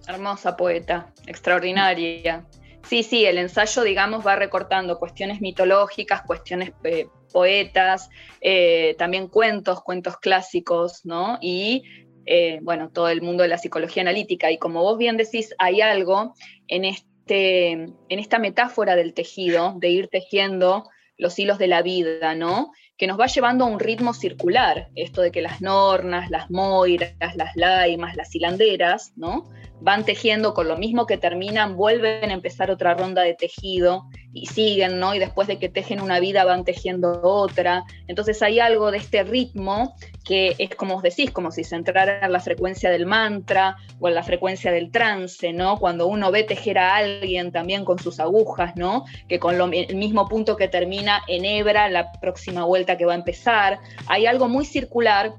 Hermosa 0.08 0.56
poeta, 0.56 1.12
extraordinaria. 1.28 2.46
Sí, 2.88 3.04
sí, 3.04 3.26
el 3.26 3.38
ensayo, 3.38 3.84
digamos, 3.84 4.26
va 4.26 4.38
recortando 4.38 5.00
cuestiones 5.00 5.42
mitológicas, 5.42 6.22
cuestiones 6.22 6.72
eh, 6.86 7.08
poetas, 7.34 8.10
eh, 8.40 8.96
también 8.98 9.28
cuentos, 9.28 9.82
cuentos 9.84 10.16
clásicos, 10.16 11.06
¿no? 11.06 11.40
Y 11.42 11.84
eh, 12.26 12.60
bueno, 12.62 12.90
todo 12.90 13.10
el 13.10 13.22
mundo 13.22 13.44
de 13.44 13.50
la 13.50 13.58
psicología 13.58 14.02
analítica. 14.02 14.50
Y 14.50 14.58
como 14.58 14.82
vos 14.82 14.98
bien 14.98 15.18
decís, 15.18 15.54
hay 15.60 15.82
algo 15.82 16.36
en, 16.70 16.86
este, 16.86 17.72
en 17.72 17.96
esta 18.08 18.40
metáfora 18.40 18.96
del 18.96 19.14
tejido, 19.14 19.76
de 19.78 19.90
ir 19.90 20.08
tejiendo 20.08 20.86
los 21.22 21.38
hilos 21.38 21.60
de 21.60 21.68
la 21.68 21.84
vida, 21.84 22.34
¿no? 22.34 22.72
Que 22.98 23.06
nos 23.06 23.20
va 23.20 23.28
llevando 23.28 23.64
a 23.64 23.68
un 23.68 23.80
ritmo 23.80 24.14
circular, 24.14 24.90
esto 24.96 25.22
de 25.22 25.32
que 25.32 25.42
las 25.42 25.62
nornas, 25.62 26.32
las 26.32 26.50
moiras, 26.50 27.14
las 27.36 27.56
laimas, 27.56 28.16
las 28.16 28.34
hilanderas, 28.36 29.14
¿no? 29.16 29.48
Van 29.82 30.06
tejiendo 30.06 30.54
con 30.54 30.68
lo 30.68 30.78
mismo 30.78 31.06
que 31.08 31.18
terminan, 31.18 31.76
vuelven 31.76 32.30
a 32.30 32.34
empezar 32.34 32.70
otra 32.70 32.94
ronda 32.94 33.24
de 33.24 33.34
tejido 33.34 34.06
y 34.32 34.46
siguen, 34.46 35.00
¿no? 35.00 35.14
Y 35.16 35.20
después 35.20 35.48
de 35.48 35.58
que 35.58 35.70
tejen 35.70 36.02
una 36.02 36.20
vida 36.20 36.46
van 36.46 36.64
tejiendo 36.64 37.22
otra. 37.24 37.84
Entonces 38.08 38.42
hay 38.42 38.60
algo 38.60 38.92
de 38.92 39.00
este 39.00 39.24
ritmo 39.24 39.96
que 40.24 40.56
es 40.60 40.76
como 40.76 40.96
os 40.96 41.04
decís, 41.04 41.32
como 41.32 41.52
si 41.52 41.64
se 41.64 41.76
entrara 41.76 42.24
en 42.24 42.32
la 42.32 42.40
frecuencia 42.40 42.92
del 42.92 43.08
mantra 43.08 43.76
o 44.00 44.08
en 44.08 44.14
la 44.14 44.24
frecuencia 44.24 44.72
del 44.72 44.92
trance, 44.92 45.52
¿no? 45.52 45.80
Cuando 45.80 46.08
uno 46.08 46.32
ve 46.32 46.44
tejer 46.44 46.78
a 46.78 46.96
alguien 46.98 47.52
también 47.52 47.84
con 47.84 47.98
sus 47.98 48.20
agujas, 48.20 48.76
¿no? 48.76 49.06
Que 49.28 49.40
con 49.40 49.74
el 49.74 49.96
mismo 49.96 50.30
punto 50.30 50.56
que 50.56 50.68
termina 50.68 51.24
en 51.28 51.44
hebra, 51.44 51.90
la 51.90 52.12
próxima 52.12 52.66
vuelta 52.66 52.98
que 52.98 53.06
va 53.06 53.14
a 53.14 53.18
empezar. 53.18 53.80
Hay 54.08 54.28
algo 54.28 54.48
muy 54.48 54.66
circular 54.66 55.34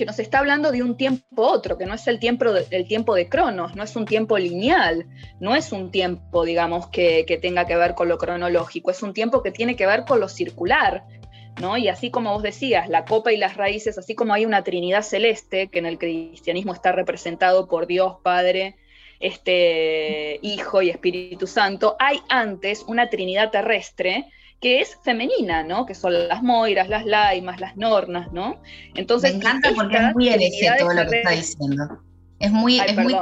que 0.00 0.06
nos 0.06 0.18
está 0.18 0.38
hablando 0.38 0.72
de 0.72 0.82
un 0.82 0.96
tiempo 0.96 1.42
otro, 1.42 1.76
que 1.76 1.84
no 1.84 1.92
es 1.92 2.06
el 2.06 2.18
tiempo 2.18 2.50
de, 2.54 2.66
el 2.70 2.88
tiempo 2.88 3.14
de 3.14 3.28
Cronos, 3.28 3.76
no 3.76 3.82
es 3.82 3.94
un 3.96 4.06
tiempo 4.06 4.38
lineal, 4.38 5.04
no 5.40 5.54
es 5.54 5.72
un 5.72 5.90
tiempo, 5.90 6.46
digamos, 6.46 6.86
que, 6.86 7.38
tenga 7.42 7.66
que 7.66 7.76
ver 7.76 7.94
con 7.94 8.08
lo 8.08 8.16
cronológico, 8.16 8.90
es 8.90 9.02
un 9.02 9.12
tiempo 9.12 9.42
que 9.42 9.50
tiene 9.50 9.76
que 9.76 9.84
ver 9.84 10.06
con 10.06 10.18
lo 10.18 10.30
circular, 10.30 11.04
¿no? 11.60 11.76
Y 11.76 11.88
así 11.88 12.10
como 12.10 12.32
vos 12.32 12.42
decías, 12.42 12.88
la 12.88 13.04
copa 13.04 13.30
y 13.30 13.36
las 13.36 13.58
raíces, 13.58 13.98
así 13.98 14.14
como 14.14 14.32
hay 14.32 14.46
una 14.46 14.64
Trinidad 14.64 15.02
celeste, 15.02 15.68
que 15.68 15.80
en 15.80 15.84
el 15.84 15.98
cristianismo 15.98 16.72
está 16.72 16.92
representado 16.92 17.68
por 17.68 17.86
Dios 17.86 18.14
Padre, 18.22 18.76
este 19.20 20.38
Hijo 20.40 20.80
y 20.80 20.88
Espíritu 20.88 21.46
Santo, 21.46 21.96
hay 21.98 22.20
antes 22.30 22.86
una 22.88 23.10
Trinidad 23.10 23.50
terrestre 23.50 24.30
que 24.60 24.80
es 24.80 24.98
femenina, 25.02 25.62
¿no? 25.62 25.86
Que 25.86 25.94
son 25.94 26.28
las 26.28 26.42
moiras, 26.42 26.88
las 26.88 27.06
laimas, 27.06 27.60
las 27.60 27.76
nornas, 27.76 28.30
¿no? 28.32 28.60
Entonces, 28.94 29.32
me 29.32 29.38
encanta 29.38 29.70
porque 29.74 29.96
es 29.96 30.14
muy 30.14 30.28
hereje 30.28 30.70
todo 30.78 30.92
lo 30.92 31.06
que 31.06 31.18
está 31.18 31.30
diciendo. 31.30 32.02
Es 32.38 32.50
muy, 32.50 32.80
es 32.80 32.96
muy 32.96 33.14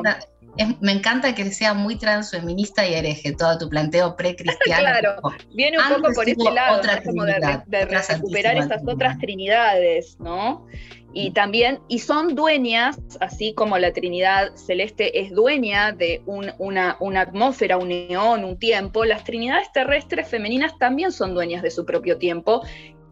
me 0.80 0.92
encanta 0.92 1.34
que 1.34 1.50
sea 1.52 1.74
muy 1.74 1.96
transfeminista 1.96 2.86
y 2.86 2.94
hereje 2.94 3.32
todo 3.32 3.58
tu 3.58 3.68
planteo 3.68 4.16
precristiano. 4.16 4.82
claro, 5.00 5.22
viene 5.54 5.78
un 5.78 5.94
poco 5.94 6.12
por 6.14 6.28
ese 6.28 6.50
lado, 6.50 6.82
como 7.04 7.24
de, 7.24 7.84
recuperar 7.84 8.56
esas 8.56 8.82
otras 8.86 9.18
trinidades, 9.18 10.18
¿no? 10.18 10.66
Y 11.12 11.30
también, 11.30 11.80
y 11.88 12.00
son 12.00 12.34
dueñas, 12.34 12.98
así 13.20 13.54
como 13.54 13.78
la 13.78 13.92
Trinidad 13.92 14.54
Celeste 14.56 15.20
es 15.20 15.30
dueña 15.32 15.92
de 15.92 16.22
una, 16.26 16.96
una, 17.00 17.20
atmósfera, 17.20 17.78
un 17.78 17.88
neón, 17.88 18.44
un 18.44 18.58
tiempo, 18.58 19.04
las 19.04 19.24
Trinidades 19.24 19.72
terrestres 19.72 20.28
femeninas 20.28 20.78
también 20.78 21.10
son 21.10 21.34
dueñas 21.34 21.62
de 21.62 21.70
su 21.70 21.86
propio 21.86 22.18
tiempo. 22.18 22.62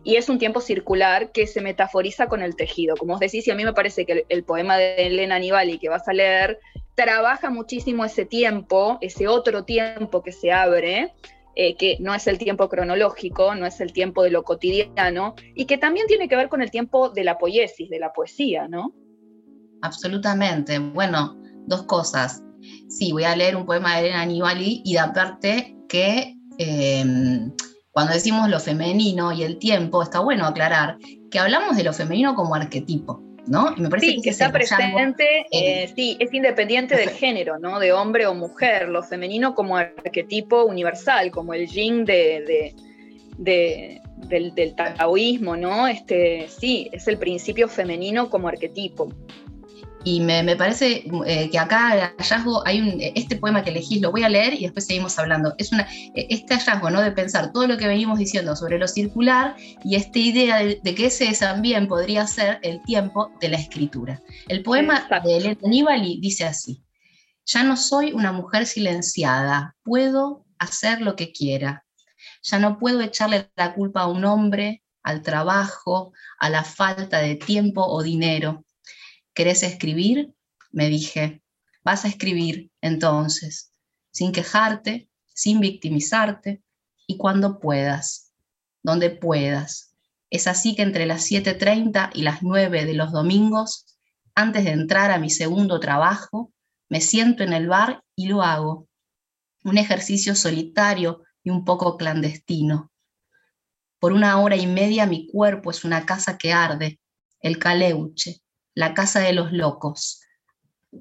Y 0.05 0.17
es 0.17 0.29
un 0.29 0.39
tiempo 0.39 0.61
circular 0.61 1.33
que 1.33 1.49
se 1.49 1.61
metaforiza 1.61 2.29
con 2.29 2.43
el 2.43 2.55
tejido. 2.55 2.97
Como 2.97 3.15
os 3.15 3.21
decís, 3.21 3.49
y 3.49 3.51
a 3.51 3.57
mí 3.57 3.65
me 3.65 3.73
parece 3.73 4.07
que 4.07 4.25
el, 4.29 4.45
poema 4.45 4.77
de 4.77 5.07
Elena 5.07 5.35
Anibali 5.35 5.79
que 5.79 5.89
vas 5.89 6.07
a 6.07 6.13
leer 6.13 6.61
trabaja 6.95 7.51
muchísimo 7.51 8.05
ese 8.05 8.25
tiempo, 8.25 8.99
ese 9.01 9.27
otro 9.27 9.65
tiempo 9.65 10.23
que 10.23 10.31
se 10.31 10.53
abre, 10.53 11.13
eh, 11.57 11.75
que 11.75 11.97
no 12.01 12.15
es 12.15 12.27
el 12.27 12.39
tiempo 12.39 12.69
cronológico, 12.69 13.55
no 13.55 13.65
es 13.67 13.81
el 13.81 13.93
tiempo 13.93 14.23
de 14.23 14.31
lo 14.31 14.45
cotidiano, 14.45 15.35
y 15.55 15.65
que 15.65 15.79
también 15.79 16.07
tiene 16.07 16.29
que 16.29 16.37
ver 16.37 16.51
con 16.51 16.61
el 16.61 16.71
tiempo 16.71 17.09
de 17.09 17.25
la 17.25 17.39
poiesis, 17.39 17.89
de 17.89 17.99
la 17.99 18.13
poesía, 18.13 18.69
¿no? 18.69 18.95
Absolutamente. 19.81 20.79
Bueno, 20.79 21.35
dos 21.67 21.85
cosas. 21.85 22.43
Sí, 22.89 23.13
voy 23.13 23.25
a 23.25 23.35
leer 23.35 23.57
un 23.57 23.67
poema 23.67 23.95
de 23.95 24.01
Elena 24.01 24.21
Anibali 24.21 24.83
y 24.85 24.93
de 24.93 24.99
aparte 24.99 25.77
que 25.89 26.35
em, 26.59 27.53
cuando 27.91 28.13
decimos 28.13 28.51
lo 28.51 28.61
femenino 28.61 29.33
y 29.33 29.43
el 29.43 29.59
tiempo, 29.59 30.03
está 30.03 30.21
bueno 30.21 30.45
aclarar 30.45 30.99
que 31.31 31.39
hablamos 31.39 31.77
de 31.77 31.85
lo 31.85 31.95
femenino 31.95 32.35
como 32.35 32.55
arquetipo, 32.55 33.23
¿no? 33.47 33.75
me 33.77 33.89
parece 33.89 34.07
sí, 34.07 34.21
que, 34.23 34.31
está 34.31 34.51
presente, 34.51 35.47
eh, 35.51 35.91
sí, 35.95 36.17
es 36.21 36.33
independiente 36.33 36.97
del 36.97 37.11
género, 37.11 37.59
¿no? 37.59 37.79
De 37.79 37.93
hombre 37.93 38.27
o 38.27 38.35
mujer, 38.35 38.89
lo 38.89 39.03
femenino 39.03 39.55
como 39.55 39.77
arquetipo 39.77 40.65
universal, 40.65 41.31
como 41.31 41.55
el 41.55 41.67
yin 41.67 42.05
de, 42.05 42.75
del, 43.39 44.55
del, 44.55 44.75
taoísmo, 44.75 45.57
¿no? 45.57 45.87
Este, 45.87 46.49
sí, 46.49 46.89
es 46.93 47.07
el 47.09 47.19
principio 47.19 47.69
femenino 47.69 48.31
como 48.31 48.49
arquetipo. 48.49 49.09
Y 50.07 50.21
me, 50.21 50.55
parece 50.55 51.05
eh, 51.27 51.51
que 51.51 51.59
acá 51.59 51.93
el 51.93 52.01
hallazgo, 52.17 52.65
hay 52.65 52.81
un, 52.81 52.97
este 53.01 53.35
poema 53.35 53.65
que 53.65 53.71
elegís, 53.71 54.01
lo 54.01 54.13
voy 54.13 54.23
a 54.23 54.29
leer 54.29 54.55
y 54.55 54.61
después 54.61 54.87
seguimos 54.87 55.19
hablando. 55.19 55.53
Es 55.59 55.73
una, 55.73 55.89
este 56.15 56.55
hallazgo, 56.55 56.91
¿no? 56.91 57.01
De 57.01 57.11
pensar 57.11 57.51
todo 57.51 57.67
lo 57.67 57.77
que 57.77 57.89
venimos 57.89 58.17
diciendo 58.17 58.55
sobre 58.55 58.79
lo 58.79 58.87
circular 58.87 59.57
y 59.83 59.97
esta 59.97 60.21
idea 60.21 60.59
de, 60.59 60.95
que 60.95 61.07
ese 61.07 61.33
también 61.33 61.89
podría 61.89 62.25
ser 62.29 62.61
el 62.63 62.81
tiempo 62.85 63.33
de 63.41 63.49
la 63.49 63.57
escritura. 63.57 64.23
El 64.47 64.63
poema 64.63 65.09
de 65.25 65.39
Elena 65.39 65.61
Nibali 65.65 66.21
dice 66.21 66.45
así: 66.45 66.85
Ya 67.45 67.65
no 67.65 67.77
soy 67.77 68.13
una 68.13 68.31
mujer 68.31 68.67
silenciada, 68.67 69.75
puedo 69.83 70.47
hacer 70.61 71.01
lo 71.01 71.17
que 71.17 71.33
quiera. 71.33 71.85
Ya 72.45 72.61
no 72.61 72.79
puedo 72.79 73.01
echarle 73.01 73.51
la 73.57 73.75
culpa 73.75 74.03
a 74.03 74.07
un 74.07 74.25
hombre, 74.25 74.85
al 75.03 75.23
trabajo, 75.23 76.13
a 76.39 76.49
la 76.49 76.63
falta 76.63 77.19
de 77.19 77.35
tiempo 77.35 77.85
o 77.85 78.05
dinero 78.05 78.66
¿Querés 79.37 79.63
escribir? 79.65 80.35
Me 80.73 80.89
dije, 80.89 81.43
vas 81.85 82.07
a 82.07 82.09
escribir 82.09 82.71
entonces, 82.81 83.71
sin 84.11 84.33
quejarte, 84.33 85.11
sin 85.27 85.61
victimizarte 85.61 86.63
y 87.07 87.19
cuando 87.19 87.61
puedas, 87.61 88.33
donde 88.83 89.11
puedas. 89.11 89.95
Es 90.31 90.47
así 90.47 90.75
que 90.75 90.81
entre 90.81 91.05
las 91.05 91.31
7.30 91.31 92.13
y 92.15 92.23
las 92.23 92.43
9 92.43 92.87
de 92.87 92.95
los 92.95 93.13
domingos, 93.13 93.99
antes 94.35 94.65
de 94.65 94.71
entrar 94.71 95.11
a 95.11 95.19
mi 95.19 95.29
segundo 95.29 95.81
trabajo, 95.81 96.51
me 96.89 97.03
siento 97.03 97.43
en 97.43 97.53
el 97.53 97.69
bar 97.69 98.03
y 98.15 98.29
lo 98.29 98.41
hago. 98.43 98.89
Un 99.65 99.77
ejercicio 99.77 100.35
solitario 100.35 101.25
y 101.45 101.51
un 101.51 101.67
poco 101.67 101.99
clandestino. 101.99 102.91
Por 103.99 104.15
una 104.15 104.41
hora 104.41 104.57
y 104.57 104.67
media 104.67 105.05
mi 105.05 105.29
cuerpo 105.29 105.71
es 105.71 105.85
una 105.85 106.07
casa 106.07 106.39
que 106.39 106.55
arde, 106.55 106.99
el 107.41 107.59
caleuche, 107.59 108.41
la 108.77 108.95
casa 108.95 109.21
de 109.21 109.33
los 109.33 109.53
locos. 109.53 110.21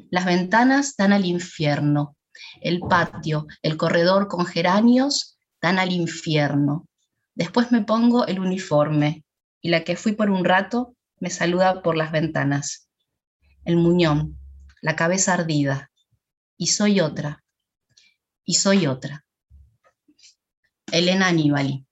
Las 0.09 0.25
ventanas 0.25 0.95
dan 0.97 1.13
al 1.13 1.25
infierno. 1.25 2.15
El 2.61 2.79
patio, 2.79 3.47
el 3.61 3.77
corredor 3.77 4.27
con 4.27 4.45
geranios 4.45 5.37
dan 5.61 5.77
al 5.77 5.91
infierno. 5.91 6.87
Después 7.35 7.71
me 7.71 7.83
pongo 7.83 8.25
el 8.25 8.39
uniforme 8.39 9.25
y 9.61 9.69
la 9.69 9.83
que 9.83 9.97
fui 9.97 10.13
por 10.13 10.29
un 10.29 10.45
rato 10.45 10.95
me 11.19 11.29
saluda 11.29 11.81
por 11.81 11.97
las 11.97 12.11
ventanas. 12.11 12.87
El 13.65 13.75
muñón, 13.75 14.39
la 14.81 14.95
cabeza 14.95 15.33
ardida. 15.33 15.91
Y 16.57 16.67
soy 16.67 17.01
otra. 17.01 17.43
Y 18.45 18.55
soy 18.55 18.87
otra. 18.87 19.25
Elena 20.91 21.27
Aníbali. 21.27 21.85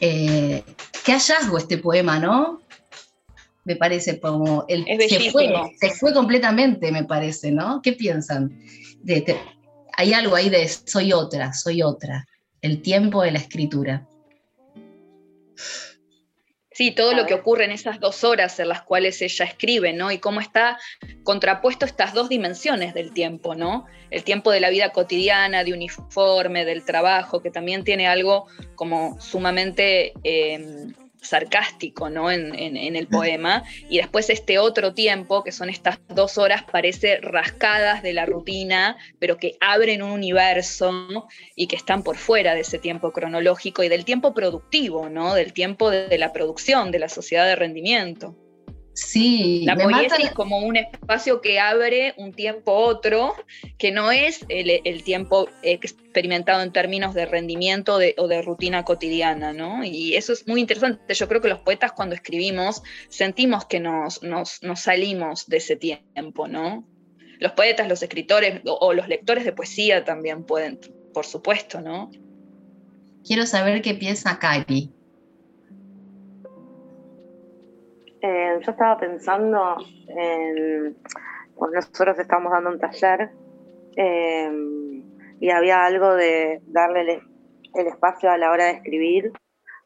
Eh, 0.00 0.64
qué 1.04 1.12
hallazgo 1.12 1.58
este 1.58 1.76
poema, 1.76 2.18
¿no? 2.18 2.62
Me 3.68 3.76
parece, 3.76 4.18
como 4.18 4.64
el, 4.66 4.86
se, 4.86 5.30
fue, 5.30 5.52
se 5.78 5.90
fue 5.90 6.14
completamente, 6.14 6.90
me 6.90 7.04
parece, 7.04 7.52
¿no? 7.52 7.82
¿Qué 7.82 7.92
piensan? 7.92 8.58
hay 9.92 10.12
algo 10.14 10.36
ahí 10.36 10.48
de 10.48 10.66
soy 10.66 11.12
otra, 11.12 11.52
soy 11.52 11.82
otra, 11.82 12.26
el 12.62 12.80
tiempo 12.80 13.22
de 13.22 13.32
la 13.32 13.38
escritura. 13.38 14.08
Sí, 16.72 16.92
todo 16.92 17.12
lo 17.12 17.26
que 17.26 17.34
ocurre 17.34 17.64
en 17.64 17.72
esas 17.72 18.00
dos 18.00 18.24
horas 18.24 18.58
en 18.58 18.68
las 18.68 18.82
cuales 18.82 19.20
ella 19.20 19.44
escribe, 19.44 19.92
¿no? 19.92 20.10
Y 20.12 20.18
cómo 20.18 20.40
está 20.40 20.78
contrapuesto 21.24 21.84
estas 21.84 22.14
dos 22.14 22.28
dimensiones 22.30 22.94
del 22.94 23.12
tiempo, 23.12 23.54
¿no? 23.54 23.84
El 24.10 24.24
tiempo 24.24 24.50
de 24.50 24.60
la 24.60 24.70
vida 24.70 24.90
cotidiana, 24.90 25.62
de 25.64 25.74
uniforme, 25.74 26.64
del 26.64 26.84
trabajo, 26.84 27.42
que 27.42 27.50
también 27.50 27.84
tiene 27.84 28.06
algo 28.06 28.46
como 28.76 29.20
sumamente 29.20 30.14
eh, 30.22 30.94
sarcástico 31.20 32.10
¿no? 32.10 32.30
En, 32.30 32.76
el 32.76 33.06
poema, 33.06 33.64
y 33.88 33.98
después 33.98 34.30
este 34.30 34.58
otro 34.58 34.94
tiempo, 34.94 35.44
que 35.44 35.52
son 35.52 35.68
estas 35.68 35.98
dos 36.08 36.38
horas, 36.38 36.64
parece 36.70 37.18
rascadas 37.20 38.02
de 38.02 38.12
la 38.12 38.26
rutina, 38.26 38.96
pero 39.18 39.36
que 39.36 39.56
abren 39.60 40.02
un 40.02 40.10
universo 40.10 41.28
y 41.54 41.66
que 41.66 41.76
están 41.76 42.02
por 42.02 42.16
fuera 42.16 42.54
de 42.54 42.60
ese 42.60 42.78
tiempo 42.78 43.12
cronológico 43.12 43.82
y 43.82 43.88
del 43.88 44.04
tiempo 44.04 44.34
productivo, 44.34 45.08
¿no? 45.08 45.34
del 45.34 45.52
tiempo 45.52 45.90
de 45.90 46.18
la 46.18 46.32
producción, 46.32 46.90
de 46.90 46.98
la 46.98 47.08
sociedad 47.08 47.46
de 47.46 47.56
rendimiento. 47.56 48.36
Sí, 49.00 49.62
la 49.64 49.76
poesía 49.76 50.16
es 50.18 50.32
como 50.32 50.58
un 50.58 50.76
espacio 50.76 51.40
que 51.40 51.60
abre 51.60 52.14
un 52.16 52.32
tiempo 52.32 52.72
otro, 52.72 53.36
que 53.78 53.92
no 53.92 54.10
es 54.10 54.44
el, 54.48 55.04
tiempo 55.04 55.48
experimentado 55.62 56.62
en 56.62 56.72
términos 56.72 57.14
de 57.14 57.24
rendimiento 57.24 58.00
o 58.16 58.28
de 58.28 58.42
rutina 58.42 58.84
cotidiana, 58.84 59.52
¿no? 59.52 59.84
Y 59.84 60.16
eso 60.16 60.32
es 60.32 60.48
muy 60.48 60.60
interesante. 60.60 61.14
Yo 61.14 61.28
creo 61.28 61.40
que 61.40 61.48
los 61.48 61.60
poetas 61.60 61.92
cuando 61.92 62.16
escribimos 62.16 62.82
sentimos 63.08 63.66
que 63.66 63.78
nos, 63.78 64.24
nos, 64.24 64.58
salimos 64.74 65.46
de 65.46 65.58
ese 65.58 65.76
tiempo, 65.76 66.48
¿no? 66.48 66.84
Los 67.38 67.52
poetas, 67.52 67.88
los 67.88 68.02
escritores 68.02 68.62
o, 68.64 68.92
los 68.94 69.06
lectores 69.06 69.44
de 69.44 69.52
poesía 69.52 70.04
también 70.04 70.42
pueden, 70.42 70.80
por 71.14 71.24
supuesto, 71.24 71.80
¿no? 71.80 72.10
Quiero 73.24 73.46
saber 73.46 73.80
qué 73.80 73.94
piensa 73.94 74.40
Kari. 74.40 74.92
Eh, 78.20 78.58
yo 78.60 78.70
estaba 78.72 78.98
pensando 78.98 79.76
en 80.08 80.96
cuando 81.54 81.76
nosotros 81.76 82.18
estábamos 82.18 82.52
dando 82.52 82.70
un 82.70 82.78
taller 82.78 83.30
eh, 83.96 84.50
y 85.40 85.50
había 85.50 85.84
algo 85.84 86.14
de 86.14 86.60
darle 86.66 87.22
el, 87.74 87.86
espacio 87.86 88.30
a 88.30 88.38
la 88.38 88.50
hora 88.50 88.64
de 88.64 88.70
escribir 88.72 89.32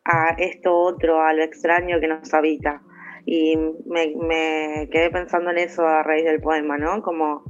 a 0.05 0.35
esto 0.39 0.75
otro, 0.75 1.21
a 1.21 1.33
lo 1.35 1.43
extraño 1.43 2.01
que 2.01 2.09
nos 2.09 2.33
habita. 2.33 2.83
Y 3.27 3.57
me, 3.87 4.89
quedé 4.91 5.11
pensando 5.11 5.51
en 5.51 5.59
eso 5.59 5.87
a 5.87 6.03
raíz 6.03 6.25
del 6.25 6.41
poema, 6.41 6.79
¿no? 6.79 7.03
Como 7.03 7.45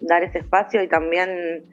dar 0.00 0.24
ese 0.24 0.38
espacio 0.38 0.82
y 0.82 0.88
también 0.88 1.64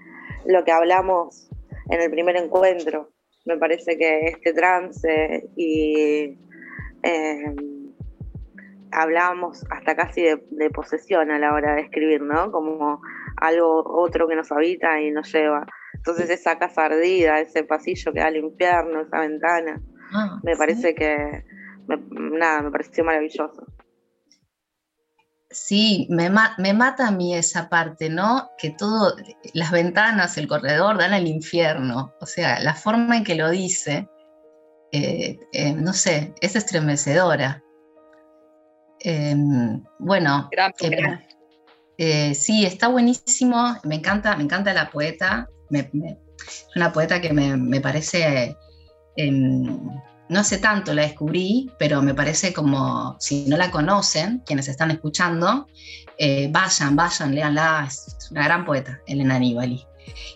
lo 0.45 0.63
que 0.63 0.71
hablamos 0.71 1.49
en 1.89 2.01
el 2.01 2.11
primer 2.11 2.35
encuentro. 2.35 3.09
Me 3.45 3.57
parece 3.57 3.97
que 3.97 4.27
este 4.27 4.53
trance 4.53 5.49
y 5.55 6.37
eh, 7.03 7.55
hablábamos 8.91 9.63
hasta 9.69 9.95
casi 9.95 10.21
de, 10.21 10.69
posesión 10.69 11.31
a 11.31 11.39
la 11.39 11.53
hora 11.53 11.75
de 11.75 11.81
escribir, 11.81 12.21
¿no? 12.21 12.51
Como 12.51 13.01
algo 13.37 13.83
otro 13.85 14.27
que 14.27 14.35
nos 14.35 14.51
habita 14.51 14.99
y 15.01 15.11
nos 15.11 15.31
lleva. 15.31 15.65
Entonces 15.93 16.29
esa 16.29 16.57
casa 16.57 16.85
ardida, 16.85 17.39
ese 17.39 17.63
pasillo 17.63 18.13
que 18.13 18.19
da 18.19 18.27
al 18.27 18.37
infierno, 18.37 19.01
esa 19.01 19.19
ventana, 19.19 19.81
ah, 20.13 20.39
me 20.43 20.55
parece 20.55 20.95
que, 20.95 21.43
nada, 21.87 22.61
me 22.61 22.71
pareció 22.71 23.03
maravilloso. 23.03 23.65
Sí, 25.51 26.05
me, 26.11 26.29
me, 26.59 26.73
mata 26.73 27.07
a 27.07 27.11
mí 27.11 27.35
esa 27.35 27.69
parte, 27.69 28.09
¿no? 28.09 28.51
Que 28.59 28.69
todo, 28.69 29.15
las 29.53 29.71
ventanas, 29.71 30.37
el 30.37 30.47
corredor 30.47 30.99
dan 30.99 31.13
al 31.13 31.27
infierno. 31.27 32.13
O 32.21 32.27
sea, 32.27 32.59
la 32.59 32.75
forma 32.75 33.17
en 33.17 33.23
que 33.23 33.33
lo 33.33 33.49
dice, 33.49 34.07
eh, 34.91 35.39
eh, 35.51 35.73
no 35.73 35.93
sé, 35.93 36.35
es 36.41 36.55
estremecedora. 36.55 37.63
Em, 39.01 39.83
bueno, 39.99 40.49
eh, 40.81 41.19
eh, 41.97 42.35
sí, 42.35 42.65
está 42.65 42.87
buenísimo, 42.87 43.77
me 43.83 43.95
encanta, 43.95 44.35
me 44.35 44.43
encanta 44.43 44.73
la 44.73 44.89
poeta, 44.89 45.47
es 45.71 45.87
una 46.75 46.91
poeta 46.91 47.21
que 47.21 47.31
me, 47.31 47.81
parece, 47.81 48.55
em, 49.15 49.65
no 50.29 50.39
hace 50.39 50.57
tanto 50.57 50.93
la 50.93 51.03
descubrí, 51.03 51.71
pero 51.79 52.01
me 52.01 52.13
parece 52.13 52.53
como, 52.53 53.15
si 53.19 53.45
no 53.47 53.57
la 53.57 53.71
conocen, 53.71 54.39
quienes 54.45 54.67
están 54.67 54.91
escuchando, 54.91 55.67
eh, 56.17 56.49
vayan, 56.51 56.95
vayan, 56.95 57.35
léanla, 57.35 57.85
es 57.87 58.29
una 58.31 58.43
gran 58.43 58.65
poeta, 58.65 58.99
Elena 59.07 59.35
Aníbali. 59.35 59.85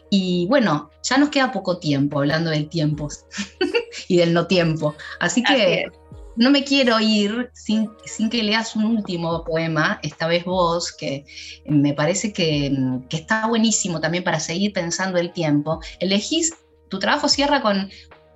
Y 0.09 0.45
bueno, 0.47 0.91
ya 1.01 1.17
nos 1.17 1.29
queda 1.29 1.51
poco 1.51 1.79
tiempo 1.79 2.19
hablando 2.19 2.51
del 2.51 2.69
tiempo 2.69 3.09
y 4.07 4.17
del 4.17 4.33
no 4.33 4.47
tiempo, 4.47 4.95
así 5.19 5.43
que 5.43 5.87
no 6.35 6.51
me 6.51 6.63
quiero 6.63 6.99
ir 6.99 7.51
sin, 7.53 7.89
que 8.29 8.43
leas 8.43 8.75
un 8.75 8.85
último 8.85 9.43
poema, 9.43 9.99
esta 10.03 10.27
vez 10.27 10.45
vos, 10.45 10.91
que 10.91 11.25
me 11.65 11.93
parece 11.93 12.33
que, 12.33 12.71
está 13.09 13.47
buenísimo 13.47 13.99
también 13.99 14.23
para 14.23 14.39
seguir 14.39 14.73
pensando 14.73 15.19
el 15.19 15.31
tiempo. 15.31 15.79
Elegís, 15.99 16.53
tu 16.89 16.99
trabajo 16.99 17.29
cierra 17.29 17.61
con, 17.61 17.89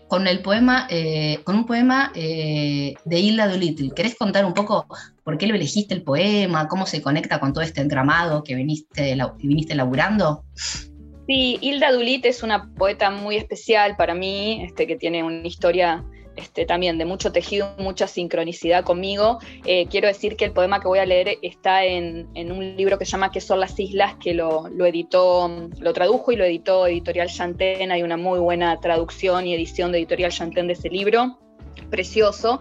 con 0.08 0.28
el 0.28 0.41
poema, 0.41 0.88
eh, 0.89 1.39
con 1.43 1.56
un 1.56 1.66
poema 1.66 2.12
eh, 2.16 2.93
de 3.06 3.20
Hilda 3.20 3.48
Doolittle. 3.48 3.91
¿Querés 3.95 4.16
contar 4.16 4.45
un 4.45 4.54
poco 4.54 4.88
por 5.24 5.38
qué 5.38 5.48
lo 5.48 5.56
elegiste 5.56 5.93
el 5.93 6.04
poema? 6.04 6.68
¿Cómo 6.68 6.86
se 6.86 7.02
conecta 7.02 7.39
con 7.39 7.54
todo 7.54 7.64
este 7.64 7.82
entramado 7.82 8.43
que 8.43 8.56
viniste, 8.56 9.16
que 9.16 9.48
viniste 9.48 9.76
laburando? 9.76 10.43
Sí, 11.28 11.58
Hilda 11.60 11.91
Dulit 11.91 12.26
es 12.26 12.41
una 12.41 12.72
poeta 12.74 13.10
muy 13.10 13.36
especial 13.36 13.98
para 13.98 14.16
mí, 14.16 14.64
este, 14.64 14.88
que 14.88 14.95
tiene 14.95 15.24
una 15.24 15.45
historia 15.45 16.06
este, 16.38 16.65
también 16.65 16.97
de 16.97 17.05
mucho 17.05 17.31
tejido, 17.31 17.73
mucha 17.77 18.07
sincronicidad 18.07 18.83
conmigo. 18.83 19.39
Eh, 19.65 19.88
quiero 19.88 20.07
decir 20.07 20.35
que 20.35 20.45
el 20.45 20.51
poema 20.51 20.79
que 20.79 20.88
voy 20.88 20.99
a 20.99 21.05
leer 21.05 21.38
está 21.41 21.83
en, 21.83 22.27
un 22.35 22.75
libro 22.77 22.97
que 22.97 23.05
se 23.05 23.11
llama 23.11 23.31
¿Qué 23.31 23.41
son 23.41 23.59
las 23.59 23.79
islas? 23.79 24.15
que 24.21 24.33
lo, 24.33 24.69
lo, 24.69 24.85
editó, 24.85 25.69
lo 25.79 25.93
tradujo 25.93 26.31
y 26.31 26.35
lo 26.35 26.45
editó 26.45 26.88
Editorial 26.88 27.27
Chantén. 27.27 27.91
Hay 27.91 28.03
una 28.03 28.17
muy 28.17 28.39
buena 28.39 28.79
traducción 28.79 29.45
y 29.45 29.53
edición 29.53 29.91
de 29.91 29.99
Editorial 29.99 30.31
Chantén 30.31 30.67
de 30.67 30.73
ese 30.73 30.89
libro 30.89 31.38
precioso. 31.89 32.59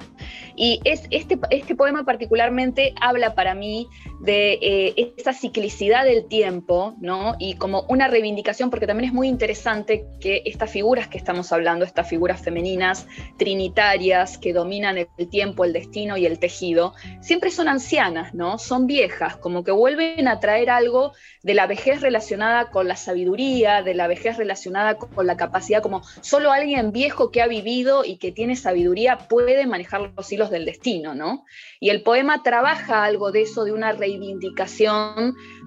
Y 0.56 0.80
es, 0.84 1.02
este, 1.10 1.38
este 1.50 1.74
poema 1.74 2.04
particularmente 2.04 2.94
habla 3.00 3.34
para 3.34 3.54
mí 3.54 3.88
de 4.20 4.58
eh, 4.62 5.14
esa 5.16 5.32
ciclicidad 5.32 6.04
del 6.04 6.26
tiempo, 6.26 6.94
¿no? 7.00 7.36
Y 7.38 7.54
como 7.54 7.82
una 7.88 8.08
reivindicación, 8.08 8.70
porque 8.70 8.86
también 8.86 9.10
es 9.10 9.14
muy 9.14 9.28
interesante 9.28 10.06
que 10.20 10.42
estas 10.46 10.70
figuras 10.70 11.08
que 11.08 11.18
estamos 11.18 11.52
hablando, 11.52 11.84
estas 11.84 12.08
figuras 12.08 12.40
femeninas, 12.40 13.06
trinitarias, 13.36 14.38
que 14.38 14.52
dominan 14.52 14.98
el 14.98 15.28
tiempo, 15.28 15.64
el 15.64 15.72
destino 15.72 16.16
y 16.16 16.26
el 16.26 16.38
tejido, 16.38 16.94
siempre 17.20 17.50
son 17.50 17.68
ancianas, 17.68 18.34
¿no? 18.34 18.58
Son 18.58 18.86
viejas, 18.86 19.36
como 19.36 19.64
que 19.64 19.72
vuelven 19.72 20.28
a 20.28 20.40
traer 20.40 20.70
algo 20.70 21.12
de 21.42 21.54
la 21.54 21.66
vejez 21.66 22.00
relacionada 22.00 22.70
con 22.70 22.88
la 22.88 22.96
sabiduría, 22.96 23.82
de 23.82 23.94
la 23.94 24.08
vejez 24.08 24.36
relacionada 24.36 24.96
con 24.96 25.26
la 25.26 25.36
capacidad, 25.36 25.82
como 25.82 26.02
solo 26.20 26.52
alguien 26.52 26.90
viejo 26.90 27.30
que 27.30 27.42
ha 27.42 27.46
vivido 27.46 28.04
y 28.04 28.16
que 28.16 28.32
tiene 28.32 28.56
sabiduría 28.56 29.18
puede 29.28 29.66
manejar 29.66 30.12
los 30.16 30.32
hilos 30.32 30.50
del 30.50 30.64
destino, 30.64 31.14
¿no? 31.14 31.44
Y 31.80 31.90
el 31.90 32.02
poema 32.02 32.42
trabaja 32.42 33.04
algo 33.04 33.30
de 33.30 33.42
eso, 33.42 33.64
de 33.64 33.72
una 33.72 33.92
reivindicación 33.92 34.05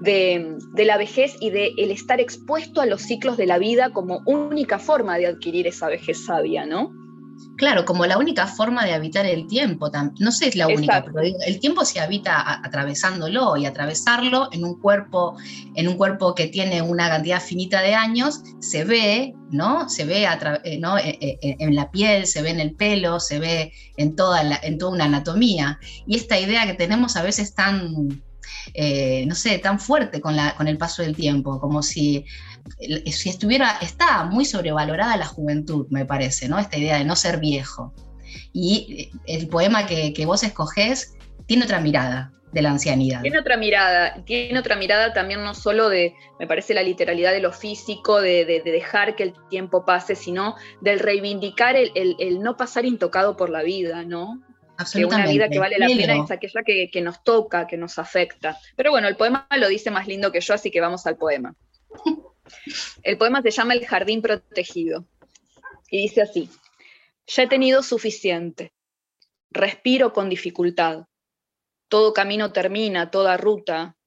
de, 0.01 0.57
la 0.85 0.97
vejez 0.97 1.35
y 1.39 1.49
de 1.49 1.73
el 1.77 1.91
estar 1.91 2.19
expuesto 2.19 2.81
a 2.81 2.85
los 2.85 3.01
ciclos 3.01 3.37
de 3.37 3.45
la 3.45 3.57
vida 3.57 3.91
como 3.91 4.21
única 4.25 4.79
forma 4.79 5.17
de 5.17 5.27
adquirir 5.27 5.67
esa 5.67 5.87
vejez 5.87 6.25
sabia, 6.25 6.65
¿no? 6.65 6.91
Claro, 7.55 7.83
como 7.85 8.05
la 8.05 8.17
única 8.17 8.47
forma 8.47 8.85
de 8.85 8.93
habitar 8.93 9.25
el 9.25 9.47
tiempo, 9.47 9.91
no 10.19 10.31
sé 10.31 10.45
si 10.45 10.49
es 10.49 10.55
la 10.55 10.67
única, 10.67 11.03
pero 11.03 11.19
el 11.21 11.59
tiempo 11.59 11.83
se 11.83 11.99
habita 11.99 12.61
atravesándolo 12.65 13.57
y 13.57 13.65
atravesarlo 13.65 14.49
en 14.53 14.63
un 14.63 14.79
cuerpo, 14.79 15.35
en 15.75 15.87
un 15.87 15.95
cuerpo 15.95 16.35
que 16.35 16.47
tiene 16.47 16.81
una 16.81 17.09
cantidad 17.09 17.41
finita 17.41 17.81
de 17.81 17.95
años, 17.95 18.41
se 18.59 18.85
ve, 18.85 19.35
¿no? 19.51 19.89
Se 19.89 20.05
ve 20.05 20.25
eh, 20.63 20.77
¿no? 20.79 20.97
Eh, 20.97 21.17
eh, 21.21 21.55
en 21.59 21.75
la 21.75 21.91
piel, 21.91 22.27
se 22.27 22.41
ve 22.41 22.49
en 22.51 22.61
el 22.61 22.75
pelo, 22.75 23.19
se 23.19 23.39
ve 23.39 23.73
en 23.97 24.15
toda, 24.15 24.41
en 24.61 24.77
toda 24.77 24.91
una 24.93 25.05
anatomía. 25.05 25.79
Y 26.07 26.15
esta 26.15 26.39
idea 26.39 26.65
que 26.65 26.75
tenemos 26.75 27.17
a 27.17 27.23
veces 27.23 27.55
tan, 27.55 28.21
no 29.25 29.35
sé, 29.35 29.59
tan 29.59 29.79
fuerte 29.79 30.21
con, 30.21 30.35
la, 30.35 30.55
con 30.55 30.67
el 30.67 30.77
paso 30.77 31.01
del 31.01 31.15
tiempo, 31.15 31.59
como 31.59 31.81
si 31.83 32.25
si 33.11 33.29
estuviera, 33.29 33.77
está 33.81 34.23
muy 34.25 34.45
sobrevalorada 34.45 35.17
la 35.17 35.25
juventud, 35.25 35.87
me 35.89 36.05
parece, 36.05 36.47
¿no? 36.47 36.59
Esta 36.59 36.77
idea 36.77 36.97
de 36.97 37.05
no 37.05 37.15
ser 37.15 37.39
viejo. 37.39 37.93
Y 38.53 39.11
el 39.25 39.47
poema 39.47 39.85
que, 39.85 40.23
vos 40.25 40.43
escogés 40.43 41.15
tiene 41.45 41.63
otra 41.63 41.79
mirada 41.79 42.31
de 42.51 42.61
la 42.61 42.71
ancianidad. 42.71 43.21
Tiene 43.21 43.39
otra 43.39 43.57
mirada, 43.57 44.23
tiene 44.25 44.57
otra 44.57 44.75
mirada 44.75 45.13
también 45.13 45.43
no 45.43 45.53
solo 45.53 45.89
de, 45.89 46.15
me 46.39 46.47
parece, 46.47 46.73
la 46.73 46.83
literalidad 46.83 47.31
de 47.31 47.41
lo 47.41 47.51
físico, 47.51 48.21
de, 48.21 48.61
dejar 48.63 49.15
que 49.15 49.23
el 49.23 49.33
tiempo 49.49 49.85
pase, 49.85 50.15
sino 50.15 50.55
del 50.81 50.99
reivindicar 50.99 51.75
el, 51.75 52.39
no 52.41 52.57
pasar 52.57 52.85
intocado 52.85 53.35
por 53.37 53.49
la 53.49 53.63
vida, 53.63 54.03
¿no? 54.03 54.41
Que 54.93 55.05
una 55.05 55.25
vida 55.25 55.49
que 55.49 55.59
vale 55.59 55.77
la 55.77 55.87
pena 55.87 56.23
es 56.23 56.31
aquella 56.31 56.63
que, 56.63 56.89
que 56.89 57.01
nos 57.01 57.23
toca, 57.23 57.67
que 57.67 57.77
nos 57.77 57.99
afecta. 57.99 58.57
Pero 58.75 58.91
bueno, 58.91 59.07
el 59.07 59.17
poema 59.17 59.47
lo 59.57 59.67
dice 59.67 59.91
más 59.91 60.07
lindo 60.07 60.31
que 60.31 60.41
yo, 60.41 60.53
así 60.53 60.71
que 60.71 60.79
vamos 60.79 61.05
al 61.05 61.17
poema. 61.17 61.55
El 63.03 63.17
poema 63.17 63.41
se 63.41 63.51
llama 63.51 63.73
El 63.73 63.85
jardín 63.85 64.21
protegido. 64.21 65.05
Y 65.91 66.01
dice 66.01 66.21
así, 66.21 66.49
ya 67.27 67.43
he 67.43 67.47
tenido 67.47 67.83
suficiente, 67.83 68.73
respiro 69.51 70.13
con 70.13 70.29
dificultad, 70.29 71.05
todo 71.87 72.13
camino 72.13 72.51
termina, 72.51 73.11
toda 73.11 73.37
ruta, 73.37 73.97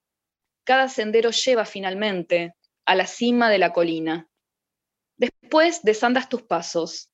cada 0.64 0.88
sendero 0.88 1.30
lleva 1.30 1.64
finalmente 1.64 2.54
a 2.84 2.94
la 2.94 3.06
cima 3.06 3.50
de 3.50 3.58
la 3.58 3.72
colina. 3.72 4.28
Después 5.16 5.82
desandas 5.82 6.28
tus 6.28 6.42
pasos 6.42 7.10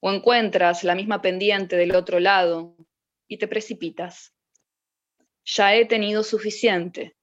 o 0.00 0.10
encuentras 0.12 0.84
la 0.84 0.94
misma 0.94 1.22
pendiente 1.22 1.76
del 1.76 1.94
otro 1.94 2.20
lado 2.20 2.76
y 3.28 3.36
te 3.36 3.46
precipitas. 3.46 4.34
Ya 5.44 5.74
he 5.74 5.84
tenido 5.84 6.24
suficiente. 6.24 7.16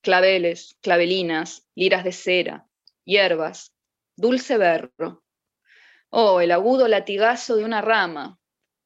Claveles, 0.00 0.78
clavelinas, 0.80 1.66
liras 1.74 2.04
de 2.04 2.12
cera, 2.12 2.68
hierbas, 3.04 3.74
dulce 4.16 4.56
berro. 4.56 5.24
Oh, 6.10 6.40
el 6.40 6.52
agudo 6.52 6.86
latigazo 6.86 7.56
de 7.56 7.64
una 7.64 7.80
rama. 7.80 8.38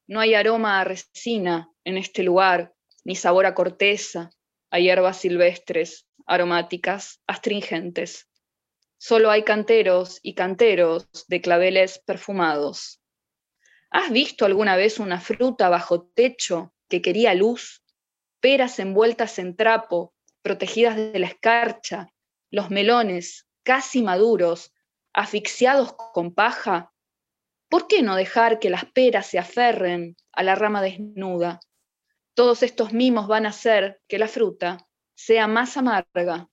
No 0.07 0.19
hay 0.19 0.33
aroma 0.33 0.81
a 0.81 0.83
resina 0.83 1.71
en 1.83 1.97
este 1.97 2.23
lugar, 2.23 2.73
ni 3.03 3.15
sabor 3.15 3.45
a 3.45 3.53
corteza, 3.53 4.31
a 4.71 4.79
hierbas 4.79 5.17
silvestres, 5.17 6.07
aromáticas, 6.25 7.21
astringentes. 7.27 8.27
Solo 8.97 9.29
hay 9.29 9.43
canteros 9.43 10.19
y 10.23 10.33
canteros 10.33 11.07
de 11.27 11.41
claveles 11.41 11.99
perfumados. 11.99 13.02
¿Has 13.93 14.09
visto 14.09 14.45
alguna 14.45 14.75
vez 14.75 14.97
una 14.97 15.21
fruta 15.21 15.69
bajo 15.69 16.01
techo 16.01 16.73
que 16.89 17.03
quería 17.03 17.35
luz? 17.35 17.83
Peras 18.39 18.79
envueltas 18.79 19.37
en 19.37 19.55
trapo, 19.55 20.15
protegidas 20.41 20.95
de 20.95 21.19
la 21.19 21.27
escarcha, 21.27 22.07
los 22.49 22.71
melones 22.71 23.47
casi 23.61 24.01
maduros, 24.01 24.73
asfixiados 25.13 25.93
con 25.93 26.33
paja, 26.33 26.91
¿por 27.69 27.87
qué 27.87 28.01
no 28.01 28.15
dejar 28.15 28.57
que 28.57 28.71
las 28.71 28.85
peras 28.85 29.27
se 29.27 29.37
aferren 29.37 30.17
a 30.31 30.41
la 30.41 30.55
rama 30.55 30.81
desnuda? 30.81 31.59
Todos 32.33 32.63
estos 32.63 32.93
mimos 32.93 33.27
van 33.27 33.45
a 33.45 33.49
hacer 33.49 34.01
que 34.07 34.17
la 34.17 34.27
fruta 34.27 34.87
sea 35.13 35.45
más 35.45 35.77
amarga. 35.77 36.49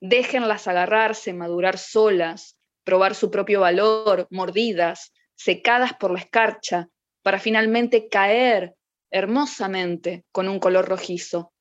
Déjenlas 0.00 0.68
agarrarse, 0.68 1.32
madurar 1.32 1.78
solas, 1.78 2.58
probar 2.84 3.14
su 3.14 3.30
propio 3.30 3.60
valor, 3.60 4.28
mordidas, 4.30 5.13
secadas 5.36 5.94
por 5.94 6.10
la 6.10 6.20
escarcha, 6.20 6.88
para 7.22 7.38
finalmente 7.38 8.08
caer 8.08 8.74
hermosamente 9.10 10.24
con 10.32 10.48
un 10.48 10.58
color 10.58 10.88
rojizo. 10.88 11.52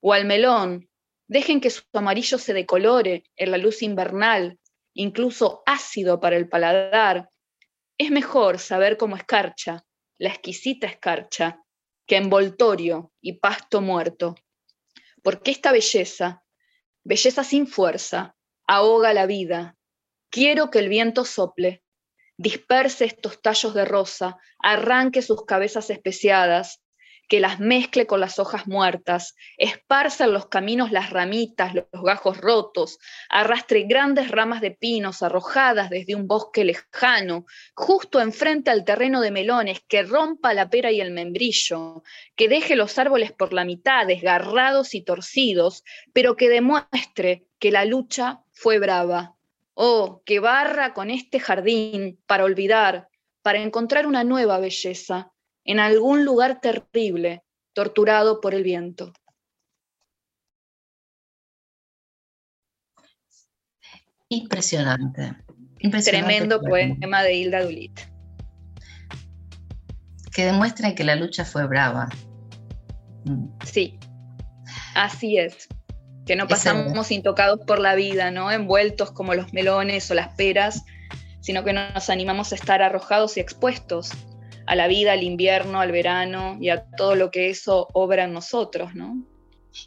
O 0.00 0.12
al 0.12 0.24
melón, 0.24 0.88
Dejen 1.32 1.62
que 1.62 1.70
su 1.70 1.82
amarillo 1.94 2.36
se 2.36 2.52
decolore 2.52 3.24
en 3.36 3.52
la 3.52 3.56
luz 3.56 3.80
invernal, 3.80 4.58
incluso 4.92 5.62
ácido 5.64 6.20
para 6.20 6.36
el 6.36 6.46
paladar. 6.46 7.30
Es 7.96 8.10
mejor 8.10 8.58
saber 8.58 8.98
cómo 8.98 9.16
escarcha, 9.16 9.82
la 10.18 10.28
exquisita 10.28 10.86
escarcha, 10.86 11.64
que 12.06 12.16
envoltorio 12.16 13.12
y 13.22 13.38
pasto 13.38 13.80
muerto. 13.80 14.34
Porque 15.22 15.52
esta 15.52 15.72
belleza, 15.72 16.44
belleza 17.02 17.44
sin 17.44 17.66
fuerza, 17.66 18.36
ahoga 18.66 19.14
la 19.14 19.24
vida. 19.24 19.78
Quiero 20.28 20.70
que 20.70 20.80
el 20.80 20.90
viento 20.90 21.24
sople, 21.24 21.81
disperse 22.42 23.04
estos 23.04 23.40
tallos 23.40 23.72
de 23.72 23.84
rosa, 23.84 24.36
arranque 24.58 25.22
sus 25.22 25.44
cabezas 25.46 25.90
especiadas, 25.90 26.82
que 27.28 27.38
las 27.38 27.60
mezcle 27.60 28.04
con 28.04 28.18
las 28.18 28.40
hojas 28.40 28.66
muertas, 28.66 29.36
esparza 29.56 30.24
en 30.24 30.32
los 30.32 30.48
caminos 30.48 30.90
las 30.90 31.10
ramitas, 31.10 31.72
los 31.72 31.86
gajos 32.02 32.38
rotos, 32.38 32.98
arrastre 33.28 33.84
grandes 33.84 34.28
ramas 34.28 34.60
de 34.60 34.72
pinos 34.72 35.22
arrojadas 35.22 35.88
desde 35.88 36.16
un 36.16 36.26
bosque 36.26 36.64
lejano, 36.64 37.46
justo 37.74 38.20
enfrente 38.20 38.72
al 38.72 38.84
terreno 38.84 39.20
de 39.20 39.30
melones, 39.30 39.80
que 39.86 40.02
rompa 40.02 40.52
la 40.52 40.68
pera 40.68 40.90
y 40.90 41.00
el 41.00 41.12
membrillo, 41.12 42.02
que 42.34 42.48
deje 42.48 42.74
los 42.74 42.98
árboles 42.98 43.30
por 43.30 43.52
la 43.52 43.64
mitad, 43.64 44.04
desgarrados 44.04 44.94
y 44.94 45.02
torcidos, 45.02 45.84
pero 46.12 46.34
que 46.34 46.48
demuestre 46.48 47.46
que 47.60 47.70
la 47.70 47.84
lucha 47.84 48.40
fue 48.52 48.80
brava. 48.80 49.36
Oh, 49.84 50.22
que 50.24 50.38
barra 50.38 50.94
con 50.94 51.10
este 51.10 51.40
jardín 51.40 52.16
para 52.28 52.44
olvidar, 52.44 53.08
para 53.42 53.58
encontrar 53.58 54.06
una 54.06 54.22
nueva 54.22 54.60
belleza, 54.60 55.32
en 55.64 55.80
algún 55.80 56.24
lugar 56.24 56.60
terrible, 56.60 57.42
torturado 57.72 58.40
por 58.40 58.54
el 58.54 58.62
viento. 58.62 59.12
Impresionante. 64.28 65.34
Tremendo 66.04 66.60
poema 66.60 67.24
de 67.24 67.34
Hilda 67.34 67.64
Dulit. 67.64 68.00
Que 70.32 70.44
demuestra 70.44 70.94
que 70.94 71.02
la 71.02 71.16
lucha 71.16 71.44
fue 71.44 71.66
brava. 71.66 72.08
Mm. 73.24 73.48
Sí, 73.64 73.98
así 74.94 75.38
es. 75.38 75.66
Que 76.26 76.36
no 76.36 76.46
pasamos 76.46 77.10
intocados 77.10 77.60
por 77.66 77.78
la 77.78 77.94
vida, 77.94 78.30
¿no? 78.30 78.50
Envueltos 78.50 79.10
como 79.10 79.34
los 79.34 79.52
melones 79.52 80.10
o 80.10 80.14
las 80.14 80.34
peras, 80.34 80.84
sino 81.40 81.64
que 81.64 81.72
nos 81.72 82.10
animamos 82.10 82.52
a 82.52 82.54
estar 82.54 82.82
arrojados 82.82 83.36
y 83.36 83.40
expuestos 83.40 84.12
a 84.66 84.76
la 84.76 84.86
vida, 84.86 85.12
al 85.12 85.22
invierno, 85.22 85.80
al 85.80 85.90
verano 85.90 86.56
y 86.60 86.68
a 86.68 86.84
todo 86.96 87.14
lo 87.16 87.30
que 87.30 87.50
eso 87.50 87.88
obra 87.92 88.24
en 88.24 88.32
nosotros, 88.32 88.94
¿no? 88.94 89.22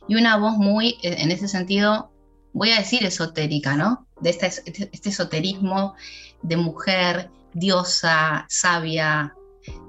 Y 0.08 0.16
una 0.16 0.38
voz 0.38 0.58
muy, 0.58 0.98
eh, 1.04 1.16
en 1.20 1.32
ese 1.32 1.48
sentido, 1.48 2.12
voy 2.54 2.72
a 2.72 2.80
decir 2.80 3.04
esotérica, 3.06 3.76
¿no? 3.76 4.08
De 4.20 4.32
este, 4.32 4.48
este, 4.48 5.10
esoterismo 5.10 5.96
de 6.42 6.58
mujer, 6.58 7.30
diosa, 7.54 8.46
sabia, 8.50 9.34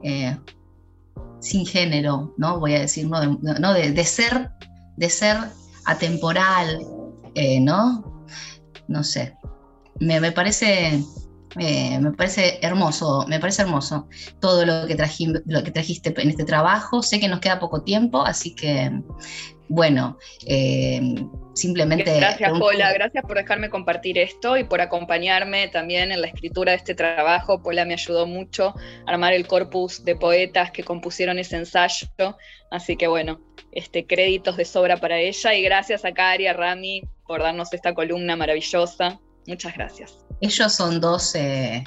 eh, 0.02 0.36
sin 1.40 1.66
género, 1.66 2.34
¿no? 2.36 2.58
Voy 2.58 2.74
a 2.74 2.80
decir, 2.80 3.06
no, 3.06 3.20
de, 3.74 4.04
ser, 4.04 4.50
de 4.96 5.10
ser 5.10 5.36
atemporal, 5.86 6.80
eh, 7.34 7.60
¿no? 7.60 8.26
No 8.88 9.02
sé. 9.02 9.34
Me, 10.00 10.20
me 10.20 10.32
parece 10.32 11.02
eh, 11.58 11.98
me 12.00 12.12
parece 12.12 12.58
hermoso, 12.60 13.24
me 13.28 13.40
parece 13.40 13.62
hermoso 13.62 14.08
todo 14.40 14.66
lo 14.66 14.86
que, 14.86 14.96
lo 15.46 15.64
que 15.64 15.70
trajiste 15.70 16.14
en 16.20 16.28
este 16.28 16.44
trabajo. 16.44 17.02
Sé 17.02 17.18
que 17.18 17.28
nos 17.28 17.40
queda 17.40 17.58
poco 17.58 17.82
tiempo, 17.82 18.22
así 18.22 18.54
que, 18.54 19.00
bueno, 19.68 20.18
eh, 20.46 21.00
simplemente... 21.54 22.16
Gracias, 22.16 22.58
Pola, 22.58 22.92
gracias 22.92 23.24
por 23.24 23.36
dejarme 23.36 23.70
compartir 23.70 24.18
esto 24.18 24.56
y 24.56 24.64
por 24.64 24.80
acompañarme 24.80 25.68
también 25.68 26.12
en 26.12 26.20
la 26.20 26.28
escritura 26.28 26.72
de 26.72 26.78
este 26.78 26.94
trabajo. 26.94 27.62
Pola 27.62 27.84
me 27.84 27.94
ayudó 27.94 28.26
mucho 28.26 28.74
a 29.06 29.10
armar 29.10 29.32
el 29.32 29.46
corpus 29.46 30.04
de 30.04 30.16
poetas 30.16 30.70
que 30.70 30.84
compusieron 30.84 31.38
ese 31.38 31.56
ensayo, 31.56 32.08
así 32.70 32.96
que, 32.96 33.06
bueno, 33.08 33.40
este, 33.72 34.06
créditos 34.06 34.56
de 34.56 34.64
sobra 34.64 34.96
para 34.96 35.18
ella 35.18 35.54
y 35.54 35.62
gracias 35.62 36.04
a 36.04 36.12
Cari, 36.12 36.46
a 36.46 36.52
Rami 36.52 37.02
por 37.26 37.42
darnos 37.42 37.72
esta 37.72 37.94
columna 37.94 38.36
maravillosa. 38.36 39.20
Muchas 39.46 39.74
gracias. 39.74 40.24
Ellos 40.40 40.72
son 40.72 41.00
dos, 41.00 41.34
eh, 41.34 41.84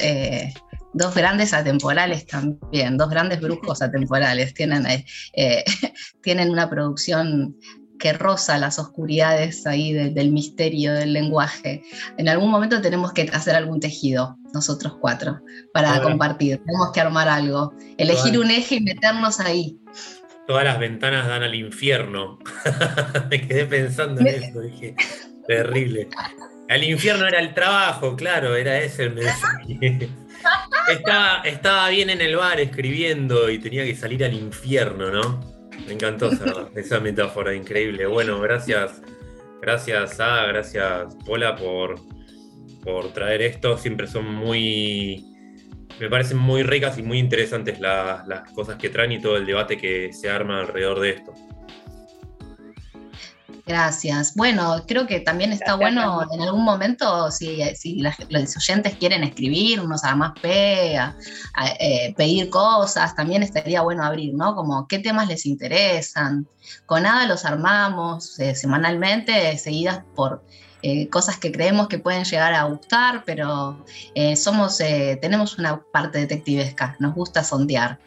eh, 0.00 0.54
dos, 0.98 1.14
grandes 1.14 1.54
atemporales 1.54 2.26
también, 2.26 2.96
dos 2.96 3.08
grandes 3.08 3.40
brujos 3.40 3.80
atemporales. 3.80 4.52
Tienen, 4.54 4.86
eh, 4.86 5.64
tienen 6.22 6.50
una 6.50 6.68
producción 6.68 7.56
que 7.98 8.12
roza 8.12 8.58
las 8.58 8.78
oscuridades 8.78 9.66
ahí 9.66 9.92
del 9.92 10.30
misterio 10.30 10.94
del 10.94 11.12
lenguaje. 11.12 11.82
En 12.16 12.28
algún 12.28 12.50
momento 12.50 12.80
tenemos 12.80 13.12
que 13.12 13.22
hacer 13.32 13.56
algún 13.56 13.80
tejido, 13.80 14.38
nosotros 14.54 14.96
cuatro, 15.00 15.40
para 15.72 16.00
compartir. 16.00 16.62
Tenemos 16.64 16.92
que 16.92 17.00
armar 17.00 17.28
algo, 17.28 17.74
elegir 17.96 18.38
un 18.38 18.50
eje 18.50 18.76
y 18.76 18.80
meternos 18.80 19.40
ahí. 19.40 19.78
Todas 20.46 20.64
las 20.64 20.78
ventanas 20.78 21.26
dan 21.26 21.42
al 21.42 21.54
infierno. 21.54 22.38
Me 23.30 23.46
quedé 23.46 23.66
pensando 23.66 24.20
en 24.20 24.28
eso, 24.28 24.60
dije, 24.60 24.94
terrible. 25.46 26.08
El 26.68 26.84
infierno 26.84 27.26
era 27.26 27.40
el 27.40 27.52
trabajo, 27.52 28.16
claro, 28.16 28.54
era 28.54 28.78
ese 28.78 29.04
el 29.04 29.14
mensaje. 29.14 30.08
Estaba, 30.88 31.42
estaba 31.44 31.88
bien 31.90 32.10
en 32.10 32.20
el 32.20 32.36
bar 32.36 32.60
escribiendo 32.60 33.50
y 33.50 33.58
tenía 33.58 33.84
que 33.84 33.94
salir 33.94 34.24
al 34.24 34.34
infierno, 34.34 35.10
¿no? 35.10 35.40
Me 35.86 35.92
encantó 35.92 36.30
esa, 36.74 37.00
metáfora, 37.00 37.54
increíble. 37.54 38.06
Bueno, 38.06 38.40
gracias, 38.40 39.02
gracias 39.60 40.18
a, 40.20 40.46
gracias 40.46 41.14
Pola 41.24 41.56
por, 41.56 42.00
por 42.82 43.12
traer 43.12 43.42
esto. 43.42 43.78
Siempre 43.78 44.06
son 44.06 44.26
muy, 44.34 45.24
me 46.00 46.08
parecen 46.08 46.38
muy 46.38 46.62
ricas 46.62 46.98
y 46.98 47.02
muy 47.02 47.18
interesantes 47.18 47.80
las 47.80 48.50
cosas 48.54 48.76
que 48.76 48.88
traen 48.88 49.12
y 49.12 49.20
todo 49.20 49.36
el 49.36 49.46
debate 49.46 49.76
que 49.76 50.12
se 50.12 50.30
arma 50.30 50.60
alrededor 50.60 51.00
de 51.00 51.10
esto. 51.10 51.34
Gracias. 53.68 54.34
Bueno, 54.34 54.82
creo 54.88 55.06
que 55.06 55.20
también 55.20 55.52
está 55.52 55.74
bueno 55.74 56.26
en 56.32 56.40
algún 56.40 56.64
momento, 56.64 57.30
si, 57.30 57.60
si 57.76 58.00
los 58.00 58.56
oyentes 58.56 58.94
quieren 58.94 59.22
escribirnos 59.22 60.04
a 60.04 60.16
más 60.16 60.32
P, 60.40 60.96
a, 60.96 61.14
eh, 61.78 62.14
pedir 62.16 62.48
cosas, 62.48 63.14
también 63.14 63.42
estaría 63.42 63.82
bueno 63.82 64.02
abrir, 64.02 64.32
¿no? 64.32 64.54
Como 64.54 64.88
qué 64.88 65.00
temas 65.00 65.28
les 65.28 65.44
interesan. 65.44 66.48
Con 66.86 67.02
nada 67.02 67.26
los 67.26 67.44
armamos 67.44 68.38
eh, 68.38 68.54
semanalmente, 68.54 69.58
seguidas 69.58 70.02
por 70.16 70.42
eh, 70.80 71.10
cosas 71.10 71.36
que 71.36 71.52
creemos 71.52 71.88
que 71.88 71.98
pueden 71.98 72.24
llegar 72.24 72.54
a 72.54 72.64
gustar, 72.64 73.24
pero 73.26 73.84
somos, 74.34 74.78
tenemos 74.78 75.58
una 75.58 75.82
parte 75.92 76.20
detectivesca, 76.20 76.96
nos 77.00 77.14
gusta 77.14 77.44
sondear. 77.44 77.98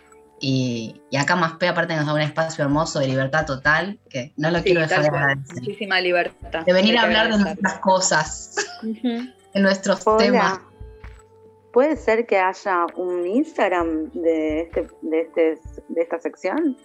Y, 0.43 0.99
acá 1.17 1.35
más 1.35 1.53
P 1.53 1.67
aparte 1.67 1.95
nos 1.95 2.07
da 2.07 2.13
un 2.15 2.21
espacio 2.21 2.63
hermoso 2.63 2.99
de 2.99 3.07
libertad 3.07 3.45
total, 3.45 3.99
que 4.09 4.33
no 4.37 4.49
lo 4.49 4.63
quiero 4.63 4.81
dejar 4.81 5.03
de 5.03 5.07
agradecer. 5.07 5.55
Muchísima 5.61 6.01
libertad. 6.01 6.65
De 6.65 6.73
venir 6.73 6.97
a 6.97 7.03
hablar 7.03 7.31
de 7.31 7.37
nuestras 7.37 7.79
cosas, 7.79 8.55
de 8.81 9.59
nuestros 9.59 10.03
temas. 10.17 10.59
¿Puede 11.71 11.95
ser 11.95 12.25
que 12.25 12.37
haya 12.37 12.85
un 12.95 13.25
Instagram 13.27 14.11
de, 14.11 14.61
este, 14.61 14.87
de, 15.03 15.21
este, 15.21 15.59
de 15.87 16.01
esta 16.01 16.19
sección? 16.19 16.75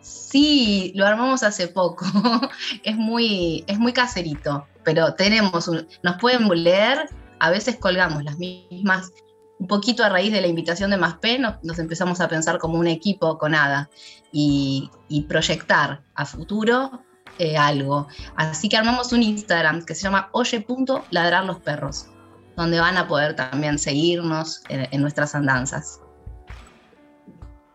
Sí, 0.00 0.92
lo 0.96 1.06
armamos 1.06 1.42
hace 1.42 1.68
poco. 1.68 2.04
es, 2.82 2.96
muy, 2.96 3.62
es 3.66 3.78
muy 3.78 3.92
caserito, 3.92 4.66
pero 4.84 5.14
tenemos 5.14 5.68
un, 5.68 5.86
nos 6.02 6.16
pueden 6.18 6.48
leer, 6.64 7.08
a 7.38 7.50
veces 7.50 7.76
colgamos 7.76 8.24
las 8.24 8.38
mismas 8.38 9.12
un 9.58 9.66
poquito 9.66 10.04
a 10.04 10.08
raíz 10.08 10.32
de 10.32 10.40
la 10.40 10.46
invitación 10.46 10.90
de 10.90 10.96
Más 10.96 11.18
P, 11.18 11.38
nos, 11.38 11.78
empezamos 11.78 12.20
a 12.20 12.28
pensar 12.28 12.58
como 12.58 12.78
un 12.78 12.86
equipo 12.86 13.38
con 13.38 13.54
ADA 13.54 13.88
y, 14.32 14.90
proyectar 15.28 16.02
a 16.14 16.26
futuro 16.26 17.02
eh, 17.38 17.56
algo. 17.56 18.08
Así 18.36 18.68
que 18.68 18.76
armamos 18.76 19.12
un 19.12 19.22
Instagram 19.22 19.84
que 19.84 19.94
se 19.94 20.02
llama 20.02 20.28
oye.ladrar 20.32 21.44
los 21.44 21.60
perros, 21.60 22.08
donde 22.56 22.80
van 22.80 22.96
a 22.96 23.06
poder 23.06 23.36
también 23.36 23.78
seguirnos 23.78 24.62
en, 24.68 25.00
nuestras 25.00 25.34
andanzas. 25.34 26.00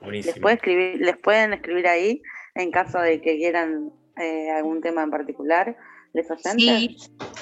Les, 0.06 0.40
puede 0.40 0.56
escribir, 0.56 1.02
les 1.02 1.18
pueden 1.18 1.54
escribir 1.54 1.88
ahí 1.88 2.22
en 2.56 2.72
caso 2.72 3.00
de 3.00 3.22
que 3.22 3.38
quieran 3.38 3.92
eh, 4.18 4.52
algún 4.52 4.82
tema 4.82 5.04
en 5.04 5.12
particular. 5.12 5.78
¿Les 6.14 6.28
Sí, 6.56 6.98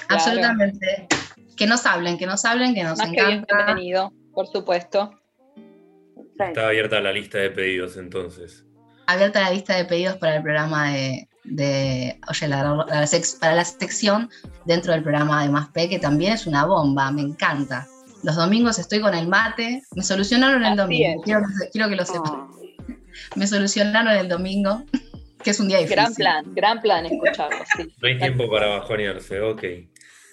absolutamente. 0.10 1.08
Que 1.56 1.66
nos 1.66 1.86
hablen, 1.86 2.18
que 2.18 2.28
nos 2.28 2.46
hablen, 2.46 2.76
que 2.76 2.84
nos 2.84 3.00
encanta. 3.00 3.46
bienvenido 3.66 4.12
por 4.38 4.46
supuesto. 4.46 5.20
Está 6.38 6.68
abierta 6.68 7.02
la 7.02 7.12
lista 7.12 7.40
de 7.40 7.50
pedidos 7.50 7.98
entonces. 7.98 8.64
Abierta 9.08 9.42
la 9.42 9.50
lista 9.50 9.76
de 9.76 9.86
pedidos 9.86 10.18
para 10.18 10.36
el 10.36 10.44
programa 10.44 10.92
de, 10.92 12.20
oye, 12.30 12.50
para 13.40 13.56
la 13.56 13.66
sección 13.66 14.30
dentro 14.66 14.94
del 14.94 15.02
programa 15.02 15.42
de 15.42 15.50
Más 15.50 15.70
P, 15.70 15.90
que 15.90 15.98
también 15.98 16.34
es 16.34 16.46
una 16.46 16.66
bomba, 16.66 17.10
me 17.12 17.24
encanta. 17.24 17.88
Los 18.22 18.36
domingos 18.36 18.78
estoy 18.78 19.00
con 19.02 19.16
el 19.16 19.28
mate, 19.28 19.82
me 19.96 20.04
solucionaron 20.04 20.64
el 20.64 20.78
domingo, 20.78 21.24
quiero, 21.24 21.90
que 21.90 21.96
lo 21.96 22.06
sepan. 22.06 22.32
Oh. 22.32 22.60
Me 23.36 23.48
solucionaron 23.48 24.14
el 24.14 24.30
domingo, 24.30 24.84
que 25.44 25.50
es 25.50 25.60
un 25.60 25.68
día 25.68 25.80
difícil. 25.80 25.96
Gran 25.96 26.14
plan, 26.14 26.54
gran 26.54 26.82
plan 26.82 27.06
escucharlo, 27.08 27.58
No 28.00 28.08
hay 28.08 28.20
tiempo 28.20 28.48
para 28.52 28.68
bajonearse, 28.68 29.42
ok. 29.42 29.64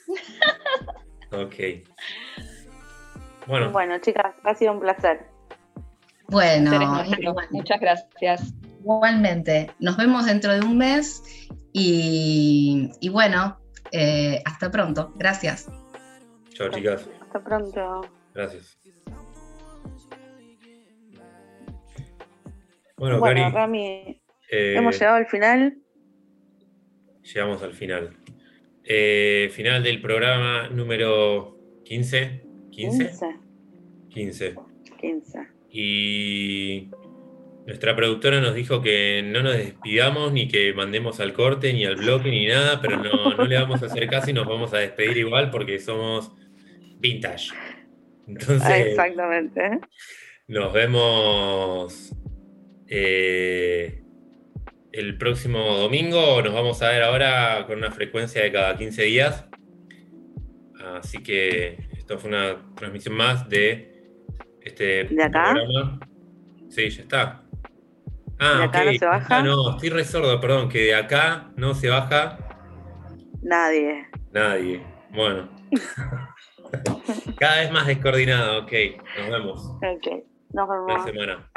ok. 1.32 1.54
Bueno. 3.46 3.98
chicas, 3.98 4.34
ha 4.44 4.54
sido 4.54 4.72
un 4.72 4.80
placer. 4.80 5.26
Bueno, 6.28 7.04
muchas 7.50 7.80
gracias. 7.80 8.54
Igualmente, 8.80 9.70
nos 9.78 9.96
vemos 9.96 10.26
dentro 10.26 10.52
de 10.52 10.60
un 10.60 10.78
mes 10.78 11.22
y, 11.72 13.08
bueno, 13.10 13.58
eh, 13.92 14.42
hasta 14.44 14.70
pronto. 14.70 15.12
Gracias. 15.16 15.70
Chao, 16.50 16.68
chicas. 16.70 17.08
Hasta 17.22 17.42
pronto. 17.42 18.02
Gracias. 18.34 18.78
Bueno, 22.96 23.50
Rami, 23.50 24.22
eh, 24.50 24.74
hemos 24.76 24.98
llegado 24.98 25.16
al 25.16 25.26
final. 25.26 25.76
Llegamos 27.22 27.62
al 27.62 27.72
final. 27.72 28.16
Eh, 28.84 29.50
final 29.52 29.82
del 29.82 30.00
programa 30.00 30.68
número 30.68 31.58
15. 31.84 32.43
15. 32.74 33.36
15. 34.10 34.54
15. 35.00 35.48
Y 35.70 36.88
nuestra 37.66 37.96
productora 37.96 38.40
nos 38.40 38.54
dijo 38.54 38.82
que 38.82 39.22
no 39.24 39.42
nos 39.42 39.56
despidamos 39.56 40.32
ni 40.32 40.48
que 40.48 40.72
mandemos 40.74 41.20
al 41.20 41.32
corte 41.32 41.72
ni 41.72 41.84
al 41.84 41.96
bloque 41.96 42.30
ni 42.30 42.46
nada, 42.46 42.80
pero 42.80 43.02
no, 43.02 43.44
le 43.44 43.56
vamos 43.56 43.82
a 43.82 43.86
hacer 43.86 44.08
caso 44.08 44.30
y 44.30 44.32
nos 44.32 44.46
vamos 44.46 44.74
a 44.74 44.78
despedir 44.78 45.18
igual 45.18 45.50
porque 45.50 45.78
somos 45.78 46.32
vintage. 46.98 47.52
Entonces, 48.26 48.86
Exactamente. 48.88 49.80
Nos 50.46 50.72
vemos 50.72 52.14
eh, 52.86 54.02
el 54.92 55.16
próximo 55.16 55.58
domingo. 55.78 56.42
Nos 56.42 56.52
vamos 56.52 56.82
a 56.82 56.90
ver 56.90 57.02
ahora 57.02 57.64
con 57.66 57.78
una 57.78 57.90
frecuencia 57.90 58.42
de 58.42 58.52
cada 58.52 58.76
15 58.76 59.02
días. 59.04 59.46
Así 60.78 61.22
que 61.22 61.93
esto 62.04 62.18
fue 62.18 62.28
una 62.28 62.62
transmisión 62.74 63.16
más 63.16 63.48
de 63.48 64.20
este 64.60 65.04
¿De 65.04 65.24
acá? 65.24 65.52
programa. 65.54 65.98
Sí, 66.68 66.90
ya 66.90 67.02
está. 67.02 67.42
Ah, 68.38 68.58
¿De 68.58 68.64
acá 68.64 68.84
no 68.84 68.92
se 68.92 69.06
baja? 69.06 69.38
Ah, 69.38 69.42
no, 69.42 69.70
estoy 69.70 69.88
re 69.88 70.04
sordo, 70.04 70.38
perdón, 70.38 70.68
que 70.68 70.80
de 70.80 70.94
acá 70.94 71.50
no 71.56 71.72
se 71.72 71.88
baja. 71.88 72.38
Nadie. 73.40 74.06
Nadie. 74.32 74.84
Bueno. 75.14 75.48
Cada 77.38 77.60
vez 77.60 77.72
más 77.72 77.86
descoordinado, 77.86 78.64
ok. 78.64 78.72
Nos 79.20 79.30
vemos. 79.30 79.66
Ok. 79.76 80.24
Nos 80.52 80.68
vemos. 80.68 81.04
semana. 81.04 81.50